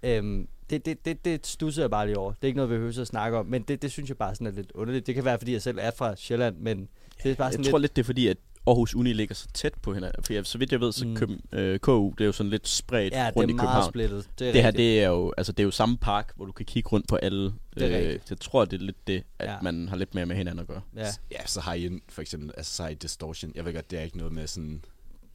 øh, 0.04 0.46
det, 0.70 0.86
det, 0.86 1.06
det, 1.06 1.26
det 1.26 1.48
stusser 1.48 1.84
jeg 1.84 1.90
bare 1.90 2.06
lige 2.06 2.18
over. 2.18 2.32
Det 2.34 2.44
er 2.44 2.48
ikke 2.48 2.58
noget, 2.58 2.70
vi 2.70 2.76
behøver 2.76 3.02
at 3.02 3.08
snakke 3.08 3.38
om, 3.38 3.46
men 3.46 3.62
det, 3.62 3.82
det 3.82 3.92
synes 3.92 4.10
jeg 4.10 4.18
bare 4.18 4.36
sådan 4.36 4.48
er 4.48 4.52
lidt 4.52 4.72
underligt. 4.72 5.08
Det 5.08 5.16
kan 5.16 5.26
være, 5.26 5.38
fordi 5.38 5.54
jeg 5.54 5.62
selv 5.62 5.78
er 5.82 5.92
fra 5.92 6.16
Sjælland, 6.16 6.58
men 6.58 6.90
det 7.24 7.32
er 7.32 7.36
bare 7.36 7.52
sådan 7.52 7.66
Jeg 7.66 7.72
tror 7.72 7.80
lidt, 7.80 7.96
det 7.96 8.02
er 8.02 8.06
fordi, 8.06 8.28
at 8.28 8.38
Aarhus 8.68 8.96
Uni 8.96 9.14
ligger 9.14 9.36
så 9.36 9.48
tæt 9.54 9.74
på 9.82 9.94
hinanden. 9.94 10.24
For 10.24 10.34
jeg, 10.34 10.46
så 10.46 10.58
vidt 10.58 10.72
jeg 10.72 10.80
ved, 10.82 10.92
så 10.92 11.08
Mm. 11.08 11.16
Køben, 11.16 11.42
øh, 11.52 11.80
KU, 11.80 12.14
det 12.18 12.22
er 12.22 12.26
jo 12.26 12.32
sådan 12.32 12.50
lidt 12.50 12.68
spredt 12.68 13.14
Ja, 13.14 13.26
det 13.28 13.36
rundt 13.36 13.52
er 13.52 13.54
i 13.54 13.56
meget 13.56 13.68
København. 13.68 13.92
splittet. 13.92 14.28
Det, 14.40 14.48
er 14.48 14.52
Det 14.52 14.64
her, 14.64 14.72
det 14.72 15.04
er 15.04 15.08
jo, 15.08 15.34
altså 15.38 15.52
det 15.52 15.60
er 15.60 15.66
jo 15.66 15.72
samme 15.72 15.98
park, 15.98 16.32
hvor 16.36 16.46
du 16.46 16.52
kan 16.52 16.66
kigge 16.66 16.90
rundt 16.90 17.08
på 17.08 17.16
alle. 17.16 17.44
Det 17.44 17.54
er 17.84 17.88
øh, 17.90 17.96
rigtigt. 17.96 18.30
jeg 18.30 18.40
tror, 18.40 18.66
det 18.66 18.82
er 18.82 18.86
lidt 18.86 19.08
det, 19.08 19.24
at 19.40 19.48
Ja. 19.48 19.52
ja. 19.54 19.58
man 19.62 19.90
har 19.90 19.96
lidt 19.96 20.16
mere 20.16 20.26
med 20.26 20.36
hinanden 20.36 20.60
at 20.60 20.68
gøre. 20.68 20.82
Ja. 20.96 21.08
Ja, 21.32 21.46
så 21.46 21.62
har 21.62 21.74
I 21.74 21.86
en, 21.86 22.02
for 22.10 22.22
eksempel, 22.22 22.52
altså 22.58 22.74
så 22.74 22.84
har 22.84 22.90
I 22.90 22.94
Distortion. 22.94 23.52
Jeg 23.56 23.66
ved 23.66 23.74
godt, 23.74 23.92
det 23.92 24.00
er 24.00 24.04
ikke 24.04 24.18
noget 24.18 24.34
med 24.34 24.48
sådan 24.48 24.84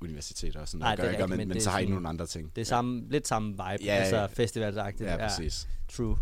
universiteter 0.01 0.61
og 0.61 0.68
sådan 0.68 0.81
Nej, 0.81 0.97
noget, 0.97 0.99
det 0.99 1.05
er 1.07 1.11
rigtigt, 1.11 1.29
men, 1.29 1.39
men 1.39 1.49
men, 1.49 1.55
det 1.55 1.61
er 1.61 1.64
så 1.64 1.70
har 1.70 1.79
I 1.79 1.87
nogle 1.87 2.09
andre 2.09 2.27
ting. 2.27 2.53
Det 2.57 2.61
er 2.61 2.66
samme, 2.66 3.05
lidt 3.11 3.29
samme 3.29 3.49
vibe, 3.51 3.62
Ja, 3.62 3.77
ja, 3.85 3.95
ja, 3.95 3.99
altså 4.01 4.16
ja. 4.16 4.27
festivalsagtigt. 4.27 5.11
Ja, 5.11 5.16
præcis. 5.29 5.68
True. 5.93 6.18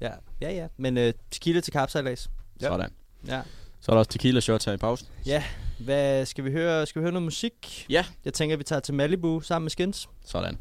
Ja, 0.00 0.10
ja, 0.40 0.52
ja. 0.52 0.66
Men 0.76 0.98
øh, 0.98 1.12
tequila 1.30 1.60
til 1.60 1.72
kapsalas. 1.72 2.30
Ja. 2.62 2.66
Sådan. 2.66 2.90
Ja. 3.26 3.42
Så 3.80 3.92
er 3.92 3.94
der 3.94 3.98
også 3.98 4.10
tequila 4.10 4.40
shots 4.40 4.64
her 4.64 4.72
i 4.72 4.76
pausen. 4.76 5.08
Ja, 5.26 5.44
hvad 5.78 6.26
skal 6.26 6.44
vi 6.44 6.50
høre? 6.50 6.86
Skal 6.86 7.00
vi 7.00 7.04
høre 7.04 7.12
noget 7.12 7.24
musik? 7.24 7.86
Ja. 7.90 8.04
Jeg 8.24 8.34
tænker, 8.34 8.56
vi 8.56 8.64
tager 8.64 8.80
til 8.80 8.94
Malibu 8.94 9.40
sammen 9.40 9.64
med 9.64 9.70
Skins. 9.70 10.08
Sådan. 10.24 10.58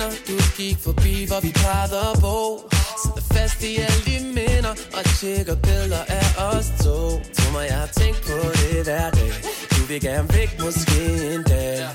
Veninder 0.00 0.16
Du 0.28 0.36
gik 0.56 0.76
forbi, 0.78 1.24
hvor 1.28 1.40
vi 1.40 1.52
plejede 1.52 1.98
at 2.12 2.20
bo. 2.20 2.68
Sidder 3.02 3.24
fast 3.34 3.62
i 3.62 3.76
alle 3.76 4.02
de 4.06 4.16
minder 4.38 4.74
Og 4.96 5.04
tjekker 5.18 5.54
billeder 5.54 6.04
af 6.08 6.28
os 6.52 6.66
to. 6.84 6.98
Tror 7.36 7.52
mig, 7.52 7.66
jeg 7.68 7.78
har 7.78 7.90
tænkt 8.00 8.20
på 8.22 8.36
det 8.60 8.84
hver 8.84 9.10
dag. 9.10 9.32
Du 9.70 9.82
vil 9.88 10.00
gerne 10.00 10.28
væk, 10.34 10.50
måske 10.64 11.00
en 11.34 11.42
dag. 11.42 11.88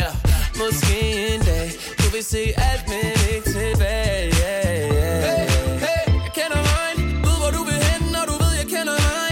Ja, 0.00 0.10
måske 0.60 0.98
en 1.34 1.40
dag. 1.40 1.66
Du 1.98 2.06
vil 2.14 2.24
se 2.24 2.42
alt, 2.70 2.84
men 2.88 3.12
ikke 3.34 3.48
tilbage. 3.56 4.24
Yeah, 4.42 4.90
yeah. 4.94 5.22
Hey, 5.28 5.46
hey, 5.86 6.06
jeg 6.24 6.32
kender 6.38 6.60
mig. 6.72 6.90
Ved, 7.24 7.36
hvor 7.42 7.50
du 7.56 7.62
vil 7.68 7.80
hen, 7.88 8.02
når 8.16 8.24
du 8.30 8.34
ved, 8.42 8.52
jeg 8.60 8.66
kender 8.74 8.96
mig 9.08 9.30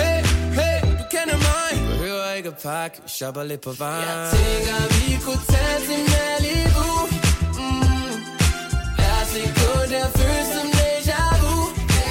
Hey, 0.00 0.18
hey, 0.60 0.78
du 0.98 1.04
kender 1.14 1.38
mig. 1.48 1.70
Behøver 1.90 2.32
ikke 2.38 2.48
at 2.48 2.58
pakke, 2.62 2.96
shopper 3.06 3.42
lidt 3.42 3.60
på 3.60 3.72
vejen. 3.72 4.08
Jeg 4.08 4.32
tænker, 4.34 4.78
vi 4.96 5.06
kunne 5.24 5.42
tage 5.52 5.78
til 5.88 6.00
Malibu. 6.12 7.31
Lad 9.34 9.88
der 9.90 10.08
føles 10.18 10.46
som 10.54 10.68
déjà 10.82 11.22
vu 11.42 11.54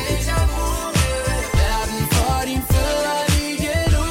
Déjà 0.10 0.38
vu 0.52 0.66
Verden 1.58 2.04
for 2.14 2.46
dine 2.48 2.64
fødder 2.72 3.20
lige 3.36 3.78
nu. 3.94 4.08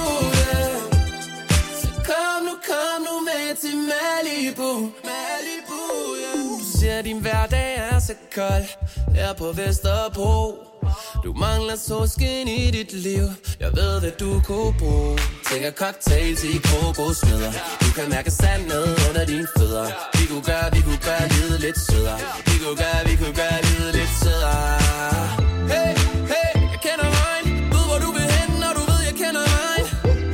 Så 1.81 1.89
kom 2.09 2.39
nu, 2.47 2.55
kom 2.69 2.99
nu 3.07 3.15
med 3.29 3.57
til 3.63 3.77
Malibu 3.91 4.73
Malibu, 5.11 5.81
yeah. 6.23 6.61
Du 6.61 6.79
siger, 6.79 7.03
din 7.03 7.21
hverdag 7.21 7.77
er 7.77 7.99
så 7.99 8.15
kold 8.35 8.67
Her 9.15 9.33
på 9.35 9.53
Vesterbro 9.53 10.70
du 11.25 11.33
mangler 11.33 11.77
solskin 11.77 12.49
i 12.49 12.71
dit 12.71 12.93
liv. 12.93 13.25
Jeg 13.61 13.71
ved, 13.77 14.01
hvad 14.01 14.11
du 14.11 14.41
kunne 14.45 14.75
bruge. 14.79 15.19
Tænker 15.51 15.71
cocktails 15.71 16.45
i 16.45 16.55
kokosnødder 16.71 17.53
Du 17.81 17.89
kan 17.97 18.11
mærke 18.11 18.31
sandet 18.31 18.87
under 19.09 19.25
dine 19.25 19.47
fødder. 19.59 19.87
Vi 20.19 20.25
kunne 20.31 20.45
gøre, 20.51 20.67
vi 20.77 20.81
kunne 20.87 21.03
gøre 21.11 21.25
livet 21.35 21.61
lidt 21.61 21.79
sødere. 21.87 22.19
Vi 22.47 22.57
kunne 22.63 22.77
gøre, 22.85 23.01
vi 23.11 23.15
kunne 23.21 23.37
gøre 23.43 23.59
livet 23.69 23.93
lidt 23.99 24.13
sødere. 24.23 24.79
Hey, 25.73 25.93
hey, 26.33 26.53
jeg 26.73 26.81
kender 26.87 27.09
mig 27.19 27.39
Ved, 27.73 27.85
hvor 27.91 27.99
du 28.05 28.11
vil 28.17 28.29
hen, 28.37 28.51
når 28.63 28.73
du 28.79 28.83
ved, 28.91 29.01
jeg 29.09 29.17
kender 29.23 29.45
mig 29.57 29.79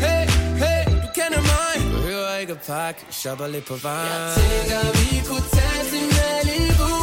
Hey, 0.05 0.23
hey, 0.63 0.83
du 1.03 1.09
kender 1.19 1.43
mig. 1.53 1.73
Behøver 1.97 2.33
ikke 2.43 2.53
at 2.59 2.63
pakke, 2.71 3.01
shopper 3.21 3.47
lidt 3.55 3.67
på 3.73 3.77
vejen. 3.87 4.13
Jeg 4.13 4.23
tænker, 4.41 4.81
vi 5.01 5.11
kunne 5.29 5.47
tage 5.57 5.83
til 5.93 6.05
Malibu. 6.17 6.95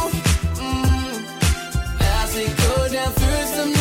Mm. 0.62 1.18
Hver 1.98 2.22
sekund, 2.34 2.90
jeg 3.00 3.08
gå 3.14 3.20
føles 3.20 3.50
som 3.58 3.73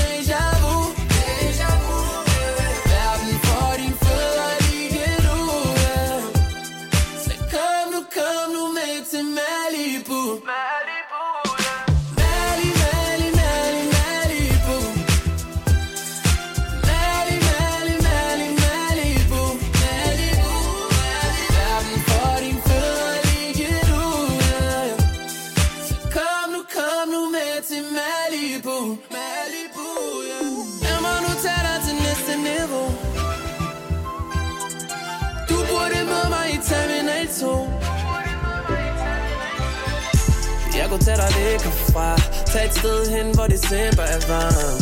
herfra 41.94 42.16
Tag 42.46 42.66
et 42.66 42.74
sted 42.74 43.10
hen, 43.16 43.36
hvor 43.36 43.48
december 43.48 44.04
er 44.04 44.22
varm. 44.28 44.82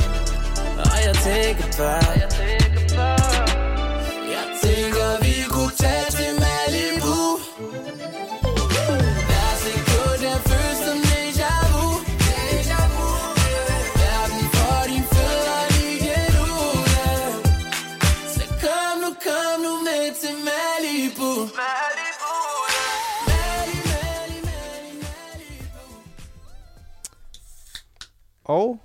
Og 0.78 0.97
jeg 1.05 1.16
tænker 1.16 1.68
bare 1.78 2.14
Jeg 4.36 4.45
tænker, 4.64 5.07
vi 5.26 5.36
kunne 5.49 5.72
tage 5.78 6.09
til 6.12 6.30
Og 28.52 28.80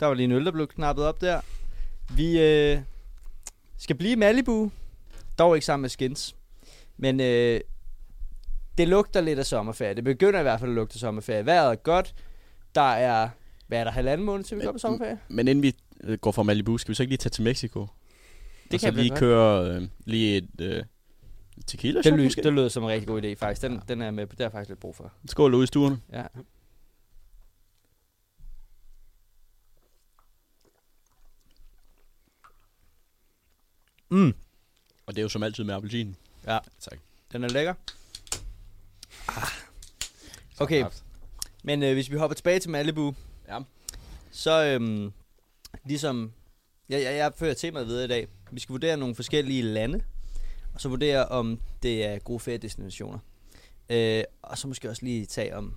der 0.00 0.06
var 0.06 0.14
lige 0.14 0.24
en 0.24 0.32
øl, 0.32 0.44
der 0.44 0.52
blev 0.52 0.66
knappet 0.66 1.04
op 1.04 1.20
der. 1.20 1.40
Vi 2.16 2.40
øh, 2.40 2.78
skal 3.78 3.96
blive 3.96 4.12
i 4.12 4.14
Malibu. 4.14 4.70
Dog 5.38 5.56
ikke 5.56 5.66
sammen 5.66 5.82
med 5.82 5.88
Skins. 5.88 6.36
Men 6.96 7.20
øh, 7.20 7.60
det 8.78 8.88
lugter 8.88 9.20
lidt 9.20 9.38
af 9.38 9.46
sommerferie. 9.46 9.94
Det 9.94 10.04
begynder 10.04 10.40
i 10.40 10.42
hvert 10.42 10.60
fald 10.60 10.70
at 10.70 10.74
lugte 10.74 10.96
af 10.96 11.00
sommerferie. 11.00 11.46
Vejret 11.46 11.70
er 11.70 11.74
godt. 11.74 12.14
Der 12.74 12.80
er, 12.80 13.28
hvad 13.66 13.78
er 13.78 13.84
der, 13.84 13.90
halvanden 13.90 14.24
måned 14.26 14.44
til 14.44 14.58
vi 14.58 14.64
går 14.64 14.72
på 14.72 14.78
sommerferie? 14.78 15.18
Men 15.28 15.48
inden 15.48 15.62
vi 15.62 15.74
øh, 16.04 16.18
går 16.18 16.32
fra 16.32 16.42
Malibu, 16.42 16.78
skal 16.78 16.90
vi 16.90 16.94
så 16.94 17.02
ikke 17.02 17.10
lige 17.10 17.18
tage 17.18 17.30
til 17.30 17.44
Mexico? 17.44 17.80
Det 18.64 18.74
og 18.74 18.80
så 18.80 18.86
kan 18.86 18.96
vi 18.96 19.00
lige 19.00 19.16
køre 19.16 19.70
øh, 19.70 19.82
lige 20.04 20.36
et, 20.36 20.60
øh, 20.60 20.84
Tequila 21.66 22.02
Det, 22.02 22.36
det 22.44 22.52
lød 22.52 22.70
som 22.70 22.82
en 22.82 22.88
rigtig 22.88 23.08
god 23.08 23.22
idé, 23.22 23.34
faktisk. 23.34 23.62
Den, 23.62 23.80
den 23.88 24.02
er 24.02 24.10
med 24.10 24.26
har 24.26 24.34
jeg 24.38 24.52
faktisk 24.52 24.68
lidt 24.68 24.80
brug 24.80 24.96
for. 24.96 25.12
Skål 25.26 25.54
ude 25.54 25.64
i 25.64 25.66
stuerne. 25.66 25.98
Ja. 26.12 26.22
Mm. 34.14 34.34
Og 35.06 35.14
det 35.14 35.18
er 35.18 35.22
jo 35.22 35.28
som 35.28 35.42
altid 35.42 35.64
med 35.64 35.74
appelsin. 35.74 36.16
Ja, 36.46 36.58
Tak. 36.80 36.98
den 37.32 37.44
er 37.44 37.48
lækker. 37.48 37.74
Ah. 39.28 39.48
Okay, 40.58 40.84
men 41.64 41.82
øh, 41.82 41.92
hvis 41.92 42.10
vi 42.10 42.16
hopper 42.16 42.34
tilbage 42.34 42.58
til 42.60 42.70
Malibu, 42.70 43.14
Ja. 43.48 43.58
så 44.30 44.64
øhm, 44.64 45.12
ligesom, 45.84 46.32
jeg, 46.88 47.02
jeg, 47.02 47.16
jeg 47.16 47.32
fører 47.36 47.54
temaet 47.54 47.86
videre 47.86 48.04
i 48.04 48.08
dag. 48.08 48.28
Vi 48.52 48.60
skal 48.60 48.72
vurdere 48.72 48.96
nogle 48.96 49.14
forskellige 49.14 49.62
lande, 49.62 50.00
og 50.74 50.80
så 50.80 50.88
vurdere, 50.88 51.26
om 51.28 51.60
det 51.82 52.04
er 52.04 52.18
gode 52.18 52.40
feriedestinationer. 52.40 53.18
Øh, 53.88 54.24
og 54.42 54.58
så 54.58 54.68
måske 54.68 54.90
også 54.90 55.04
lige 55.04 55.26
tage 55.26 55.56
om, 55.56 55.74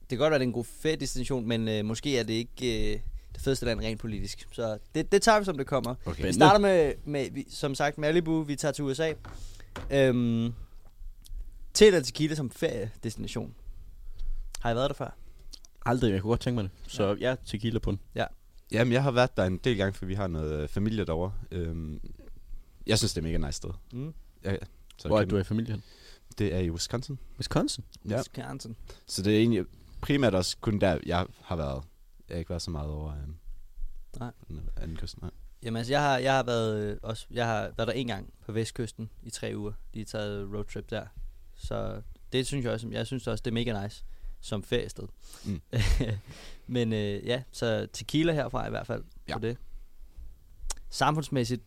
det 0.00 0.08
kan 0.08 0.18
godt 0.18 0.30
være, 0.30 0.38
det 0.38 0.44
er 0.44 0.48
en 0.48 0.52
god 0.52 0.64
feriedestination, 0.64 1.46
men 1.48 1.68
øh, 1.68 1.84
måske 1.84 2.18
er 2.18 2.22
det 2.22 2.32
ikke 2.34 2.92
øh, 2.94 3.00
det 3.34 3.42
fedeste 3.42 3.66
land 3.66 3.80
rent 3.80 4.00
politisk. 4.00 4.48
Så 4.52 4.78
det, 4.94 5.12
det 5.12 5.22
tager 5.22 5.38
vi, 5.38 5.44
som 5.44 5.56
det 5.56 5.66
kommer. 5.66 5.94
Okay. 6.04 6.26
Vi 6.26 6.32
starter 6.32 6.58
med, 6.58 6.92
med 7.04 7.30
vi, 7.30 7.46
som 7.50 7.74
sagt, 7.74 7.98
Malibu. 7.98 8.42
Vi 8.42 8.56
tager 8.56 8.72
til 8.72 8.84
USA. 8.84 9.12
Øhm, 9.90 10.54
til 11.74 11.86
eller 11.86 12.00
tequila 12.00 12.34
som 12.34 12.50
feriedestination. 12.50 13.54
Har 14.60 14.70
I 14.70 14.74
været 14.74 14.90
der 14.90 14.94
før? 14.94 15.16
Aldrig, 15.86 16.12
jeg 16.12 16.22
kunne 16.22 16.30
godt 16.30 16.40
tænke 16.40 16.54
mig 16.54 16.64
det. 16.64 16.92
Så 16.92 17.16
ja, 17.20 17.28
ja 17.30 17.36
tequila 17.46 17.78
på 17.78 17.90
den. 17.90 18.00
Jamen, 18.72 18.92
jeg 18.92 19.02
har 19.02 19.10
været 19.10 19.36
der 19.36 19.44
en 19.44 19.58
del 19.58 19.76
gange, 19.76 19.92
for 19.92 20.06
vi 20.06 20.14
har 20.14 20.26
noget 20.26 20.62
øh, 20.62 20.68
familie 20.68 21.04
derovre. 21.04 21.32
Øhm, 21.50 22.00
jeg 22.86 22.98
synes, 22.98 23.14
det 23.14 23.20
er 23.20 23.26
mega 23.26 23.38
nice 23.46 23.56
sted. 23.56 23.70
Mm. 23.92 24.14
Ja, 24.44 24.56
så 24.98 25.08
Hvor 25.08 25.20
er 25.20 25.24
du 25.24 25.38
i 25.38 25.44
familien? 25.44 25.82
Det 26.38 26.54
er 26.54 26.58
i 26.58 26.70
Wisconsin. 26.70 27.18
Wisconsin? 27.38 27.84
Ja. 28.08 28.16
Wisconsin. 28.16 28.76
Så 29.06 29.22
det 29.22 29.34
er 29.34 29.38
egentlig 29.38 29.64
primært 30.00 30.34
også 30.34 30.56
kun 30.60 30.78
der, 30.78 30.98
jeg 31.06 31.26
har 31.42 31.56
været. 31.56 31.82
Jeg 32.28 32.34
har 32.34 32.38
ikke 32.38 32.50
været 32.50 32.62
så 32.62 32.70
meget 32.70 32.90
over 32.90 33.12
øhm, 33.22 33.36
Nej. 34.18 34.30
den 34.48 34.68
anden 34.76 34.96
kyst. 34.96 35.20
Nej. 35.22 35.30
Jamen 35.62 35.76
altså, 35.76 35.92
jeg 35.92 36.00
har, 36.02 36.18
jeg 36.18 36.34
har 36.34 36.42
været 36.42 36.82
øh, 36.84 36.96
også, 37.02 37.26
jeg 37.30 37.46
har 37.46 37.60
været 37.60 37.86
der 37.88 37.92
en 37.92 38.06
gang 38.06 38.32
på 38.46 38.52
Vestkysten 38.52 39.10
i 39.22 39.30
tre 39.30 39.52
uger. 39.56 39.72
Lige 39.94 40.04
taget 40.04 40.48
roadtrip 40.54 40.90
der. 40.90 41.06
Så 41.54 42.02
det 42.32 42.46
synes 42.46 42.64
jeg 42.64 42.72
også, 42.72 42.88
jeg 42.88 43.06
synes 43.06 43.26
også, 43.26 43.42
det 43.42 43.50
er 43.50 43.54
mega 43.54 43.82
nice 43.82 44.04
som 44.40 44.62
feriested. 44.62 45.08
Mm. 45.44 45.60
Men 46.66 46.92
øh, 46.92 47.26
ja, 47.26 47.42
så 47.52 47.88
tequila 47.92 48.32
herfra 48.32 48.66
i 48.66 48.70
hvert 48.70 48.86
fald 48.86 49.04
Ja. 49.28 49.34
på 49.34 49.38
det. 49.40 49.56
Samfundsmæssigt, 50.90 51.62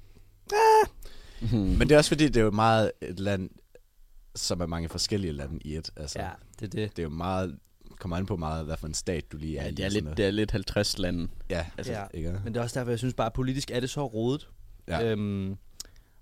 Mm. 1.41 1.57
Men 1.77 1.79
det 1.81 1.91
er 1.91 1.97
også 1.97 2.09
fordi, 2.09 2.25
det 2.25 2.37
er 2.37 2.41
jo 2.43 2.51
meget 2.51 2.91
et 3.01 3.19
land, 3.19 3.49
som 4.35 4.61
er 4.61 4.65
mange 4.65 4.89
forskellige 4.89 5.33
lande 5.33 5.59
i 5.61 5.75
et. 5.75 5.89
Altså, 5.95 6.19
ja, 6.21 6.29
det 6.59 6.65
er 6.65 6.69
det. 6.69 6.91
Det 6.95 6.99
er 6.99 7.03
jo 7.03 7.09
meget, 7.09 7.59
kommer 7.99 8.17
an 8.17 8.25
på 8.25 8.37
meget, 8.37 8.65
hvad 8.65 8.77
for 8.77 8.87
en 8.87 8.93
stat 8.93 9.31
du 9.31 9.37
lige 9.37 9.57
er 9.57 9.63
Ja, 9.63 9.69
i. 9.69 9.73
det 9.73 9.85
er 9.85 9.89
lidt, 9.89 10.17
det 10.17 10.25
er 10.25 10.31
lidt 10.31 10.51
50 10.51 10.97
lande. 10.97 11.27
Ja, 11.49 11.65
Altså, 11.77 11.93
Ja. 11.93 12.03
ikke? 12.13 12.39
Men 12.43 12.53
det 12.53 12.59
er 12.59 12.63
også 12.63 12.79
derfor, 12.79 12.91
jeg 12.91 12.99
synes 12.99 13.13
bare, 13.13 13.31
politisk 13.31 13.71
er 13.71 13.79
det 13.79 13.89
så 13.89 14.05
rodet. 14.07 14.49
Ja. 14.87 15.03
Øhm, 15.11 15.57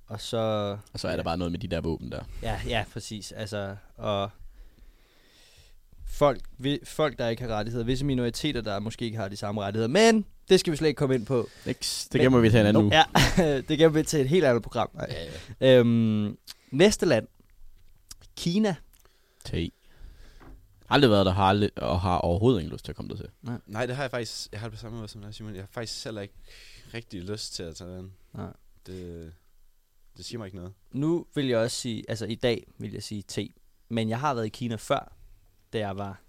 og 0.07 0.21
så... 0.21 0.38
Og 0.93 0.99
så 0.99 1.07
er 1.07 1.15
der 1.15 1.23
bare 1.23 1.38
noget 1.38 1.51
med 1.51 1.59
de 1.59 1.67
der 1.67 1.82
våben 1.82 2.11
der. 2.11 2.19
Ja, 2.41 2.59
ja, 2.67 2.86
præcis. 2.93 3.32
Altså, 3.32 3.76
og 3.97 4.30
folk, 6.07 6.41
vi- 6.57 6.80
folk, 6.84 7.17
der 7.19 7.28
ikke 7.28 7.41
har 7.43 7.49
rettigheder, 7.49 7.86
visse 7.86 8.05
minoriteter, 8.05 8.61
der 8.61 8.80
måske 8.80 9.05
ikke 9.05 9.17
har 9.17 9.28
de 9.28 9.36
samme 9.38 9.61
rettigheder, 9.61 9.88
men 9.88 10.26
det 10.49 10.59
skal 10.59 10.71
vi 10.71 10.78
slet 10.78 10.88
ikke 10.88 10.97
komme 10.97 11.15
ind 11.15 11.26
på. 11.26 11.49
Ikke? 11.65 11.86
Det 12.13 12.21
gemmer 12.21 12.39
vi 12.39 12.49
til 12.49 12.59
en 12.59 12.65
anden 12.65 12.84
uge. 12.84 12.91
Ja, 13.38 13.61
det 13.69 13.78
gemmer 13.78 13.99
vi 13.99 14.03
til 14.05 14.19
et 14.21 14.30
helt 14.30 14.45
andet 14.45 14.63
program. 14.63 14.89
Nej. 14.93 15.15
Øhm, 15.61 16.38
næste 16.71 17.05
land. 17.05 17.28
Kina. 18.38 18.76
Te. 19.45 19.69
Aldrig 20.89 21.11
været 21.11 21.25
der, 21.25 21.31
har 21.31 21.43
aldrig, 21.43 21.71
og 21.77 22.01
har 22.01 22.17
overhovedet 22.17 22.59
ingen 22.59 22.73
lyst 22.73 22.86
til 22.86 22.91
at 22.91 22.95
komme 22.95 23.09
der 23.09 23.15
til. 23.15 23.29
Nej, 23.65 23.86
det 23.86 23.95
har 23.95 24.03
jeg 24.03 24.11
faktisk, 24.11 24.51
jeg 24.51 24.59
har 24.59 24.67
det 24.67 24.73
på 24.73 24.81
samme 24.81 24.97
måde 24.97 25.07
som 25.07 25.21
dig, 25.21 25.33
Simon. 25.33 25.55
Jeg 25.55 25.61
har 25.61 25.67
faktisk 25.71 26.03
heller 26.03 26.21
ikke 26.21 26.33
rigtig 26.93 27.23
lyst 27.23 27.53
til 27.53 27.63
at 27.63 27.75
tage 27.75 27.97
den. 27.97 28.13
Nej. 28.33 28.53
Det, 28.88 29.33
det 30.17 30.25
siger 30.25 30.38
mig 30.38 30.45
ikke 30.45 30.57
noget. 30.57 30.73
Nu 30.91 31.25
vil 31.36 31.47
jeg 31.47 31.57
også 31.57 31.77
sige, 31.77 32.03
altså 32.07 32.25
i 32.25 32.36
dag 32.36 32.67
vil 32.77 32.91
jeg 32.91 33.03
sige 33.03 33.21
te, 33.21 33.49
men 33.89 34.09
jeg 34.09 34.19
har 34.19 34.33
været 34.33 34.45
i 34.45 34.49
Kina 34.49 34.75
før, 34.75 35.13
da 35.73 35.79
jeg 35.79 35.97
var 35.97 36.21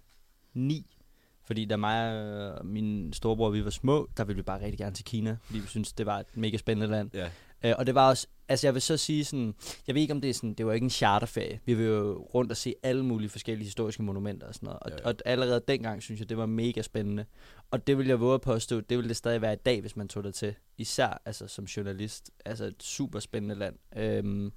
ni. 0.53 0.97
Fordi 1.43 1.65
da 1.65 1.77
mig 1.77 2.11
og 2.53 2.65
min 2.65 3.13
storebror, 3.13 3.49
vi 3.49 3.63
var 3.63 3.69
små, 3.69 4.09
der 4.17 4.23
ville 4.23 4.37
vi 4.37 4.43
bare 4.43 4.61
rigtig 4.61 4.77
gerne 4.77 4.95
til 4.95 5.05
Kina, 5.05 5.37
fordi 5.43 5.59
vi 5.59 5.67
synes 5.67 5.93
det 5.93 6.05
var 6.05 6.19
et 6.19 6.37
mega 6.37 6.57
spændende 6.57 6.91
land. 6.91 7.09
Ja. 7.13 7.29
Øh, 7.63 7.73
og 7.77 7.85
det 7.87 7.95
var 7.95 8.09
også, 8.09 8.27
altså 8.47 8.67
jeg 8.67 8.73
vil 8.73 8.81
så 8.81 8.97
sige 8.97 9.25
sådan, 9.25 9.55
jeg 9.87 9.95
ved 9.95 10.01
ikke 10.01 10.13
om 10.13 10.21
det 10.21 10.29
er 10.29 10.33
sådan, 10.33 10.53
det 10.53 10.65
var 10.65 10.73
ikke 10.73 10.83
en 10.83 10.89
charterferie. 10.89 11.59
Vi 11.65 11.73
vil 11.73 11.85
jo 11.85 12.13
rundt 12.33 12.51
og 12.51 12.57
se 12.57 12.73
alle 12.83 13.05
mulige 13.05 13.29
forskellige 13.29 13.65
historiske 13.65 14.03
monumenter 14.03 14.47
og 14.47 14.53
sådan 14.55 14.67
noget. 14.67 14.79
Og, 14.79 14.89
Ja, 14.91 14.95
ja. 15.03 15.07
og 15.07 15.15
allerede 15.25 15.61
dengang 15.67 16.03
synes 16.03 16.19
jeg, 16.19 16.29
det 16.29 16.37
var 16.37 16.45
mega 16.45 16.81
spændende. 16.81 17.25
Og 17.71 17.87
det 17.87 17.97
vil 17.97 18.07
jeg 18.07 18.19
våge 18.19 18.33
at 18.33 18.41
påstå, 18.41 18.81
det 18.81 18.97
ville 18.97 19.09
det 19.09 19.17
stadig 19.17 19.41
være 19.41 19.53
i 19.53 19.61
dag, 19.65 19.81
hvis 19.81 19.95
man 19.95 20.07
tog 20.07 20.23
det 20.23 20.35
til. 20.35 20.55
Især 20.77 21.21
altså 21.25 21.47
som 21.47 21.65
journalist. 21.65 22.31
Altså 22.45 22.65
et 22.65 22.83
super 22.83 23.19
spændende 23.19 23.55
land. 23.55 23.75
Øhm, 23.97 24.51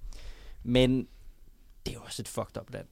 men 0.62 1.08
det 1.86 1.92
er 1.92 1.94
jo 1.94 2.00
også 2.04 2.22
et 2.22 2.28
fucked 2.28 2.56
up 2.60 2.72
land. 2.72 2.86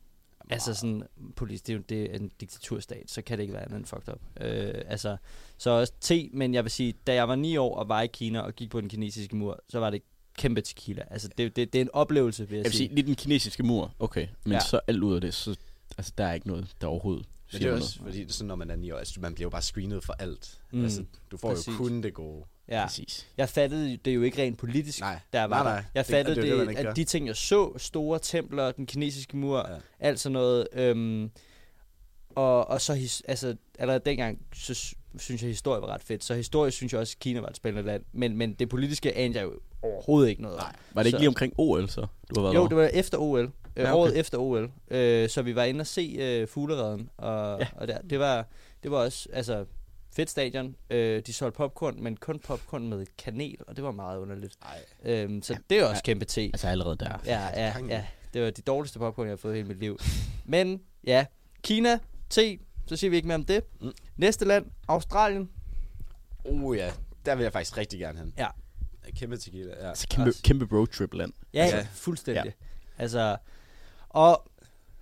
Altså 0.50 0.74
sådan, 0.74 1.02
politisk, 1.36 1.66
det 1.66 1.72
er 1.72 1.76
jo 1.76 1.82
det 1.88 2.10
er 2.10 2.14
en 2.18 2.30
diktaturstat, 2.40 3.10
så 3.10 3.22
kan 3.22 3.38
det 3.38 3.42
ikke 3.42 3.54
være 3.54 3.62
andet 3.64 3.76
end 3.76 3.84
fucked 3.86 4.08
up. 4.14 4.20
Øh, 4.40 4.74
altså, 4.86 5.16
så 5.58 5.70
også 5.70 5.92
te, 6.00 6.30
men 6.32 6.54
jeg 6.54 6.64
vil 6.64 6.70
sige, 6.70 6.94
da 7.06 7.14
jeg 7.14 7.28
var 7.28 7.36
ni 7.36 7.56
år 7.56 7.76
og 7.76 7.88
var 7.88 8.02
i 8.02 8.06
Kina 8.06 8.40
og 8.40 8.54
gik 8.54 8.70
på 8.70 8.80
den 8.80 8.88
kinesiske 8.88 9.36
mur, 9.36 9.60
så 9.68 9.78
var 9.78 9.90
det 9.90 10.02
kæmpe 10.38 10.60
tequila. 10.60 11.02
Altså, 11.10 11.28
det, 11.38 11.56
det, 11.56 11.72
det 11.72 11.78
er 11.78 11.82
en 11.82 11.90
oplevelse, 11.92 12.48
vil 12.48 12.56
jeg, 12.56 12.64
Jeg 12.64 12.70
vil 12.70 12.76
sige, 12.76 12.94
lige 12.94 13.06
den 13.06 13.14
kinesiske 13.14 13.62
mur, 13.62 13.94
okay. 13.98 14.26
Men 14.44 14.52
Ja. 14.52 14.60
så 14.60 14.80
alt 14.86 15.02
ud 15.02 15.14
af 15.14 15.20
det, 15.20 15.34
så 15.34 15.56
altså, 15.98 16.12
der 16.18 16.24
er 16.24 16.32
ikke 16.34 16.46
noget, 16.48 16.68
der 16.80 16.86
overhovedet 16.86 17.26
Men 17.52 17.62
det 17.62 17.68
er 17.68 17.72
også, 17.74 17.98
fordi 18.02 18.18
det 18.20 18.28
er 18.28 18.32
sådan, 18.32 18.48
når 18.48 18.56
man 18.56 18.70
er 18.70 18.76
9 18.76 18.90
år, 18.90 18.98
altså, 18.98 19.20
man 19.20 19.34
bliver 19.34 19.46
jo 19.46 19.50
bare 19.50 19.62
screenet 19.62 20.04
for 20.04 20.12
alt. 20.12 20.58
Mm, 20.72 20.82
altså, 20.82 21.04
du 21.30 21.36
får 21.36 21.48
præcis. 21.50 21.68
jo 21.68 21.72
kun 21.76 22.02
det 22.02 22.14
gode. 22.14 22.44
Ja. 22.68 22.86
Præcis. 22.86 23.26
Jeg 23.36 23.48
fattede 23.48 23.96
det 23.96 24.14
jo 24.14 24.22
ikke 24.22 24.42
rent 24.42 24.58
politisk, 24.58 25.00
Nej. 25.00 25.18
jeg 25.32 25.50
var 25.50 25.62
Nej, 25.62 25.72
der. 25.72 25.76
nej. 25.80 25.84
Jeg 25.94 26.06
fattede 26.06 26.36
det 26.36 26.42
det, 26.44 26.58
det, 26.68 26.76
det, 26.76 26.86
at 26.86 26.96
de 26.96 27.04
ting, 27.04 27.26
jeg 27.26 27.36
så, 27.36 27.72
store 27.78 28.18
templer, 28.18 28.72
den 28.72 28.86
kinesiske 28.86 29.36
mur, 29.36 29.58
Ja. 29.58 29.76
alt 30.00 30.20
sådan 30.20 30.32
noget, 30.32 30.68
øhm, 30.72 31.30
og, 32.30 32.68
og 32.70 32.80
så 32.80 32.94
his, 32.94 33.22
altså, 33.28 33.56
allerede 33.78 34.02
dengang, 34.06 34.38
så 34.54 34.74
sy- 34.74 34.94
synes 35.18 35.42
jeg, 35.42 35.48
historie 35.48 35.82
var 35.82 35.88
ret 35.88 36.02
fedt. 36.02 36.24
Så 36.24 36.34
historisk 36.34 36.76
synes 36.76 36.92
jeg 36.92 37.00
også, 37.00 37.14
at 37.16 37.20
Kina 37.20 37.40
var 37.40 37.48
et 37.48 37.56
spændende 37.56 37.86
land. 37.86 38.02
Men, 38.12 38.36
men 38.36 38.52
det 38.54 38.68
politiske 38.68 39.16
anede 39.16 39.38
jeg 39.38 39.44
jo 39.44 39.52
overhovedet 39.82 40.30
ikke 40.30 40.42
noget 40.42 40.56
om. 40.58 40.64
Var 40.92 41.02
det 41.02 41.06
ikke 41.06 41.16
Så- 41.16 41.20
lige 41.20 41.28
omkring 41.28 41.52
OL, 41.58 41.88
så? 41.88 42.00
Du 42.00 42.06
har 42.34 42.42
været 42.42 42.54
Jo, 42.54 42.58
over? 42.58 42.68
det 42.68 42.76
var 42.76 42.84
efter 42.86 43.18
OL. 43.18 43.38
Øh, 43.44 43.50
Ja, 43.76 43.82
okay. 43.82 43.92
Året 43.92 44.18
efter 44.18 44.38
OL. 44.38 44.70
Øh, 44.90 45.28
så 45.28 45.42
vi 45.42 45.54
var 45.54 45.64
inde 45.64 45.80
og 45.80 45.86
se 45.86 46.16
øh, 46.20 46.48
fugleredden. 46.48 47.10
Og, 47.16 47.60
ja. 47.60 47.66
og 47.76 47.88
der, 47.88 47.98
det, 48.00 48.18
var, 48.18 48.46
det 48.82 48.90
var 48.90 48.96
også 48.98 49.28
altså, 49.32 49.64
fedt 50.10 50.30
stadion. 50.30 50.76
Øh, 50.90 51.22
de 51.26 51.32
solgte 51.32 51.56
popcorn, 51.56 52.02
men 52.02 52.16
kun 52.16 52.38
popcorn 52.38 52.88
med 52.88 53.06
kanel, 53.18 53.56
og 53.66 53.76
det 53.76 53.84
var 53.84 53.90
meget 53.90 54.18
underligt. 54.18 54.54
Ej. 54.62 55.12
Øhm, 55.12 55.42
så 55.42 55.56
det 55.70 55.78
er 55.78 55.84
også 55.84 56.02
kæmpe 56.02 56.24
te. 56.24 56.40
Altså 56.40 56.68
allerede 56.68 56.96
der. 56.96 57.18
Ja, 57.26 57.40
ja, 57.46 57.74
ja. 57.88 58.04
Det 58.34 58.42
var 58.42 58.50
de 58.50 58.62
dårligste 58.62 58.98
popcorn, 58.98 59.26
jeg 59.26 59.32
har 59.32 59.36
fået 59.36 59.52
i 59.52 59.56
hele 59.56 59.68
mit 59.68 59.78
liv. 59.80 59.98
Men 60.44 60.82
ja, 61.04 61.26
Kina, 61.62 61.98
te, 62.30 62.58
så 62.86 62.96
siger 62.96 63.10
vi 63.10 63.16
ikke 63.16 63.28
mere 63.28 63.34
om 63.34 63.44
det. 63.44 63.64
Mm. 63.80 63.92
Næste 64.16 64.44
land, 64.44 64.66
Australien. 64.88 65.50
Oh 66.44 66.76
ja, 66.76 66.90
der 67.26 67.34
vil 67.34 67.42
jeg 67.42 67.52
faktisk 67.52 67.76
rigtig 67.76 67.98
gerne 67.98 68.18
hen. 68.18 68.34
Ja. 68.38 68.46
Kæmpe 69.16 69.36
tequila, 69.36 69.74
ja. 69.80 69.88
Altså 69.88 70.06
kæmpe, 70.08 70.30
Også. 70.30 70.42
kæmpe 70.42 70.76
roadtrip 70.76 71.14
land. 71.14 71.32
Ja, 71.54 71.60
Altså, 71.62 71.76
ja 71.76 71.86
fuldstændig. 71.92 72.44
Ja. 72.44 72.50
Altså, 73.02 73.36
og 74.08 74.46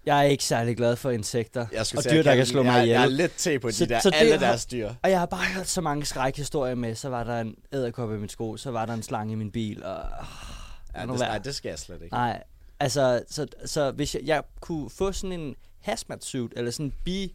jeg 0.06 0.18
er 0.18 0.22
ikke 0.22 0.44
særlig 0.44 0.76
glad 0.76 0.96
for 0.96 1.10
insekter 1.10 1.66
Jeg 1.72 1.80
og 1.96 2.04
dyr, 2.10 2.22
der 2.22 2.34
kan 2.36 2.46
slå 2.46 2.62
mig 2.62 2.74
ihjel. 2.82 2.88
Jeg 2.88 3.02
er 3.02 3.06
lidt 3.08 3.34
til 3.36 3.60
på 3.60 3.68
de 3.68 3.72
Så- 3.72 3.86
der, 3.86 4.00
så 4.00 4.10
det 4.10 4.16
alle 4.16 4.32
har- 4.32 4.38
deres 4.46 4.66
dyr. 4.66 4.90
Og 5.02 5.10
jeg 5.10 5.18
har 5.18 5.26
bare 5.26 5.44
hørt 5.54 5.68
så 5.68 5.80
mange 5.80 6.04
skrækhistorier 6.06 6.74
med. 6.74 6.94
Så 6.94 7.08
var 7.08 7.24
der 7.24 7.40
en 7.40 7.54
æderkop 7.72 8.12
i 8.12 8.16
min 8.16 8.28
sko, 8.28 8.56
så 8.56 8.70
var 8.70 8.86
der 8.86 8.94
en 8.94 9.02
slange 9.02 9.32
i 9.32 9.36
min 9.36 9.50
bil. 9.50 9.84
Og, 9.84 9.98
Ja, 10.96 11.00
det, 11.06 11.18
nej, 11.18 11.38
det 11.38 11.54
skal 11.54 11.68
jeg 11.68 11.78
slet 11.78 12.02
ikke. 12.02 12.14
nej, 12.14 12.42
altså, 12.80 13.22
så, 13.30 13.46
så 13.64 13.90
hvis 13.90 14.14
jeg, 14.14 14.22
jeg 14.24 14.42
kunne 14.60 14.90
få 14.90 15.12
sådan 15.12 15.40
en 15.40 15.54
hazmat 15.80 16.24
suit, 16.24 16.52
eller 16.56 16.70
sådan 16.70 16.86
en 16.86 16.92
bi, 17.04 17.34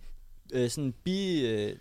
øh, 0.53 0.69
sådan 0.69 0.83
en 0.83 0.93
bi, 1.03 1.45
øh, 1.45 1.75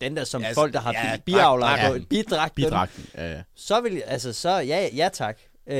den 0.00 0.16
der 0.16 0.24
som 0.24 0.42
Ja, 0.42 0.48
ja, 0.48 0.52
folk, 0.54 0.72
der 0.74 0.80
har 0.80 0.92
ja, 0.92 1.10
ja, 1.10 1.16
biavlere 1.26 1.70
dragt- 1.70 1.88
på, 1.88 1.94
en 1.94 2.04
bidragt, 2.04 2.54
Bidragten. 2.54 3.06
Ja, 3.14 3.32
ja. 3.32 3.42
så 3.54 3.80
vil 3.80 3.92
jeg, 3.94 4.02
altså, 4.06 4.32
så, 4.32 4.50
ja, 4.50 4.88
ja 4.94 5.08
tak. 5.12 5.38
Øh, 5.66 5.76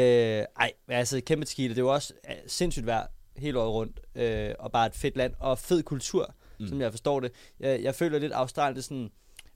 ej, 0.60 0.72
altså, 0.88 1.20
kæmpe 1.26 1.44
tequila, 1.46 1.68
det 1.68 1.78
er 1.78 1.82
jo 1.82 1.92
også 1.94 2.12
øh, 2.30 2.34
sindssygt 2.46 2.86
vejr 2.86 3.06
hele 3.38 3.58
året 3.60 3.72
rundt, 3.72 4.00
øh, 4.14 4.54
og 4.58 4.72
bare 4.72 4.86
et 4.86 4.94
fedt 4.94 5.16
land, 5.16 5.34
og 5.38 5.58
fed 5.58 5.82
kultur, 5.82 6.34
Mm. 6.60 6.68
som 6.68 6.80
jeg 6.80 6.90
forstår 6.92 7.20
det. 7.20 7.32
Jeg, 7.60 7.82
jeg 7.82 7.94
føler 7.94 8.18
lidt, 8.18 8.32
at 8.32 8.38
Australien 8.38 8.76
det 8.76 8.84
sådan, 8.84 9.10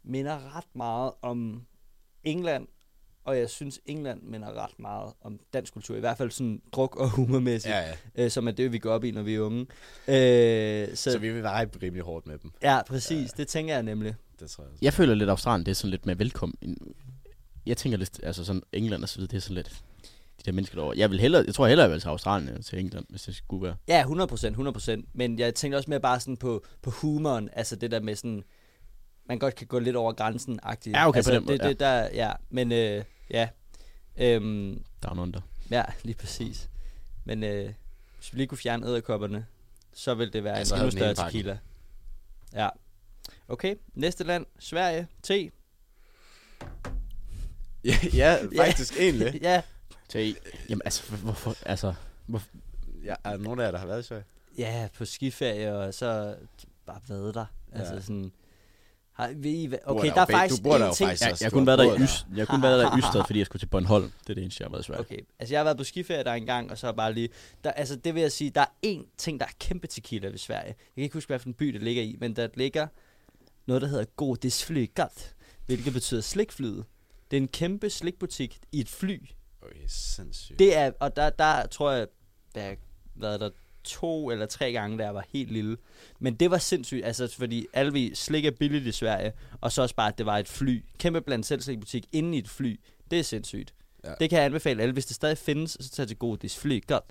minder 0.05 0.57
ret 0.57 0.65
meget 0.75 1.13
om 1.23 1.63
England, 2.25 2.67
og 3.25 3.39
jeg 3.39 3.51
synes, 3.51 3.81
England 3.87 4.23
minder 4.23 4.65
ret 4.65 4.79
meget 4.79 5.13
om 5.21 5.41
dansk 5.53 5.73
kultur, 5.73 5.97
i 5.97 6.01
hvert 6.01 6.19
fald 6.19 6.31
sådan 6.31 6.63
druk- 6.73 6.97
og 6.97 7.11
humormæssigt, 7.11 7.75
Ja, 7.75 7.81
ja, 7.81 7.95
ja. 8.17 8.25
øh, 8.25 8.31
som 8.31 8.47
er 8.49 8.51
det, 8.53 8.73
vi 8.73 8.79
går 8.79 8.91
op 8.93 9.05
i, 9.05 9.11
når 9.11 9.23
vi 9.23 9.35
er 9.35 9.41
unge. 9.41 9.61
Øh, 10.09 10.89
så, 10.97 11.13
Så 11.13 11.19
vi 11.19 11.33
vil 11.33 11.43
være 11.43 11.65
rimelig 11.83 12.03
hårdt 12.05 12.27
med 12.27 12.39
dem. 12.39 12.51
ja, 12.63 12.83
præcis, 12.83 13.33
det 13.33 13.49
tænker 13.49 13.75
jeg 13.75 13.83
nemlig. 13.83 14.15
Det 14.41 14.51
tror 14.51 14.65
jeg 14.65 14.71
også. 14.71 14.79
Jeg 14.83 14.93
føler 14.93 15.15
lidt, 15.15 15.29
at 15.29 15.31
Australien 15.31 15.67
det 15.67 15.71
er 15.71 15.75
sådan 15.75 15.91
lidt 15.91 16.07
mere 16.07 16.19
velkommen. 16.19 16.77
Jeg 17.67 17.77
tænker 17.77 17.99
lidt, 17.99 18.21
altså 18.23 18.45
sådan 18.45 18.63
England 18.73 19.03
og 19.03 19.09
så 19.09 19.17
videre, 19.17 19.31
det 19.31 19.37
er 19.37 19.41
sådan 19.41 19.55
lidt... 19.55 19.83
de 20.45 20.51
der 20.51 20.53
mennesker 20.53 20.77
derovre. 20.77 20.99
Jeg, 20.99 21.11
vil 21.11 21.21
hellere, 21.21 21.45
jeg 21.47 21.55
tror 21.55 21.67
hellere, 21.67 21.85
jeg 21.85 21.93
vil 21.93 22.01
til 22.01 22.09
Australien 22.09 22.55
end 22.55 22.63
til 22.63 22.79
England, 22.79 23.07
hvis 23.09 23.23
det 23.23 23.37
skulle 23.37 23.63
være. 23.63 23.77
Ja, 23.89 24.01
100 24.01 24.29
procent, 24.29 24.53
100 24.53 24.73
procent. 24.73 25.09
Men 25.13 25.39
jeg 25.39 25.55
tænkte 25.55 25.77
også 25.77 25.91
mere 25.91 26.01
bare 26.01 26.21
sådan 26.21 26.37
på, 26.37 26.65
på 26.83 26.91
humoren, 26.91 27.49
altså 27.53 27.77
det 27.77 27.91
der 27.91 28.01
med 28.01 28.17
sådan, 28.17 28.45
man 29.29 29.39
godt 29.39 29.55
kan 29.55 29.67
gå 29.67 29.79
lidt 29.79 29.97
over 29.97 30.13
grænsen 30.13 30.61
agtigt. 30.63 30.97
Ja, 30.97 31.09
okay, 31.09 31.13
på 31.13 31.19
altså, 31.19 31.33
den 31.33 31.45
måde, 31.47 31.59
det, 31.59 31.67
det 31.67 31.81
der, 31.81 32.09
ja. 32.15 32.33
Men 32.51 32.73
øh, 32.73 33.05
ja, 33.31 33.49
øhm, 34.17 34.85
Down 35.03 35.19
under. 35.19 35.41
ja, 35.71 35.85
lige 36.03 36.17
præcis. 36.17 36.69
Men 37.25 37.45
øh, 37.45 37.73
hvis 38.19 38.33
vi 38.33 38.39
lige 38.39 38.47
kunne 38.47 38.59
fjerne 38.59 38.87
æderkopperne, 38.87 39.47
så 39.95 40.15
vil 40.15 40.33
det 40.33 40.45
være 40.45 40.57
Ja, 40.57 40.63
en 40.63 40.75
endnu 40.75 40.91
større 40.91 41.15
tequila. 41.15 41.59
Ja. 42.53 42.69
Okay, 43.49 43.75
næste 43.95 44.25
land, 44.25 44.47
Sverige, 44.59 45.07
T. 45.23 45.31
Ja, 47.85 47.97
ja 48.13 48.39
faktisk 48.57 49.01
egentlig. 49.01 49.41
ja, 49.43 49.63
Til, 50.13 50.37
jamen 50.69 50.83
altså, 50.85 51.09
hvor- 51.09 51.19
hvorfor, 51.19 51.57
altså, 51.67 51.95
Ja, 53.05 53.15
er 53.25 53.31
der 53.31 53.37
nogen 53.37 53.61
af 53.61 53.65
jer, 53.65 53.71
der 53.71 53.79
har 53.79 53.87
været 53.87 54.01
i 54.01 54.07
Sverige? 54.07 54.25
ja, 54.59 54.89
på 54.99 55.05
skiferie, 55.05 55.75
og 55.77 55.95
så 55.95 56.37
bare 56.87 57.01
været 57.09 57.35
der. 57.35 57.47
Altså 57.73 57.95
Ja. 57.95 58.01
sådan... 58.01 58.33
Har, 59.13 59.33
ved 59.37 59.51
I, 59.51 59.67
hvad- 59.67 59.79
bor 59.87 59.95
okay, 59.99 60.09
der 60.09 60.15
der 60.15 60.21
er 60.21 60.27
faktisk 60.27 60.63
du 60.63 60.69
bor 60.69 60.79
der 60.79 60.85
en 60.85 60.89
jo 60.91 60.95
ting, 60.95 61.09
faktisk 61.09 61.23
jeg, 61.25 61.33
også. 61.33 61.45
jeg 61.45 61.47
har 61.47 61.51
du 61.51 61.57
kun 61.57 61.67
har 61.69 61.77
været 61.77 61.79
der 61.79 61.85
i 61.95 61.99
boet 61.99 62.09
Ys, 62.09 62.27
jeg 62.37 62.47
har 62.47 62.55
kun 62.55 62.63
været 62.63 62.79
der 62.85 62.97
i 62.97 62.99
Ystad, 62.99 63.23
fordi 63.29 63.39
jeg 63.39 63.47
skulle 63.47 63.61
til 63.61 63.67
Bornholm. 63.67 64.13
Det 64.21 64.31
er 64.31 64.35
det 64.35 64.43
eneste, 64.43 64.63
jeg 64.63 64.67
har 64.67 64.71
været 64.71 64.83
i 64.83 64.87
Sverige. 64.87 65.01
Okay, 65.01 65.19
altså 65.39 65.55
jeg 65.55 65.59
har 65.61 65.65
været 65.65 65.77
på 65.77 65.85
skiferie 65.85 66.25
der 66.25 66.33
engang, 66.33 66.71
og 66.71 66.79
så 66.79 66.93
bare 66.93 67.13
lige... 67.13 67.29
Der, 67.65 67.71
altså 67.71 67.97
det 67.97 68.15
vil 68.15 68.21
jeg 68.21 68.33
sige, 68.33 68.51
der 68.51 68.61
er 68.61 68.67
én 68.87 69.15
ting, 69.19 69.41
der 69.41 69.47
er 69.47 69.51
kæmpe 69.61 69.87
tequila 69.87 70.29
ved 70.29 70.39
Sverige. 70.39 70.67
Jeg 70.67 70.75
kan 70.95 71.05
ikke 71.05 71.15
huske, 71.15 71.29
hvilken 71.29 71.55
by 71.55 71.67
det 71.67 71.83
ligger 71.83 72.03
i, 72.03 72.17
men 72.21 72.37
der 72.37 72.49
ligger 72.55 72.87
noget, 73.67 73.83
der 73.83 73.89
hedder 73.89 74.05
Godisflygat, 74.17 75.35
hvilket 75.67 75.93
betyder 75.93 76.21
slikflyet. 76.21 76.85
Det 77.31 77.37
er 77.37 77.41
en 77.41 77.49
kæmpe 77.49 77.91
slikbutik 77.91 78.59
i 78.73 78.81
et 78.81 78.89
fly. 78.89 79.19
Okay, 79.63 79.85
sindssygt. 79.87 80.59
Det 80.59 80.77
er, 80.77 80.91
og 81.01 81.17
der, 81.17 81.31
der 81.31 81.67
tror 81.67 81.91
jeg, 81.91 82.07
der 82.55 82.63
har 82.63 82.77
været 83.15 83.41
der 83.41 83.51
to 83.85 84.31
eller 84.31 84.47
tre 84.47 84.73
gange, 84.73 84.99
da 84.99 85.05
jeg 85.05 85.15
var 85.15 85.25
helt 85.29 85.53
lille. 85.53 85.77
Men 86.19 86.35
det 86.35 86.51
var 86.51 86.59
sindssygt, 86.59 87.05
altså 87.05 87.35
fordi 87.39 87.67
alle 87.73 87.93
vi 87.93 88.15
slik 88.15 88.45
er 88.45 88.51
billigt 88.51 88.87
i 88.87 88.93
Sverige, 88.93 89.33
og 89.61 89.73
så 89.73 89.83
også 89.83 89.95
bare, 89.95 90.09
at 90.09 90.19
det 90.19 90.27
var 90.27 90.39
et 90.39 90.49
fly. 90.49 90.85
Kæmpe 90.99 91.21
blandt 91.21 91.47
selv 91.47 91.61
slikbutik 91.61 92.07
inde 92.13 92.37
i 92.37 92.39
et 92.39 92.49
fly. 92.49 92.81
Det 93.11 93.19
er 93.19 93.23
sindssygt. 93.23 93.75
Ja. 94.05 94.13
Det 94.21 94.31
kan 94.31 94.37
jeg 94.37 94.47
anbefale 94.47 94.83
alle. 94.83 94.93
Hvis 94.93 95.07
det 95.07 95.17
stadig 95.17 95.39
findes, 95.39 95.77
så 95.81 95.91
tag 95.91 96.09
til 96.09 96.17
godis 96.17 96.59
fly. 96.59 96.87
Godt. 96.87 97.05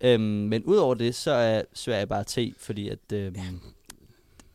Øhm, 0.00 0.20
men 0.20 0.64
udover 0.64 0.94
det, 0.94 1.14
så 1.14 1.30
er 1.30 1.62
Sverige 1.72 2.06
bare 2.06 2.24
te, 2.24 2.54
fordi 2.58 2.88
at... 2.88 3.12
Øhm. 3.12 3.60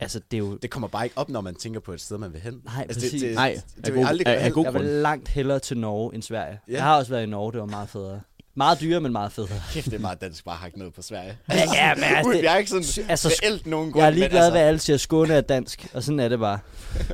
Altså, 0.03 0.19
det 0.31 0.37
er 0.37 0.39
jo... 0.39 0.55
Det 0.57 0.69
kommer 0.69 0.87
bare 0.87 1.03
ikke 1.05 1.17
op, 1.17 1.29
når 1.29 1.41
man 1.41 1.55
tænker 1.55 1.79
på 1.79 1.93
et 1.93 2.01
sted, 2.01 2.17
man 2.17 2.33
vil 2.33 2.41
hen. 2.41 2.61
Nej, 2.65 2.81
altså, 2.81 2.95
præcis. 2.99 3.11
det, 3.11 3.21
det, 3.29 3.35
Nej, 3.35 3.59
det, 3.77 3.87
af 3.87 3.93
vil 3.93 4.01
god- 4.01 4.07
aldrig 4.09 4.25
gøre 4.25 4.49
god 4.49 4.63
jeg 4.65 4.73
vil 4.73 4.81
langt 4.85 5.27
hellere 5.29 5.59
til 5.59 5.77
Norge 5.77 6.15
end 6.15 6.23
Sverige. 6.23 6.59
Ja. 6.67 6.73
Jeg 6.73 6.83
har 6.83 6.97
også 6.97 7.11
været 7.11 7.23
i 7.23 7.25
Norge, 7.25 7.51
det 7.51 7.59
var 7.59 7.65
meget 7.65 7.89
federe. 7.89 8.21
Meget 8.55 8.81
dyrere, 8.81 9.01
men 9.01 9.11
meget 9.11 9.31
federe. 9.31 9.49
Kæft, 9.73 9.85
det 9.85 9.93
er 9.93 9.99
meget 9.99 10.21
dansk 10.21 10.45
bare 10.45 10.55
hakke 10.55 10.79
ned 10.79 10.91
på 10.91 11.01
Sverige. 11.01 11.37
Ja, 11.49 11.55
ja, 11.73 11.95
men 11.95 12.03
altså, 12.17 12.29
Ui, 12.29 12.35
det- 12.37 12.43
jeg 12.43 12.53
er 12.53 12.57
ikke 12.57 12.69
sådan 12.69 12.83
altså, 12.83 13.01
altså, 13.09 13.39
reelt 13.43 13.67
nogen 13.67 13.91
grund. 13.91 14.01
Jeg 14.03 14.07
er 14.11 14.15
ligeglad, 14.15 14.39
altså, 14.39 14.51
hvad 14.51 14.61
alle 14.61 14.79
siger. 14.79 14.97
Skåne 14.97 15.33
er 15.33 15.41
dansk, 15.41 15.87
og 15.93 16.03
sådan 16.03 16.19
er 16.19 16.29
det 16.29 16.39
bare. 16.39 16.59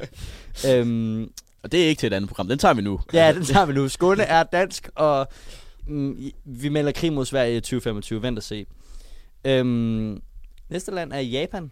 øhm, 0.69 1.31
Og 1.63 1.71
det 1.71 1.83
er 1.83 1.87
ikke 1.87 1.99
til 1.99 2.07
et 2.07 2.13
andet 2.13 2.27
program. 2.29 2.47
Den 2.47 2.59
tager 2.59 2.73
vi 2.73 2.81
nu. 2.81 2.99
ja, 3.13 3.33
den 3.33 3.45
tager 3.45 3.65
vi 3.65 3.73
nu. 3.73 3.87
Skåne 3.89 4.23
er 4.23 4.43
dansk, 4.43 4.89
og 4.95 5.27
mm, 5.87 6.17
vi 6.45 6.69
melder 6.69 6.91
krig 6.91 7.13
mod 7.13 7.25
Sverige 7.25 7.57
i 7.57 7.61
2025. 7.61 8.21
Vent 8.21 8.37
og 8.37 8.43
se. 8.43 8.65
Øhm, 9.45 10.21
næste 10.69 10.91
land 10.91 11.13
er 11.13 11.19
Japan. 11.19 11.71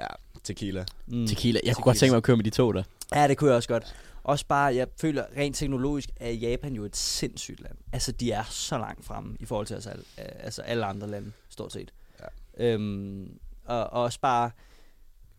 Ja, 0.00 0.06
tequila. 0.44 0.84
Mm. 1.06 1.26
Tequila. 1.26 1.60
Jeg 1.64 1.74
kunne 1.74 1.84
godt 1.84 1.96
tænke 1.96 2.10
mig 2.12 2.16
at 2.16 2.22
køre 2.22 2.36
med 2.36 2.44
de 2.44 2.50
to 2.50 2.72
der. 2.72 2.82
Ja, 3.14 3.28
det 3.28 3.36
kunne 3.36 3.50
jeg 3.50 3.56
også 3.56 3.68
godt. 3.68 3.94
Også 4.22 4.46
bare, 4.46 4.74
jeg 4.74 4.86
føler 5.00 5.24
rent 5.36 5.56
teknologisk, 5.56 6.10
er 6.16 6.30
Japan 6.30 6.74
jo 6.74 6.84
et 6.84 6.96
sindssygt 6.96 7.60
land. 7.60 7.76
Altså, 7.92 8.12
de 8.12 8.32
er 8.32 8.44
så 8.44 8.78
langt 8.78 9.04
fremme 9.04 9.36
i 9.40 9.44
forhold 9.44 9.66
til 9.66 9.76
os 9.76 9.86
alle, 9.86 10.04
øh, 10.18 10.24
altså 10.38 10.62
alle 10.62 10.84
andre 10.84 11.06
lande, 11.06 11.32
stort 11.48 11.72
set. 11.72 11.92
Ja. 12.20 12.26
Øhm, 12.64 13.38
og, 13.64 13.78
og 13.78 14.02
også 14.02 14.20
bare, 14.20 14.50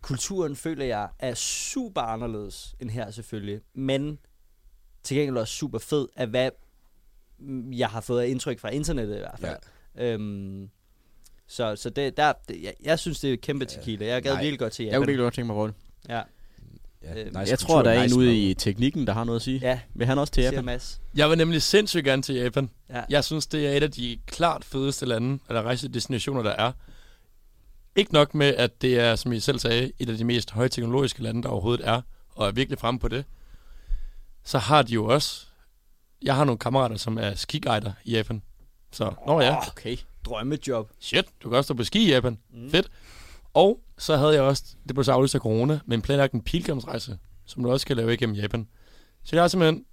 kulturen 0.01 0.55
føler 0.55 0.85
jeg 0.85 1.09
er 1.19 1.33
super 1.33 2.01
anderledes 2.01 2.75
end 2.79 2.89
her 2.89 3.11
selvfølgelig, 3.11 3.61
men 3.73 4.19
til 5.03 5.17
gengæld 5.17 5.37
også 5.37 5.53
super 5.53 5.79
fed 5.79 6.07
af 6.15 6.27
hvad 6.27 6.49
jeg 7.71 7.89
har 7.89 8.01
fået 8.01 8.21
af 8.21 8.27
indtryk 8.27 8.59
fra 8.59 8.69
internettet 8.69 9.15
i 9.15 9.19
hvert 9.19 9.39
fald. 9.39 9.57
Ja. 9.95 10.13
Øhm, 10.13 10.69
så 11.51 11.75
så 11.75 11.89
det, 11.89 12.17
der, 12.17 12.33
det, 12.47 12.61
jeg, 12.63 12.73
jeg 12.83 12.99
synes, 12.99 13.19
det 13.19 13.29
er 13.29 13.33
et 13.33 13.41
kæmpe 13.41 13.65
tequila. 13.65 14.05
Jeg 14.05 14.23
gad 14.23 14.33
Nej. 14.33 14.41
virkelig 14.41 14.59
godt 14.59 14.73
til 14.73 14.83
Jeg 14.85 14.91
Japan. 14.91 14.99
kunne 15.01 15.07
virkelig 15.07 15.23
godt 15.23 15.33
tænke 15.33 15.53
mig 15.53 15.63
at 15.63 15.73
Ja, 16.09 16.21
Ja, 17.03 17.19
Øh, 17.19 17.25
nice 17.25 17.39
Jeg 17.39 17.47
kultur, 17.49 17.67
tror, 17.67 17.81
der 17.81 17.91
er 17.91 17.95
en 17.99 18.03
nice 18.03 18.15
ude 18.17 18.25
mad. 18.27 18.35
i 18.35 18.53
teknikken, 18.53 19.07
der 19.07 19.13
har 19.13 19.23
noget 19.23 19.39
at 19.39 19.41
sige. 19.43 19.59
ja 19.63 19.79
Vil 19.93 20.07
han 20.07 20.17
også 20.19 20.33
til 20.33 20.43
Japan? 20.43 20.65
Mads. 20.65 21.01
Jeg 21.15 21.29
vil 21.29 21.37
nemlig 21.37 21.61
sindssygt 21.61 22.05
gerne 22.05 22.21
til 22.21 22.35
Japan. 22.35 22.69
Ja. 22.89 23.01
Jeg 23.09 23.23
synes, 23.23 23.47
det 23.47 23.67
er 23.67 23.71
et 23.77 23.83
af 23.83 23.91
de 23.91 24.17
klart 24.25 24.65
fedeste 24.65 25.05
lande, 25.05 25.39
eller 25.49 25.61
rejsedestinationer, 25.63 26.43
der 26.43 26.49
er. 26.51 26.71
Ikke 27.95 28.13
nok 28.13 28.35
med, 28.35 28.47
at 28.55 28.81
det 28.81 28.99
er, 28.99 29.15
som 29.15 29.31
I 29.33 29.39
selv 29.39 29.59
sagde, 29.59 29.91
et 29.99 30.09
af 30.09 30.17
de 30.17 30.23
mest 30.23 30.51
højteknologiske 30.51 31.23
lande, 31.23 31.43
der 31.43 31.49
overhovedet 31.49 31.87
er, 31.87 32.01
og 32.35 32.47
er 32.47 32.51
virkelig 32.51 32.79
fremme 32.79 32.99
på 32.99 33.07
det. 33.07 33.25
Så 34.43 34.57
har 34.57 34.81
de 34.81 34.93
jo 34.93 35.05
også... 35.05 35.45
Jeg 36.21 36.35
har 36.35 36.43
nogle 36.43 36.59
kammerater, 36.59 36.97
som 36.97 37.17
er 37.17 37.35
skiguider 37.35 37.91
i 38.05 38.11
Japan. 38.11 38.41
Så, 38.91 39.13
nå 39.27 39.41
ja, 39.41 39.57
Okay. 39.67 39.97
Drømmejob. 40.25 40.89
shit, 40.99 41.25
du 41.43 41.49
kan 41.49 41.57
også 41.57 41.67
stå 41.67 41.73
på 41.73 41.83
ski 41.83 42.03
i 42.07 42.09
Japan. 42.11 42.37
Mm. 42.53 42.69
Fedt. 42.71 42.91
Og 43.53 43.79
så 43.97 44.17
havde 44.17 44.33
jeg 44.33 44.41
også, 44.41 44.63
det 44.87 44.95
blev 44.95 45.03
så 45.03 45.11
aflyst 45.11 45.35
af 45.35 45.41
corona, 45.41 45.79
men 45.85 46.01
planlagt 46.01 46.33
en 46.33 46.41
pilgrimsrejse, 46.41 47.17
som 47.45 47.63
du 47.63 47.71
også 47.71 47.85
kan 47.87 47.97
lave 47.97 48.13
igennem 48.13 48.35
Japan. 48.35 48.67
Så 49.23 49.35
jeg 49.35 49.43
har 49.43 49.47
simpelthen 49.47 49.85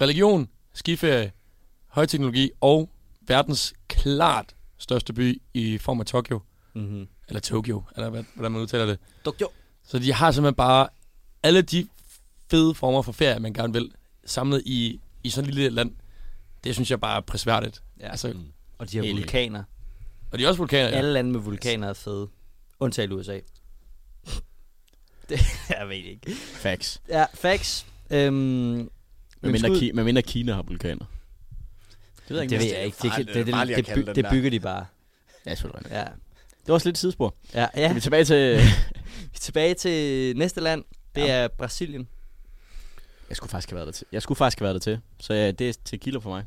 religion, 0.00 0.48
skiferie, 0.74 1.32
højteknologi 1.88 2.50
og 2.60 2.90
verdens 3.20 3.74
klart 3.88 4.54
største 4.78 5.12
by 5.12 5.42
i 5.54 5.78
form 5.78 6.00
af 6.00 6.06
Tokyo, 6.06 6.40
Mm-hmm. 6.76 7.08
eller 7.28 7.40
Tokyo, 7.40 7.82
eller 7.96 8.10
hvad, 8.10 8.24
hvordan 8.34 8.52
man 8.52 8.60
udtaler 8.60 8.86
det. 8.86 8.98
Tokyo. 9.24 9.48
Så 9.84 9.98
de 9.98 10.12
har 10.12 10.30
simpelthen 10.30 10.54
bare 10.54 10.88
alle 11.42 11.62
de 11.62 11.88
fede 12.50 12.74
former 12.74 13.02
for 13.02 13.12
ferie, 13.12 13.40
man 13.40 13.52
gerne 13.54 13.72
vil, 13.72 13.92
samlet 14.24 14.62
i, 14.66 15.00
i 15.24 15.30
sådan 15.30 15.48
et 15.48 15.54
lille 15.54 15.70
land. 15.70 15.94
Det 16.64 16.74
synes 16.74 16.90
jeg 16.90 17.00
bare 17.00 17.16
er 17.16 17.20
prisværdigt. 17.20 17.82
Ja. 18.00 18.08
Altså, 18.10 18.28
Mm. 18.32 18.44
Og 18.78 18.90
de 18.90 18.96
har 18.96 19.04
Helt 19.04 19.16
vulkaner. 19.18 19.64
og 20.30 20.38
de 20.38 20.44
er 20.44 20.48
også 20.48 20.58
vulkaner, 20.58 20.84
Ja. 20.84 20.90
ja. 20.90 20.96
Alle 20.98 21.12
lande 21.12 21.30
med 21.32 21.40
vulkaner 21.40 21.88
er 21.88 21.92
fede. 21.92 22.28
Undtagen 22.80 23.12
USA. 23.12 23.40
det, 25.28 25.40
jeg 25.68 25.88
ved 25.88 25.96
ikke. 25.96 26.32
Facts. 26.54 27.02
Ja, 27.08 27.24
facts. 27.34 27.86
Øhm, 28.10 28.34
Med 28.34 28.86
men 29.40 29.52
mindre, 29.52 29.68
skud- 29.68 29.80
Ki- 29.82 29.92
med 29.92 30.04
mindre 30.04 30.22
Kina 30.22 30.52
har 30.52 30.62
vulkaner. 30.62 31.04
Det 32.28 32.30
ved 32.30 32.40
jeg 32.40 32.50
det 32.50 32.58
ved 32.58 32.64
ikke. 32.66 32.76
jeg 32.76 32.84
ikke. 32.86 32.96
Det, 33.02 33.12
det, 33.16 33.26
det, 33.26 33.46
det, 33.46 33.76
det, 33.76 33.84
kalde 33.86 34.04
by, 34.04 34.10
det 34.14 34.26
bygger 34.30 34.50
de 34.50 34.60
bare. 34.60 34.86
Ja, 35.46 35.54
selvfølgelig. 35.54 35.92
Ja. 35.92 36.00
Det 36.04 36.68
var 36.68 36.74
også 36.74 36.88
lidt 36.88 36.98
sidespor. 36.98 37.34
Ja, 37.54 37.60
Ja. 37.76 37.82
ja. 37.82 37.92
Vi 37.92 37.96
er 37.96 38.00
tilbage 38.00 38.24
til... 38.24 38.56
Vi 38.56 38.60
er 39.34 39.38
tilbage 39.40 39.74
til 39.74 40.36
næste 40.36 40.60
land. 40.60 40.84
Det 41.14 41.20
Ja. 41.20 41.32
er 41.32 41.48
Brasilien. 41.48 42.08
jeg 43.28 43.36
skulle 43.36 43.50
faktisk 43.50 43.70
have 43.70 43.76
været 43.76 43.86
der 43.86 43.92
til. 43.92 44.06
Jeg 44.12 44.22
skulle 44.22 44.36
faktisk 44.36 44.58
have 44.58 44.64
været 44.64 44.74
der 44.74 44.80
til. 44.80 45.00
Så 45.20 45.34
ja, 45.34 45.50
det 45.50 45.68
er 45.68 45.72
tequila 45.84 46.18
for 46.18 46.30
mig. 46.30 46.44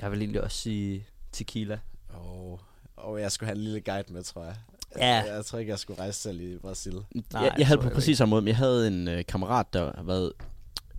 Jeg 0.00 0.10
vil 0.10 0.20
egentlig 0.20 0.42
også 0.42 0.56
sige 0.56 1.06
tequila. 1.32 1.78
Og, 2.08 2.60
og 2.96 3.20
jeg 3.20 3.32
skulle 3.32 3.48
have 3.48 3.56
en 3.56 3.64
lille 3.64 3.80
guide 3.80 4.12
med, 4.12 4.22
tror 4.22 4.44
jeg. 4.44 4.54
Ja. 4.98 5.06
Jeg, 5.06 5.26
jeg 5.36 5.44
tror 5.44 5.58
ikke, 5.58 5.70
jeg 5.70 5.78
skulle 5.78 6.00
rejse 6.00 6.20
selv 6.20 6.40
i 6.40 6.58
Brasil. 6.58 6.92
Nej, 6.92 7.42
jeg, 7.42 7.54
jeg 7.58 7.66
havde 7.66 7.80
på 7.80 7.86
jeg 7.86 7.92
præcis 7.92 8.18
samme 8.18 8.30
måde, 8.30 8.42
men 8.42 8.48
jeg 8.48 8.56
havde 8.56 8.88
en 8.88 9.08
øh, 9.08 9.24
kammerat, 9.28 9.66
der 9.72 9.92
har 9.96 10.02
været 10.02 10.32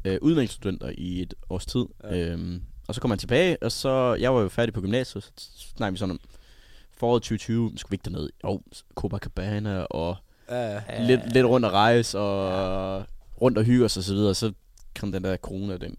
øh, 0.05 0.17
udviklingsstudenter 0.21 0.91
i 0.97 1.21
et 1.21 1.33
års 1.49 1.65
tid. 1.65 1.85
Ja. 2.03 2.15
Ja. 2.15 2.27
Øhm, 2.27 2.61
og 2.87 2.95
så 2.95 3.01
kom 3.01 3.11
han 3.11 3.19
tilbage, 3.19 3.57
og 3.63 3.71
så, 3.71 4.17
jeg 4.19 4.35
var 4.35 4.41
jo 4.41 4.49
færdig 4.49 4.73
på 4.73 4.81
gymnasiet, 4.81 5.23
så 5.23 5.31
snakkede 5.77 5.93
vi 5.93 5.97
sådan 5.97 6.11
om 6.11 6.19
foråret 6.97 7.21
2020, 7.21 7.71
skulle 7.75 7.89
vi 7.89 7.93
ikke 7.93 8.03
derned? 8.05 8.29
Jo, 8.43 8.61
Copacabana, 8.95 9.79
og 9.79 10.15
Ja, 10.49 10.71
ja. 10.73 10.81
Ja. 10.89 11.07
lidt, 11.07 11.33
lidt 11.33 11.45
rundt 11.45 11.65
at 11.65 11.71
rejse, 11.71 12.19
og 12.19 13.05
rundt 13.41 13.57
og 13.57 13.63
hygge 13.63 13.85
os 13.85 13.97
og 13.97 14.03
så 14.03 14.13
videre, 14.13 14.35
så 14.35 14.53
kom 14.99 15.11
den 15.11 15.23
der 15.23 15.37
corona, 15.37 15.77
den 15.77 15.97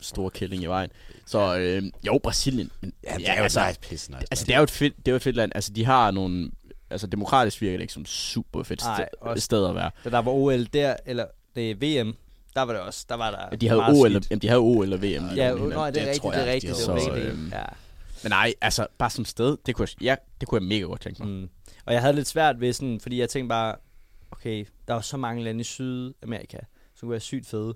store 0.00 0.30
kælling 0.30 0.62
i 0.62 0.66
vejen. 0.66 0.90
Så 1.26 1.58
øh, 1.58 1.82
jo, 2.06 2.18
Brasilien. 2.22 2.70
Men, 2.80 2.92
Ja, 3.04 3.14
det 3.16 3.28
er 3.28 3.36
jo 3.36 3.42
altså, 3.42 3.66
nice, 3.66 3.80
pisse 3.80 4.10
nice. 4.10 4.26
altså, 4.30 4.44
det 4.46 4.52
er 4.54 4.58
jo 4.58 4.62
et 4.64 4.70
fedt, 4.70 4.96
det 4.96 5.08
er 5.08 5.12
jo 5.12 5.16
et 5.16 5.22
fedt 5.22 5.36
land. 5.36 5.52
Altså, 5.54 5.72
de 5.72 5.84
har 5.84 6.10
nogle... 6.10 6.50
Altså, 6.90 7.06
demokratisk 7.06 7.60
virker 7.60 7.76
det 7.76 7.82
ikke 7.82 7.92
som 7.92 8.06
super 8.06 8.62
fedt 8.62 8.82
Nej, 8.84 8.94
sted, 8.96 9.06
også- 9.20 9.44
sted 9.44 9.66
at 9.66 9.74
være. 9.74 9.90
Da 10.04 10.10
der 10.10 10.18
var 10.18 10.32
OL 10.32 10.64
der, 10.72 10.96
eller 11.06 11.24
det 11.54 11.70
er 11.70 11.74
VM, 12.04 12.14
der 12.54 12.62
var 12.62 12.72
det 12.72 12.82
også, 12.82 13.06
der 13.08 13.14
var 13.14 13.30
der 13.50 13.56
De 13.56 13.68
havde 13.68 13.80
meget 13.80 14.00
OL, 14.00 14.10
skidt. 14.10 14.30
jamen, 14.30 14.42
de 14.42 14.48
havde 14.48 14.60
OL 14.60 14.92
og 14.92 15.02
VM. 15.02 15.04
Ja, 15.06 15.18
ja 15.34 15.54
nej, 15.54 15.54
det 15.54 15.66
er 15.76 15.90
Det 15.90 15.96
rigtigt, 16.02 16.20
tror 16.22 16.30
det 16.30 16.40
er 16.40 16.44
jeg, 16.44 16.54
rigtigt. 16.54 16.76
de 16.76 16.80
Det 16.80 16.88
var 16.88 17.00
så, 17.00 17.14
øhm, 17.14 17.48
Ja. 17.52 17.62
Men 18.22 18.30
nej, 18.30 18.54
altså, 18.60 18.86
bare 18.98 19.10
som 19.10 19.24
sted, 19.24 19.56
det 19.66 19.74
kunne 19.74 19.88
jeg, 20.00 20.02
ja, 20.02 20.14
det 20.40 20.48
kunne 20.48 20.60
jeg 20.62 20.68
mega 20.68 20.82
godt 20.84 21.00
tænke 21.00 21.22
mig. 21.22 21.32
Mm. 21.32 21.48
Og 21.86 21.92
jeg 21.92 22.00
havde 22.02 22.14
lidt 22.14 22.28
svært 22.28 22.60
ved 22.60 22.72
sådan, 22.72 23.00
fordi 23.00 23.20
jeg 23.20 23.28
tænkte 23.28 23.48
bare, 23.48 23.74
okay, 24.30 24.66
der 24.88 24.94
var 24.94 25.00
så 25.00 25.16
mange 25.16 25.44
lande 25.44 25.60
i 25.60 25.64
Sydamerika, 25.64 26.56
som 26.94 27.06
kunne 27.06 27.10
være 27.10 27.20
sygt 27.20 27.46
fede. 27.46 27.74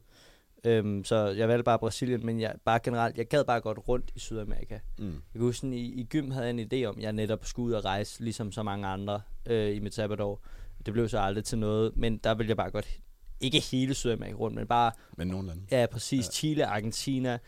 Øhm, 0.64 1.04
så 1.04 1.16
jeg 1.16 1.48
valgte 1.48 1.64
bare 1.64 1.78
Brasilien, 1.78 2.26
men 2.26 2.40
jeg, 2.40 2.54
bare 2.64 2.80
generelt, 2.82 3.18
jeg 3.18 3.26
gad 3.26 3.44
bare 3.44 3.60
godt 3.60 3.78
rundt 3.88 4.10
i 4.14 4.18
Sydamerika. 4.18 4.78
Mm. 4.98 5.06
Jeg 5.06 5.12
kan 5.32 5.40
huske, 5.40 5.66
i, 5.66 6.00
i 6.00 6.04
gym 6.04 6.30
havde 6.30 6.46
jeg 6.46 6.54
en 6.54 6.68
idé 6.72 6.84
om, 6.84 6.96
at 6.96 7.02
jeg 7.02 7.12
netop 7.12 7.44
skulle 7.44 7.66
ud 7.66 7.72
og 7.72 7.84
rejse, 7.84 8.22
ligesom 8.22 8.52
så 8.52 8.62
mange 8.62 8.86
andre 8.86 9.20
øh, 9.46 9.76
i 9.76 9.78
mit 9.78 9.94
sabbatår. 9.94 10.44
Det 10.86 10.92
blev 10.92 11.08
så 11.08 11.18
aldrig 11.18 11.44
til 11.44 11.58
noget, 11.58 11.96
men 11.96 12.18
der 12.18 12.34
ville 12.34 12.48
jeg 12.48 12.56
bare 12.56 12.70
godt, 12.70 13.00
ikke 13.40 13.60
hele 13.60 13.94
Sydamerika 13.94 14.36
rundt, 14.36 14.56
men 14.56 14.66
bare 14.66 14.92
Men 15.16 15.28
nogen 15.28 15.46
lande. 15.46 15.62
Ja, 15.70 15.86
præcis. 15.86 16.26
Ja. 16.26 16.30
Chile, 16.30 16.66
Argentina, 16.66 17.38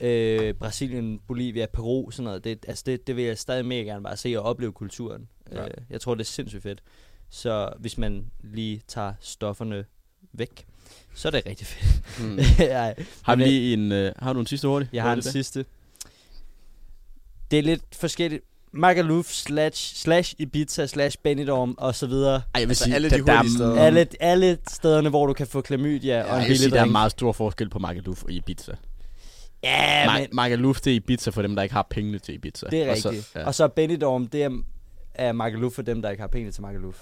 øh, 0.00 0.54
Brasilien, 0.54 1.20
Bolivia, 1.26 1.66
Peru, 1.66 2.10
sådan 2.10 2.24
noget. 2.24 2.44
Det, 2.44 2.64
altså 2.68 2.82
det, 2.86 3.06
det 3.06 3.16
vil 3.16 3.24
jeg 3.24 3.38
stadig 3.38 3.66
mega 3.66 3.82
gerne 3.82 4.02
bare 4.02 4.16
se 4.16 4.38
og 4.38 4.44
opleve 4.44 4.72
kulturen. 4.72 5.28
Ja. 5.52 5.64
Øh, 5.64 5.70
jeg 5.90 6.00
tror, 6.00 6.14
det 6.14 6.20
er 6.20 6.24
sindssygt 6.24 6.62
fedt. 6.62 6.82
Så 7.30 7.72
hvis 7.78 7.98
man 7.98 8.30
lige 8.40 8.82
tager 8.88 9.14
stofferne 9.20 9.84
væk, 10.32 10.66
så 11.14 11.28
er 11.28 11.32
det 11.32 11.42
rigtig 11.46 11.66
fedt. 11.66 12.02
Mm. 12.20 12.38
ja, 12.58 12.92
Har, 13.22 13.36
vi 13.36 13.44
lige 13.44 13.72
en, 13.72 13.92
øh, 13.92 14.12
har 14.18 14.32
du 14.32 14.40
en 14.40 14.46
sidste 14.46 14.68
hurtig? 14.68 14.88
jeg 14.92 15.02
har 15.02 15.12
en 15.12 15.20
der? 15.22 15.30
sidste. 15.30 15.64
Det 17.50 17.58
er 17.58 17.62
lidt 17.62 17.82
forskelligt. 17.92 18.44
Magaluf 18.76 19.26
slash, 19.32 19.96
slash 19.96 20.34
Ibiza 20.38 20.86
slash 20.86 21.16
Benidorm 21.24 21.74
og 21.78 21.94
så 21.94 22.06
videre. 22.06 22.34
Ej, 22.34 22.42
jeg 22.54 22.60
vil 22.62 22.70
Altså, 22.70 22.84
sige, 22.84 22.94
alle 22.94 23.10
de 23.10 23.14
der, 23.14 23.20
hurtige 23.20 23.36
er, 23.52 23.56
steder. 23.56 23.82
Alle, 23.82 24.06
alle 24.20 24.58
stederne, 24.70 25.08
hvor 25.08 25.26
du 25.26 25.32
kan 25.32 25.46
få 25.46 25.60
klamydia 25.60 26.22
og 26.32 26.40
en 26.40 26.46
billig 26.46 26.72
der 26.72 26.80
er 26.80 26.84
meget 26.84 27.10
stor 27.10 27.32
forskel 27.32 27.68
på 27.70 27.78
Magaluf 27.78 28.22
og 28.24 28.30
Ibiza. 28.32 28.72
Ja, 29.62 30.06
Ma- 30.06 30.18
men 30.20 30.28
Magaluf, 30.32 30.80
det 30.80 30.90
er 30.90 30.94
Ibiza 30.94 31.30
for 31.30 31.42
dem, 31.42 31.56
der 31.56 31.62
ikke 31.62 31.74
har 31.74 31.86
pengene 31.90 32.18
til 32.18 32.34
Ibiza. 32.34 32.66
det 32.66 32.82
er 32.82 32.90
Og 32.90 32.96
så- 32.96 33.10
rigtigt. 33.10 33.30
ja. 33.34 33.44
Og 33.46 33.54
så 33.54 33.68
Benidorm, 33.68 34.26
det 34.26 34.42
er, 34.42 34.50
er 35.14 35.32
Magaluf 35.32 35.72
for 35.72 35.82
dem, 35.82 36.02
der 36.02 36.10
ikke 36.10 36.20
har 36.20 36.28
penge 36.28 36.50
til 36.50 36.62
Magaluf. 36.62 36.96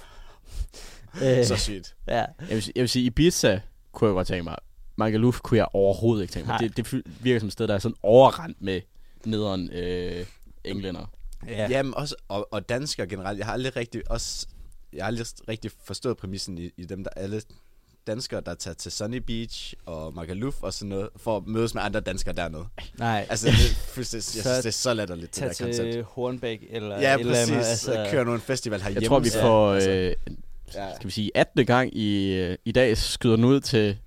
øh, 1.23 1.45
Så 1.47 1.57
sygt. 1.57 1.95
ja. 2.09 2.15
Jeg 2.19 2.27
vil, 2.51 2.63
sige- 2.63 2.73
jeg 2.77 2.83
vil 2.83 2.89
sige, 2.89 3.05
Ibiza 3.05 3.61
kunne 3.93 4.09
jeg 4.09 4.15
godt 4.15 4.27
tænke 4.27 4.43
mig. 4.45 4.57
Magaluf 4.97 5.41
kunne 5.41 5.59
jeg 5.59 5.67
overhovedet 5.73 6.23
ikke 6.23 6.33
tænke 6.33 6.47
mig. 6.49 6.61
Nej. 6.61 6.69
Det, 6.77 6.93
det 6.93 7.03
virker 7.21 7.41
som 7.41 7.47
et 7.47 7.53
sted, 7.53 7.69
der 7.69 7.75
er 7.75 7.79
sådan 7.79 7.97
overrendt 8.03 8.63
med 8.63 8.81
nederen 9.25 9.71
øh, 9.73 10.27
englænder. 10.65 11.07
Ja. 11.47 11.53
Ja. 11.53 11.67
Jamen 11.71 11.95
også, 11.97 12.15
og, 12.29 12.49
og 12.53 12.69
danskere 12.69 13.07
generelt. 13.07 13.39
Jeg 13.39 13.47
har 13.47 13.53
aldrig 13.53 13.77
rigtig, 13.77 14.11
også, 14.11 14.47
jeg 14.93 15.05
har 15.05 15.07
aldrig 15.07 15.27
rigtig 15.49 15.71
forstået 15.85 16.17
præmissen 16.17 16.59
i, 16.59 16.71
i 16.77 16.85
dem, 16.85 17.05
der 17.05 17.11
alle 17.17 17.43
danskere, 18.07 18.41
der 18.41 18.55
tager 18.55 18.75
til 18.75 18.93
Sunny 18.93 19.17
Beach 19.17 19.75
og 19.87 20.15
Magaluf 20.15 20.63
og 20.63 20.75
sådan 20.75 20.89
noget, 20.89 21.09
for 21.17 21.37
at 21.37 21.47
mødes 21.47 21.75
med 21.75 21.83
andre 21.83 22.01
danskere 22.01 22.35
dernede. 22.35 22.65
Nej, 22.99 23.27
Altså, 23.31 23.47
det, 23.47 23.53
jeg 23.97 24.07
Så 24.07 24.21
synes, 24.21 24.43
det 24.45 24.67
er 24.67 24.71
så 24.71 24.95
latterligt, 24.95 25.27
det 25.27 25.35
tag 25.35 25.49
der 25.49 25.65
koncept. 25.65 25.93
til 25.93 26.03
Hornbæk 26.03 26.65
eller 26.71 27.01
Ja, 27.01 27.15
et 27.15 27.21
eller 27.21 27.33
præcis. 27.33 27.51
andet. 27.51 27.65
Altså, 27.67 27.93
Altså, 27.93 28.13
Kører 28.13 28.25
nu 28.25 28.35
en 28.35 28.41
festival 28.41 28.81
herhjemme. 28.83 29.01
Jeg 29.03 29.09
tror, 29.09 29.19
vi 29.19 29.31
får, 29.41 29.73
altså, 29.75 29.91
øh, 29.91 30.17
ja. 30.75 30.95
skal 30.95 31.07
vi 31.07 31.13
sige, 31.13 31.31
18. 31.35 31.67
gang 31.67 31.97
i, 31.97 32.33
øh, 32.35 32.57
i 32.65 32.73
dag 32.73 32.97
skyder 32.97 33.37
den 33.37 33.45
ud 33.45 33.61
til 33.61 33.99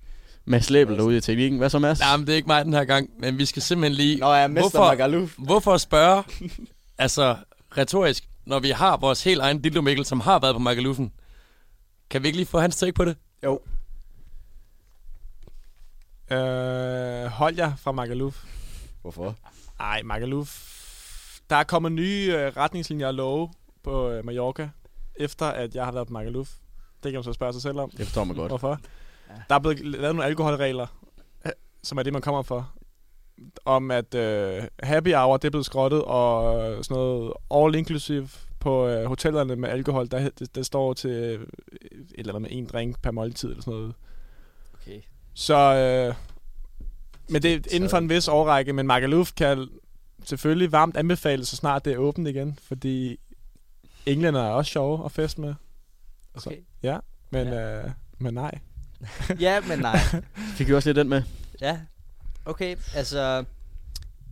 Mads 0.44 0.70
Læbel 0.70 0.96
derude 0.96 1.16
i 1.16 1.20
teknikken. 1.20 1.58
Hvad 1.58 1.70
så, 1.70 1.78
Mads? 1.78 2.00
Nej, 2.00 2.16
men 2.16 2.26
det 2.26 2.32
er 2.32 2.36
ikke 2.36 2.46
mig 2.46 2.64
den 2.64 2.72
her 2.72 2.84
gang, 2.84 3.10
men 3.18 3.38
vi 3.38 3.44
skal 3.44 3.62
simpelthen 3.62 3.94
lige... 3.96 4.16
Nå, 4.18 4.26
er 4.32 4.46
mester 4.46 4.70
Hvorfor- 4.70 4.86
Magaluf. 4.88 5.34
Hvorfor 5.38 5.76
spørge, 5.76 6.24
altså 6.98 7.36
retorisk, 7.78 8.24
når 8.46 8.58
vi 8.60 8.70
har 8.70 8.96
vores 8.96 9.24
helt 9.24 9.40
egen 9.40 9.62
Dildo 9.62 9.80
Mikkel, 9.80 10.04
som 10.04 10.20
har 10.20 10.38
været 10.38 10.54
på 10.54 10.58
Magaluffen, 10.58 11.12
kan 12.10 12.22
vi 12.22 12.26
ikke 12.28 12.38
lige 12.38 12.46
få 12.46 12.58
hans 12.58 12.76
take 12.76 12.92
på 12.92 13.04
det? 13.04 13.16
Jo. 13.44 13.60
Øh, 16.30 17.26
hold 17.26 17.56
jer 17.56 17.72
fra 17.76 17.92
Magaluf. 17.92 18.44
Hvorfor? 19.02 19.34
Ej, 19.80 20.02
Magaluf. 20.02 20.62
Der 21.50 21.56
er 21.56 21.64
kommet 21.64 21.92
nye 21.92 22.34
øh, 22.36 22.52
retningslinjer 22.56 23.06
og 23.06 23.14
love 23.14 23.50
på 23.84 24.10
øh, 24.10 24.24
Mallorca, 24.24 24.68
efter 25.18 25.46
at 25.46 25.74
jeg 25.74 25.84
har 25.84 25.92
været 25.92 26.06
på 26.06 26.12
Magaluf. 26.12 26.50
Det 27.02 27.12
kan 27.12 27.14
man 27.14 27.24
så 27.24 27.32
spørge 27.32 27.52
sig 27.52 27.62
selv 27.62 27.78
om. 27.78 27.90
Det 27.90 28.06
forstår 28.06 28.24
man 28.24 28.36
godt. 28.36 28.50
Hvorfor? 28.50 28.80
Der 29.48 29.54
er 29.54 29.58
blevet 29.58 29.80
lavet 29.80 30.14
nogle 30.14 30.24
alkoholregler, 30.24 30.86
øh, 31.46 31.52
som 31.82 31.98
er 31.98 32.02
det, 32.02 32.12
man 32.12 32.22
kommer 32.22 32.42
for. 32.42 32.72
Om 33.64 33.90
at 33.90 34.14
øh, 34.14 34.62
happy 34.82 35.14
hour, 35.14 35.36
det 35.36 35.48
er 35.48 35.50
blevet 35.50 35.66
skrottet, 35.66 36.02
og 36.02 36.84
sådan 36.84 36.96
noget 36.96 37.32
all 37.54 37.74
inclusive 37.74 38.28
på 38.60 38.88
øh, 38.88 39.04
hotellerne 39.04 39.56
med 39.56 39.68
alkohol, 39.68 40.10
der, 40.10 40.28
det, 40.28 40.54
det 40.54 40.66
står 40.66 40.92
til 40.92 41.10
øh, 41.10 41.40
et 41.82 42.06
eller 42.18 42.34
andet 42.34 42.42
med 42.42 42.50
en 42.52 42.66
drink 42.66 43.02
per 43.02 43.10
måltid 43.10 43.48
eller 43.48 43.62
sådan 43.62 43.78
noget. 43.78 43.94
okay. 44.74 45.00
Så, 45.34 45.56
øh, 45.56 46.14
men 47.28 47.42
det 47.42 47.52
er 47.52 47.74
inden 47.74 47.90
for 47.90 47.98
en 47.98 48.08
vis 48.08 48.28
årrække, 48.28 48.72
men 48.72 48.86
Magaluf 48.86 49.32
kan 49.32 49.68
selvfølgelig 50.24 50.72
varmt 50.72 50.96
anbefales, 50.96 51.48
så 51.48 51.56
snart 51.56 51.84
det 51.84 51.92
er 51.92 51.98
åbent 51.98 52.28
igen, 52.28 52.58
fordi 52.62 53.18
englænder 54.06 54.42
er 54.42 54.50
også 54.50 54.70
sjove 54.70 55.04
at 55.04 55.12
feste 55.12 55.40
med. 55.40 55.54
Så, 56.38 56.50
Okay. 56.50 56.58
ja, 56.82 56.98
men, 57.30 57.46
Ja. 57.48 57.84
Øh, 57.84 57.90
men 58.18 58.34
nej. 58.34 58.58
ja, 59.40 59.60
men 59.68 59.78
nej. 59.78 59.98
Fik 60.56 60.68
vi 60.68 60.74
også 60.74 60.88
lidt 60.88 60.96
den 60.96 61.08
med? 61.08 61.22
Ja, 61.60 61.80
okay. 62.44 62.76
Altså, 62.94 63.44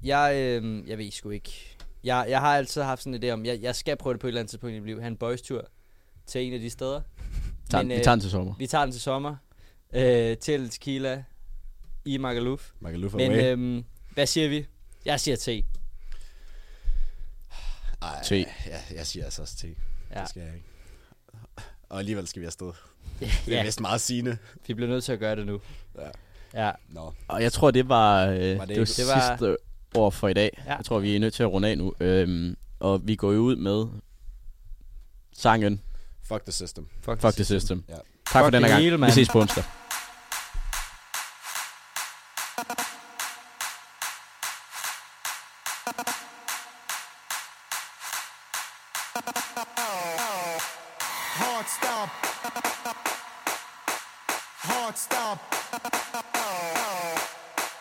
jeg, 0.02 0.32
øh, 0.36 0.88
jeg 0.88 0.98
ved 0.98 1.10
sgu 1.10 1.30
ikke. 1.30 1.76
Jeg, 2.04 2.26
jeg 2.28 2.40
har 2.40 2.56
altid 2.56 2.82
haft 2.82 3.02
sådan 3.02 3.14
en 3.14 3.22
idé 3.24 3.32
om, 3.32 3.44
jeg, 3.46 3.58
jeg 3.62 3.74
skal 3.76 3.96
prøve 3.96 4.12
det 4.14 4.20
på 4.20 4.26
et 4.26 4.28
eller 4.28 4.40
andet 4.40 4.50
tidspunkt 4.50 4.74
i 4.76 4.78
mit 4.78 4.86
liv. 4.86 5.00
Have 5.00 5.08
en 5.08 5.16
boys 5.16 5.42
tur 5.42 5.64
til 6.26 6.40
en 6.46 6.52
af 6.52 6.60
de 6.60 6.70
steder. 6.70 7.00
Tager, 7.70 7.82
Men, 7.82 7.90
vi 7.90 7.94
øh, 7.94 8.02
tager 8.04 8.14
den 8.14 8.20
til 8.20 8.30
sommer. 8.30 8.54
Vi 8.58 8.66
tager 8.66 8.84
den 8.84 8.92
til 8.92 9.00
sommer. 9.00 9.36
Øh, 9.94 10.36
til 10.36 10.70
Tequila 10.70 11.24
i 12.04 12.18
Magaluf. 12.18 12.70
Magaluf 12.80 13.14
Men 13.14 13.32
away. 13.32 13.56
øh, 13.56 13.84
hvad 14.14 14.26
siger 14.26 14.48
vi? 14.48 14.66
Jeg 15.04 15.20
siger 15.20 15.36
te. 15.36 15.62
Ej, 18.04 18.22
Te. 18.24 18.36
Ja, 18.66 18.80
jeg 18.96 19.06
siger 19.06 19.24
altså 19.24 19.42
også 19.42 19.56
te. 19.56 19.66
Ja. 20.14 20.20
Det 20.20 20.28
skal 20.28 20.42
jeg 20.42 20.54
ikke. 20.54 20.66
Og 21.88 21.98
alligevel 21.98 22.26
skal 22.26 22.42
vi 22.42 22.46
afsted. 22.46 22.72
Det 23.20 23.28
er 23.48 23.56
ja, 23.56 23.64
vist 23.64 23.80
meget 23.80 24.00
sigende. 24.00 24.36
vi 24.66 24.74
bliver 24.74 24.88
nødt 24.90 25.04
til 25.04 25.12
at 25.12 25.18
gøre 25.18 25.36
det 25.36 25.46
nu. 25.46 25.60
Ja. 25.98 26.08
Ja, 26.66 26.72
Nå. 26.88 27.14
Og 27.28 27.42
jeg 27.42 27.52
tror, 27.52 27.70
det 27.70 27.88
var, 27.88 28.26
øh, 28.26 28.28
Var 28.28 28.36
det, 28.36 28.40
det 28.48 28.58
var 28.58 28.64
Det 28.66 28.78
var- 29.06 29.28
sidste 29.30 29.56
ord 29.94 30.12
for 30.12 30.28
i 30.28 30.32
dag. 30.32 30.62
Ja. 30.66 30.76
Jeg 30.76 30.84
tror, 30.84 30.98
vi 30.98 31.16
er 31.16 31.20
nødt 31.20 31.34
til 31.34 31.42
at 31.42 31.50
runde 31.52 31.68
af 31.68 31.78
nu. 31.78 31.94
Øhm, 32.00 32.56
og 32.80 33.00
vi 33.04 33.16
går 33.16 33.32
jo 33.32 33.38
ud 33.40 33.56
med 33.56 33.86
sangen 35.36 35.80
Fuck 36.22 36.42
the 36.44 36.52
system. 36.52 36.86
fuck, 37.00 37.20
Fuck 37.20 37.34
the 37.34 37.44
System. 37.44 37.84
Ja. 37.88 37.94
Tak 37.94 38.02
for 38.26 38.38
Fuck 38.44 38.52
den 38.52 38.54
her 38.54 38.60
det 38.60 38.68
gang. 38.70 38.82
hele, 38.82 39.00
vi 39.06 39.10
ses 39.10 39.28
på 39.28 39.40
onsdag. 39.40 39.64
Hard 51.36 51.66
stop. 51.66 52.08
Hard 54.58 54.96
stop. 54.96 55.38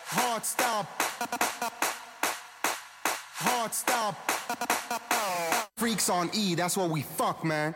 Hard 0.08 0.46
stop. 0.46 0.88
Hard 3.36 3.74
stop. 3.74 4.32
Freaks 5.78 6.10
on 6.10 6.30
E, 6.34 6.56
that's 6.56 6.78
what 6.78 6.90
we 6.90 7.02
fuck, 7.02 7.44
man. 7.44 7.76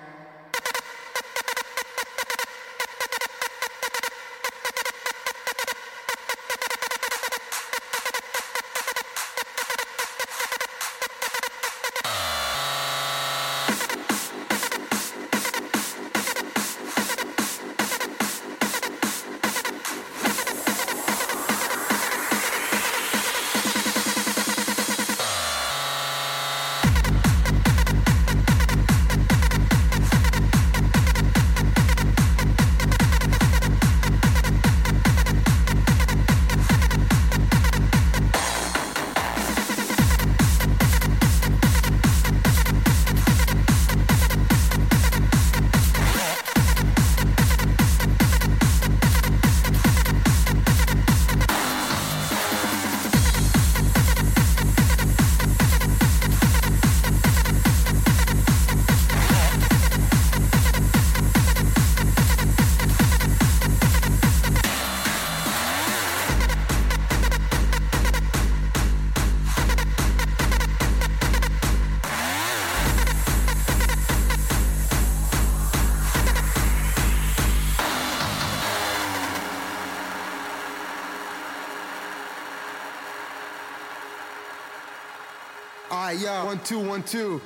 Two. 87.07 87.41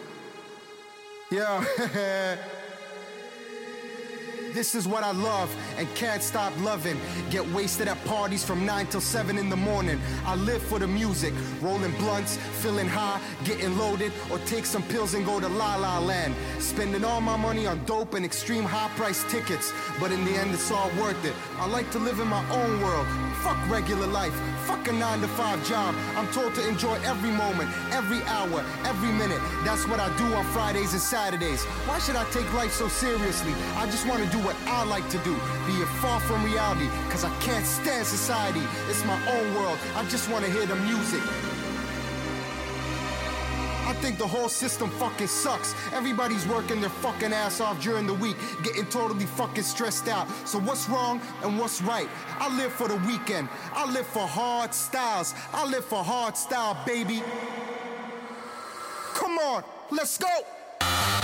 Yeah. 1.31 1.63
This 4.53 4.75
is 4.75 4.85
what 4.85 5.01
I 5.01 5.11
love 5.11 5.49
and 5.81 5.95
can't 5.95 6.21
stop 6.21 6.53
loving. 6.61 6.97
Get 7.31 7.45
wasted 7.49 7.87
at 7.87 7.97
parties 8.05 8.45
from 8.45 8.65
9 8.65 8.85
till 8.87 9.01
7 9.01 9.37
in 9.37 9.49
the 9.49 9.55
morning. 9.55 9.99
I 10.25 10.35
live 10.35 10.61
for 10.61 10.77
the 10.77 10.87
music, 10.87 11.33
rolling 11.59 11.93
blunts, 11.97 12.37
feeling 12.61 12.87
high, 12.87 13.19
getting 13.43 13.75
loaded, 13.77 14.11
or 14.29 14.37
take 14.45 14.65
some 14.67 14.83
pills 14.83 15.15
and 15.15 15.25
go 15.25 15.39
to 15.39 15.47
La 15.47 15.75
La 15.77 15.97
Land. 15.97 16.35
Spending 16.59 17.03
all 17.03 17.19
my 17.19 17.35
money 17.35 17.65
on 17.65 17.83
dope 17.85 18.13
and 18.13 18.23
extreme 18.23 18.63
high 18.63 18.89
price 18.95 19.23
tickets, 19.31 19.73
but 19.99 20.11
in 20.11 20.23
the 20.23 20.31
end 20.31 20.53
it's 20.53 20.71
all 20.71 20.89
worth 21.01 21.25
it. 21.25 21.33
I 21.57 21.65
like 21.65 21.89
to 21.91 21.99
live 21.99 22.19
in 22.19 22.27
my 22.27 22.43
own 22.51 22.81
world. 22.81 23.07
Fuck 23.41 23.57
regular 23.67 24.05
life. 24.05 24.35
Fuck 24.67 24.87
a 24.87 24.91
9 24.91 25.21
to 25.21 25.27
5 25.27 25.67
job. 25.67 25.95
I'm 26.15 26.27
told 26.31 26.53
to 26.55 26.67
enjoy 26.67 26.93
every 27.03 27.31
moment, 27.31 27.71
every 27.91 28.21
hour, 28.23 28.63
every 28.85 29.11
minute. 29.11 29.41
That's 29.65 29.87
what 29.87 29.99
I 29.99 30.15
do 30.17 30.25
on 30.35 30.45
Fridays 30.53 30.93
and 30.93 31.01
Saturdays. 31.01 31.63
Why 31.89 31.97
should 31.97 32.15
I 32.15 32.23
take 32.29 32.51
life 32.53 32.71
so 32.71 32.87
seriously? 32.87 33.53
I 33.77 33.87
just 33.87 34.05
want 34.05 34.23
to 34.23 34.29
do 34.29 34.37
what 34.45 34.55
I 34.67 34.85
like 34.85 35.09
to 35.09 35.17
do, 35.19 35.35
it 35.79 35.87
far 36.01 36.19
from 36.19 36.43
reality, 36.43 36.87
cause 37.09 37.23
I 37.23 37.29
can't 37.39 37.65
stand 37.65 38.05
society. 38.05 38.61
It's 38.89 39.05
my 39.05 39.19
own 39.29 39.55
world. 39.55 39.77
I 39.95 40.03
just 40.09 40.29
want 40.29 40.45
to 40.45 40.51
hear 40.51 40.65
the 40.65 40.75
music. 40.75 41.21
I 43.91 43.93
think 43.95 44.17
the 44.17 44.27
whole 44.27 44.47
system 44.47 44.89
fucking 44.91 45.27
sucks. 45.27 45.75
Everybody's 45.91 46.47
working 46.47 46.79
their 46.79 46.89
fucking 46.89 47.33
ass 47.33 47.59
off 47.59 47.81
during 47.81 48.07
the 48.07 48.13
week, 48.13 48.37
getting 48.63 48.85
totally 48.85 49.25
fucking 49.25 49.63
stressed 49.63 50.07
out. 50.07 50.27
So 50.45 50.59
what's 50.59 50.87
wrong 50.87 51.19
and 51.43 51.59
what's 51.59 51.81
right? 51.81 52.07
I 52.39 52.55
live 52.55 52.71
for 52.71 52.87
the 52.87 52.95
weekend. 53.07 53.49
I 53.73 53.91
live 53.91 54.07
for 54.07 54.25
hard 54.25 54.73
styles. 54.73 55.33
I 55.53 55.65
live 55.65 55.83
for 55.83 56.03
hard 56.03 56.37
style, 56.37 56.77
baby. 56.85 57.21
Come 59.13 59.37
on, 59.39 59.63
let's 59.91 60.17
go. 60.17 61.20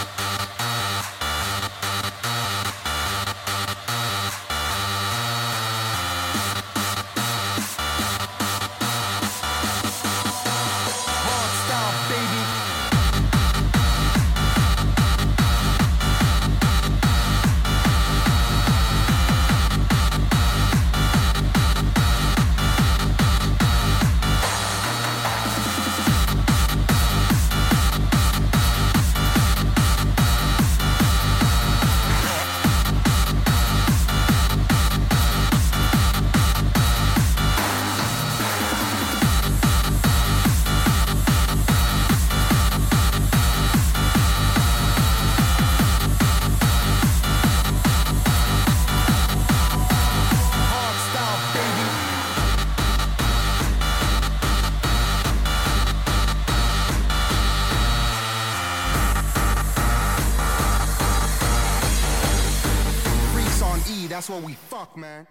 Man. 64.98 65.28